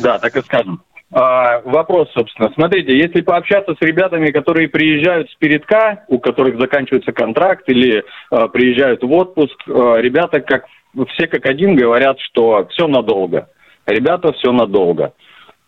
Да, 0.00 0.18
так 0.18 0.36
и 0.36 0.42
скажем. 0.42 0.82
А, 1.14 1.60
вопрос, 1.64 2.08
собственно. 2.14 2.50
Смотрите, 2.54 2.96
если 2.96 3.20
пообщаться 3.20 3.74
с 3.74 3.82
ребятами, 3.84 4.30
которые 4.30 4.68
приезжают 4.68 5.30
с 5.30 5.34
передка, 5.34 6.04
у 6.08 6.18
которых 6.18 6.58
заканчивается 6.58 7.12
контракт 7.12 7.68
или 7.68 8.02
а, 8.30 8.48
приезжают 8.48 9.02
в 9.02 9.12
отпуск, 9.12 9.56
а, 9.68 9.96
ребята, 9.96 10.40
как 10.40 10.64
все 11.14 11.26
как 11.26 11.46
один 11.46 11.74
говорят, 11.74 12.18
что 12.20 12.66
все 12.70 12.86
надолго. 12.86 13.48
Ребята, 13.86 14.32
все 14.32 14.52
надолго. 14.52 15.12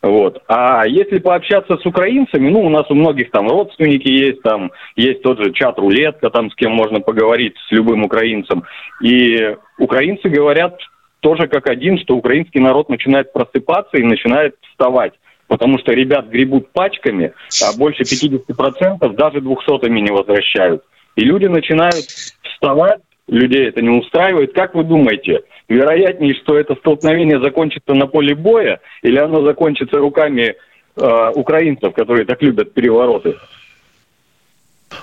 Вот. 0.05 0.43
А 0.49 0.87
если 0.87 1.19
пообщаться 1.19 1.79
с 1.79 1.87
украинцами, 1.87 2.51
ну, 2.51 2.61
у 2.61 2.69
нас 2.69 2.85
у 2.91 2.95
многих 2.95 3.31
там 3.31 3.49
родственники 3.49 4.09
есть, 4.09 4.43
там 4.43 4.71
есть 4.97 5.23
тот 5.23 5.43
же 5.43 5.51
чат 5.53 5.79
рулетка, 5.79 6.29
там 6.29 6.51
с 6.51 6.55
кем 6.55 6.73
можно 6.73 7.01
поговорить, 7.01 7.55
с 7.69 7.73
любым 7.73 8.05
украинцем. 8.05 8.65
И 9.03 9.57
украинцы 9.79 10.29
говорят 10.29 10.79
тоже 11.21 11.49
как 11.49 11.71
один, 11.71 11.99
что 11.99 12.17
украинский 12.17 12.61
народ 12.61 12.91
начинает 12.91 13.33
просыпаться 13.33 13.97
и 13.97 14.03
начинает 14.03 14.57
вставать. 14.71 15.15
Потому 15.49 15.79
что 15.79 15.93
ребят 15.93 16.29
гребут 16.29 16.71
пачками, 16.73 17.33
а 17.63 17.75
больше 17.79 18.03
50% 18.03 19.09
даже 19.15 19.41
двухсотыми 19.41 20.01
не 20.01 20.11
возвращают. 20.11 20.85
И 21.17 21.23
люди 21.23 21.47
начинают 21.47 22.05
вставать, 22.43 23.01
людей 23.29 23.69
это 23.69 23.81
не 23.83 23.91
устраивает. 23.91 24.53
Как 24.55 24.75
вы 24.75 24.85
думаете, 24.85 25.43
вероятнее, 25.69 26.35
что 26.35 26.59
это 26.59 26.75
столкновение 26.77 27.41
закончится 27.41 27.95
на 27.95 28.07
поле 28.07 28.35
боя, 28.35 28.81
или 29.03 29.19
оно 29.19 29.45
закончится 29.45 29.99
руками 29.99 30.55
э, 30.97 31.31
украинцев, 31.35 31.95
которые 31.95 32.27
так 32.27 32.43
любят 32.43 32.75
перевороты? 32.75 33.37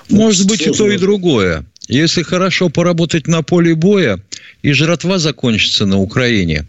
Может 0.08 0.48
быть 0.48 0.66
и 0.66 0.70
то, 0.70 0.88
и 0.88 0.98
другое. 0.98 1.64
Если 1.88 2.22
хорошо 2.22 2.68
поработать 2.68 3.26
на 3.26 3.42
поле 3.42 3.74
боя, 3.74 4.18
и 4.62 4.72
жратва 4.72 5.18
закончится 5.18 5.86
на 5.86 5.98
Украине, 5.98 6.66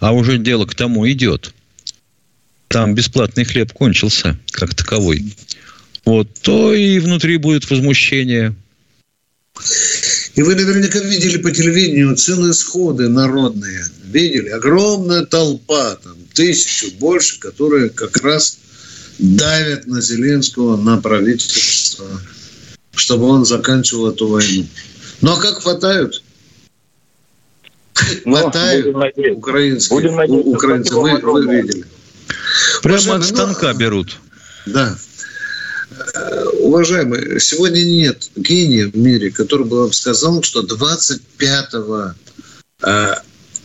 а 0.00 0.12
уже 0.12 0.38
дело 0.38 0.66
к 0.66 0.74
тому 0.74 1.08
идет. 1.08 1.54
Там 2.68 2.94
бесплатный 2.94 3.44
хлеб 3.44 3.72
кончился, 3.72 4.36
как 4.50 4.74
таковой. 4.74 5.22
Вот, 6.04 6.28
то 6.42 6.74
и 6.74 6.98
внутри 6.98 7.36
будет 7.36 7.70
возмущение. 7.70 8.54
И 10.36 10.42
вы 10.42 10.54
наверняка 10.54 10.98
видели 10.98 11.38
по 11.38 11.50
телевидению 11.50 12.14
целые 12.14 12.52
сходы 12.52 13.08
народные. 13.08 13.84
Видели? 14.04 14.50
Огромная 14.50 15.24
толпа, 15.24 15.96
там 15.96 16.14
тысячу 16.34 16.92
больше, 16.98 17.40
которые 17.40 17.88
как 17.88 18.18
раз 18.18 18.58
давят 19.18 19.86
на 19.86 20.02
Зеленского, 20.02 20.76
на 20.76 20.98
правительство, 20.98 22.06
чтобы 22.94 23.24
он 23.24 23.46
заканчивал 23.46 24.10
эту 24.10 24.28
войну. 24.28 24.66
Ну 25.22 25.32
а 25.32 25.40
как 25.40 25.62
хватают? 25.62 26.22
Ну, 28.26 28.36
хватают 28.36 28.94
украинские, 29.34 30.10
украинцы, 30.28 30.94
вы, 30.94 31.16
вы 31.18 31.56
видели. 31.56 31.84
Прямо 32.82 33.14
от 33.14 33.24
станка 33.24 33.72
берут. 33.72 34.18
Да. 34.66 34.98
Уважаемый, 36.66 37.40
сегодня 37.40 37.84
нет 37.84 38.30
гения 38.36 38.88
в 38.88 38.96
мире, 38.96 39.30
который 39.30 39.66
бы 39.66 39.80
вам 39.80 39.92
сказал, 39.92 40.42
что 40.42 40.62
25 40.62 41.74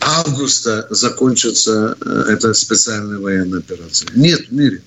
августа 0.04 0.86
закончится 0.90 1.96
э, 2.04 2.32
эта 2.32 2.54
специальная 2.54 3.18
военная 3.18 3.60
операция. 3.60 4.10
Нет 4.14 4.40
в 4.48 4.52
мире. 4.52 4.80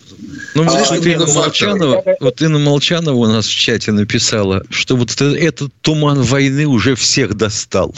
Ну, 0.53 0.63
а, 0.63 0.65
вот, 0.65 1.05
Инна 1.05 1.25
Молчанова, 1.25 2.03
вот 2.19 2.41
Инна 2.41 2.59
Молчанова 2.59 3.15
у 3.15 3.25
нас 3.25 3.45
в 3.45 3.55
чате 3.55 3.91
написала, 3.91 4.63
что 4.69 4.95
вот 4.95 5.11
это, 5.11 5.25
этот 5.25 5.71
туман 5.81 6.21
войны 6.21 6.65
уже 6.65 6.95
всех 6.95 7.35
достал. 7.35 7.93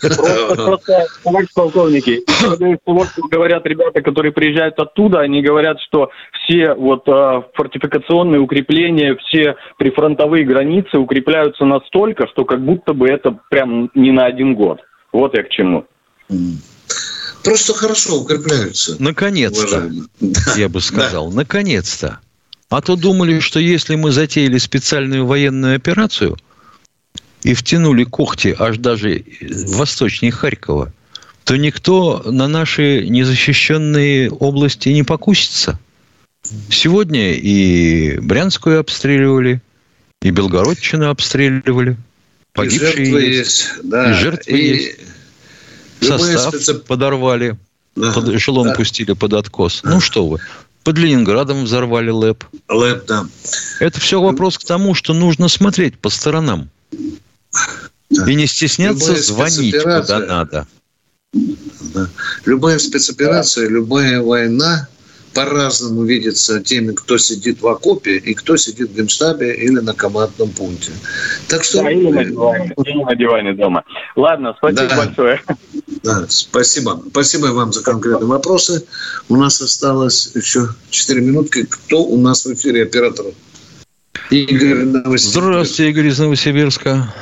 Просто, 0.00 1.06
товарищ 1.22 1.48
полковники, 1.54 2.22
говорят 3.30 3.66
ребята, 3.66 4.02
которые 4.02 4.32
приезжают 4.32 4.78
оттуда, 4.78 5.20
они 5.20 5.42
говорят, 5.42 5.78
что 5.80 6.10
все 6.44 6.74
вот 6.74 7.08
а, 7.08 7.44
фортификационные 7.54 8.40
укрепления, 8.40 9.16
все 9.16 9.56
прифронтовые 9.78 10.44
границы 10.44 10.98
укрепляются 10.98 11.64
настолько, 11.64 12.26
что 12.28 12.44
как 12.44 12.64
будто 12.64 12.92
бы 12.92 13.08
это 13.08 13.38
прям 13.50 13.90
не 13.94 14.12
на 14.12 14.26
один 14.26 14.54
год. 14.54 14.80
Вот 15.12 15.36
я 15.36 15.42
к 15.42 15.50
чему. 15.50 15.86
Просто 17.42 17.74
хорошо 17.74 18.20
укрепляются. 18.20 18.96
Наконец-то, 18.98 19.90
я 20.56 20.68
бы 20.68 20.80
сказал, 20.80 21.30
наконец-то. 21.32 22.20
А 22.68 22.80
то 22.82 22.96
думали, 22.96 23.40
что 23.40 23.58
если 23.58 23.96
мы 23.96 24.12
затеяли 24.12 24.58
специальную 24.58 25.26
военную 25.26 25.76
операцию 25.76 26.36
и 27.42 27.54
втянули 27.54 28.04
когти 28.04 28.54
аж 28.56 28.78
даже 28.78 29.24
восточнее 29.68 30.30
Харькова, 30.30 30.92
то 31.44 31.56
никто 31.56 32.22
на 32.26 32.46
наши 32.46 33.06
незащищенные 33.08 34.30
области 34.30 34.90
не 34.90 35.02
покусится. 35.02 35.80
Сегодня 36.70 37.34
и 37.34 38.18
Брянскую 38.18 38.78
обстреливали, 38.78 39.60
и 40.22 40.30
Белгородчину 40.30 41.08
обстреливали. 41.08 41.96
Погибшие 42.52 42.90
и 42.90 43.10
жертвы 43.10 43.22
есть. 43.22 43.38
есть. 43.38 43.68
Да. 43.82 44.10
И 44.10 44.14
жертвы 44.14 44.58
и... 44.58 44.68
есть. 44.68 44.98
Состав 46.00 46.54
специ... 46.54 46.74
подорвали, 46.74 47.58
да. 47.96 48.12
под 48.12 48.28
эшелон 48.28 48.68
да. 48.68 48.74
пустили 48.74 49.12
под 49.12 49.34
откос. 49.34 49.80
Да. 49.82 49.90
Ну 49.90 50.00
что 50.00 50.26
вы, 50.26 50.38
под 50.82 50.98
Ленинградом 50.98 51.64
взорвали 51.64 52.10
ЛЭП. 52.10 52.44
ЛЭП, 52.68 53.06
да. 53.06 53.26
Это 53.80 54.00
все 54.00 54.20
вопрос 54.20 54.58
к 54.58 54.64
тому, 54.64 54.94
что 54.94 55.12
нужно 55.12 55.48
смотреть 55.48 55.98
по 55.98 56.08
сторонам. 56.08 56.70
Да. 58.10 58.30
И 58.30 58.34
не 58.34 58.46
стесняться 58.46 59.08
любая 59.08 59.22
звонить, 59.22 59.78
куда 59.78 60.18
надо. 60.18 60.66
Да. 61.32 62.08
Любая 62.44 62.78
спецоперация, 62.78 63.68
любая 63.68 64.20
война 64.20 64.88
по-разному 65.34 66.04
видится 66.04 66.60
теми, 66.60 66.92
кто 66.92 67.18
сидит 67.18 67.60
в 67.62 67.68
окопе 67.68 68.16
и 68.16 68.34
кто 68.34 68.56
сидит 68.56 68.90
в 68.90 68.96
генштабе 68.96 69.54
или 69.54 69.78
на 69.78 69.94
командном 69.94 70.50
пункте. 70.50 70.92
Так 71.48 71.64
что... 71.64 71.82
Да, 71.82 71.90
или 71.90 72.10
на 72.10 72.24
диване, 72.24 72.74
или 72.84 73.04
на 73.04 73.16
диване 73.16 73.52
дома. 73.52 73.84
Ладно, 74.16 74.54
спасибо 74.58 74.88
да. 74.88 74.96
большое. 74.96 75.40
Да, 76.02 76.24
спасибо. 76.28 77.00
Спасибо 77.10 77.46
вам 77.46 77.72
за 77.72 77.82
конкретные 77.82 78.28
вопросы. 78.28 78.84
У 79.28 79.36
нас 79.36 79.60
осталось 79.60 80.32
еще 80.34 80.68
4 80.90 81.20
минутки. 81.20 81.64
Кто 81.64 82.02
у 82.02 82.16
нас 82.18 82.44
в 82.44 82.52
эфире 82.54 82.82
оператор? 82.84 83.26
Игорь 84.30 84.84
Новосибирск. 84.84 85.40
Здравствуйте, 85.40 85.90
Игорь 85.90 86.06
из 86.06 86.18
Новосибирска. 86.18 87.12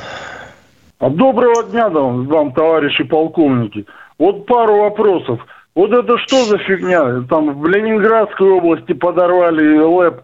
Доброго 0.99 1.63
дня 1.63 1.89
вам, 1.89 2.53
товарищи 2.53 3.03
полковники. 3.03 3.85
Вот 4.17 4.45
пару 4.45 4.79
вопросов. 4.79 5.39
Вот 5.75 5.91
это 5.91 6.17
что 6.17 6.45
за 6.45 6.57
фигня? 6.57 7.23
Там 7.29 7.59
в 7.59 7.67
Ленинградской 7.67 8.49
области 8.49 8.93
подорвали 8.93 9.79
ЛЭП. 9.79 10.21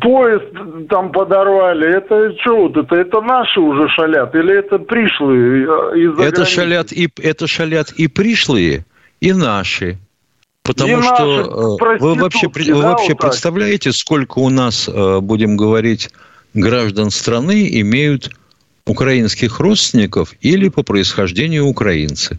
Поезд 0.00 0.88
там 0.88 1.10
подорвали. 1.10 1.96
Это 1.96 2.32
что 2.40 2.68
вот 2.68 2.76
это? 2.76 2.94
Это 2.94 3.20
наши 3.20 3.58
уже 3.58 3.88
шалят? 3.88 4.34
Или 4.36 4.58
это 4.58 4.78
пришлые 4.78 5.64
из 5.96 6.18
Это 6.20 6.44
шалят, 6.44 6.92
и, 6.92 7.08
это 7.20 7.48
шалят 7.48 7.90
и 7.92 8.06
пришлые, 8.06 8.84
и 9.20 9.32
наши. 9.32 9.98
Потому 10.62 10.98
и 10.98 11.02
что 11.02 11.76
наши 11.78 11.96
э, 11.96 11.98
вы 11.98 12.14
вообще, 12.14 12.48
да, 12.48 12.74
вы 12.74 12.82
вообще 12.82 13.12
вот 13.14 13.22
представляете, 13.22 13.90
сколько 13.90 14.38
у 14.38 14.50
нас, 14.50 14.88
э, 14.88 15.20
будем 15.20 15.56
говорить, 15.56 16.10
граждан 16.54 17.10
страны 17.10 17.68
имеют 17.80 18.30
украинских 18.86 19.58
родственников 19.58 20.34
или 20.40 20.68
по 20.68 20.84
происхождению 20.84 21.66
украинцы? 21.66 22.38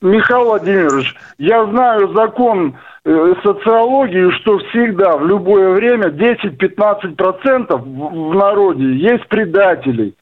Михаил 0.00 0.44
Владимирович, 0.44 1.14
я 1.38 1.64
знаю 1.66 2.12
закон 2.14 2.76
э, 3.04 3.34
социологии, 3.42 4.30
что 4.40 4.58
всегда, 4.58 5.16
в 5.16 5.26
любое 5.26 5.70
время 5.70 6.08
10-15% 6.08 7.76
в 7.76 8.34
народе 8.34 8.94
есть 8.96 9.26
предателей. 9.28 10.14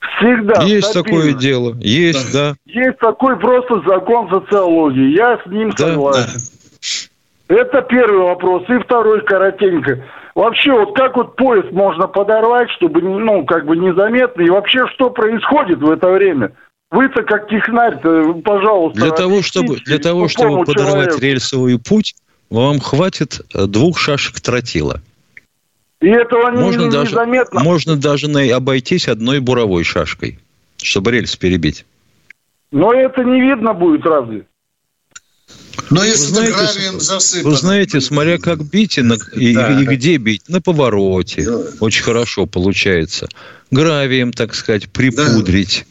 Всегда. 0.00 0.62
Есть 0.62 0.88
стабильно. 0.88 1.20
такое 1.20 1.32
дело. 1.34 1.74
Есть, 1.80 2.32
да. 2.32 2.50
да. 2.50 2.56
Есть 2.66 2.98
такой 2.98 3.38
просто 3.38 3.82
закон 3.86 4.28
социологии. 4.30 5.16
Я 5.16 5.38
с 5.38 5.46
ним 5.46 5.70
да, 5.70 5.76
согласен. 5.76 6.40
Да. 7.48 7.54
Это 7.56 7.82
первый 7.82 8.20
вопрос. 8.20 8.64
И 8.68 8.78
второй 8.78 9.22
коротенько. 9.24 10.04
Вообще, 10.34 10.72
вот 10.72 10.96
как 10.96 11.16
вот 11.16 11.36
поезд 11.36 11.72
можно 11.72 12.06
подорвать, 12.06 12.70
чтобы, 12.70 13.02
ну, 13.02 13.44
как 13.44 13.66
бы 13.66 13.76
незаметно, 13.76 14.42
и 14.42 14.50
вообще, 14.50 14.86
что 14.88 15.10
происходит 15.10 15.80
в 15.80 15.90
это 15.90 16.08
время? 16.10 16.52
Вы-то 16.90 17.22
как 17.22 17.48
технарь, 17.48 17.98
пожалуйста. 18.42 19.00
Для 19.00 19.10
того, 19.12 19.42
чтобы, 19.42 19.76
для 19.78 19.98
того, 19.98 20.28
чтобы 20.28 20.64
подорвать 20.64 21.10
человеку. 21.10 21.20
рельсовый 21.20 21.78
путь, 21.78 22.16
вам 22.50 22.80
хватит 22.80 23.40
э, 23.54 23.66
двух 23.66 23.98
шашек 23.98 24.40
тротила. 24.40 25.00
И 26.00 26.08
этого 26.08 26.50
можно 26.50 26.82
не, 26.82 26.90
даже, 26.90 27.12
незаметно. 27.12 27.60
Можно 27.62 27.96
даже 27.96 28.26
обойтись 28.26 29.06
одной 29.06 29.38
буровой 29.38 29.84
шашкой, 29.84 30.38
чтобы 30.78 31.12
рельс 31.12 31.36
перебить. 31.36 31.84
Но 32.72 32.92
это 32.92 33.22
не 33.22 33.40
видно 33.40 33.72
будет 33.72 34.04
разве? 34.04 34.46
Но 35.90 36.04
если 36.04 36.26
вы 36.26 36.46
знаете, 36.46 37.00
засыпано. 37.00 37.50
Вы 37.50 37.56
знаете, 37.56 38.00
смотря 38.00 38.38
как 38.38 38.64
бить 38.64 38.98
и, 38.98 39.02
на, 39.02 39.16
и, 39.34 39.54
да. 39.54 39.80
и 39.80 39.84
где 39.84 40.16
бить, 40.16 40.48
на 40.48 40.60
повороте. 40.60 41.44
Да. 41.44 41.62
Очень 41.80 42.02
хорошо 42.02 42.46
получается. 42.46 43.28
Гравием, 43.70 44.32
так 44.32 44.54
сказать, 44.54 44.88
припудрить. 44.90 45.84
Да. 45.84 45.89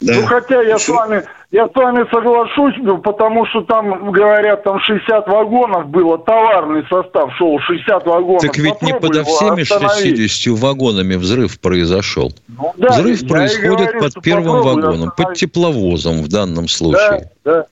Да. 0.00 0.14
Ну, 0.14 0.26
хотя 0.26 0.62
я 0.62 0.78
с 0.78 0.88
вами, 0.88 1.24
я 1.50 1.68
с 1.68 1.74
вами 1.74 2.06
соглашусь, 2.10 2.74
ну, 2.78 2.98
потому 2.98 3.44
что 3.46 3.60
там, 3.62 4.10
говорят, 4.10 4.64
там 4.64 4.80
60 4.80 5.28
вагонов 5.28 5.88
было, 5.88 6.18
товарный 6.18 6.84
состав 6.88 7.34
шел, 7.36 7.58
60 7.58 8.06
вагонов. 8.06 8.40
Так 8.40 8.56
ведь 8.56 8.80
не 8.80 8.94
подо 8.94 9.24
всеми 9.24 9.64
60 9.64 10.58
вагонами 10.58 11.16
взрыв 11.16 11.60
произошел. 11.60 12.32
Ну, 12.48 12.72
да, 12.78 12.88
взрыв 12.92 13.28
происходит 13.28 13.92
говорю, 13.92 14.00
под 14.00 14.22
первым 14.22 14.62
вагоном, 14.62 15.12
под 15.14 15.34
тепловозом 15.34 16.22
в 16.22 16.28
данном 16.28 16.68
случае. 16.68 17.30
Да, 17.44 17.52
да. 17.52 17.66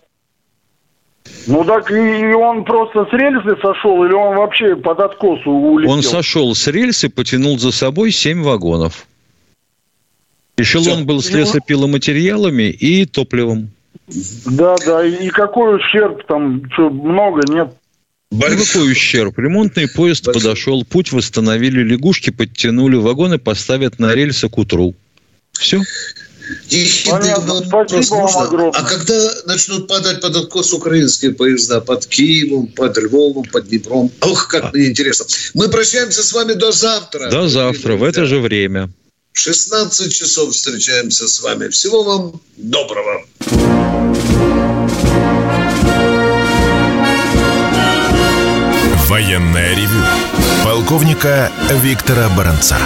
Ну 1.47 1.65
так 1.65 1.91
и 1.91 2.33
он 2.35 2.65
просто 2.65 3.07
с 3.07 3.13
рельсы 3.13 3.57
сошел, 3.63 4.05
или 4.05 4.13
он 4.13 4.37
вообще 4.37 4.77
под 4.77 5.01
откосу 5.01 5.51
улетел? 5.51 5.93
Он 5.93 6.03
сошел 6.03 6.55
с 6.55 6.67
рельсы, 6.67 7.09
потянул 7.09 7.59
за 7.59 7.73
собой 7.73 8.11
7 8.11 8.43
вагонов. 8.43 9.07
Эшелон 10.59 11.07
был 11.07 11.23
с 11.23 11.31
лесопиломатериалами 11.31 12.71
и 12.71 13.07
топливом. 13.07 13.71
Да, 14.47 14.77
да. 14.85 15.05
И 15.05 15.29
какой 15.29 15.77
ущерб 15.77 16.27
там? 16.27 16.69
Что, 16.73 16.91
много, 16.91 17.43
нет? 17.53 17.69
Большой. 18.31 18.67
Какой 18.67 18.93
ущерб? 18.93 19.39
Ремонтный 19.39 19.89
поезд 19.89 20.27
Большой. 20.27 20.43
подошел, 20.43 20.85
путь 20.85 21.13
восстановили, 21.13 21.83
лягушки 21.83 22.31
подтянули, 22.31 22.97
вагоны 22.97 23.39
поставят 23.39 23.99
на 23.99 24.15
рельсы 24.15 24.49
к 24.49 24.59
утру. 24.59 24.95
Все. 25.53 25.81
Ехидный 26.69 27.35
вопрос 27.35 28.11
можно. 28.11 28.71
А 28.71 28.83
когда 28.83 29.33
начнут 29.47 29.87
падать 29.87 30.21
под 30.21 30.37
откос 30.37 30.73
украинские 30.73 31.33
поезда 31.33 31.81
под 31.81 32.07
Киевом, 32.07 32.69
под 32.69 32.97
Львовом, 32.99 33.45
под 33.45 33.69
Днепром? 33.69 34.11
Ох, 34.21 34.49
как 34.49 34.65
а. 34.65 34.71
мне 34.73 34.89
интересно. 34.89 35.27
Мы 35.55 35.69
прощаемся 35.69 36.23
с 36.23 36.33
вами 36.33 36.55
до 36.55 36.73
завтра. 36.73 37.31
До 37.31 37.49
завтра, 37.49 37.97
в 37.97 38.03
это 38.03 38.25
же 38.25 38.41
время. 38.41 38.91
16 39.33 40.13
часов 40.13 40.53
встречаемся 40.55 41.29
с 41.29 41.41
вами. 41.41 41.69
Всего 41.69 42.03
вам 42.03 42.41
доброго. 42.57 43.25
Военная 49.09 49.75
ревю. 49.75 50.03
Полковника 50.65 51.51
Виктора 51.83 52.29
Баранца. 52.37 52.77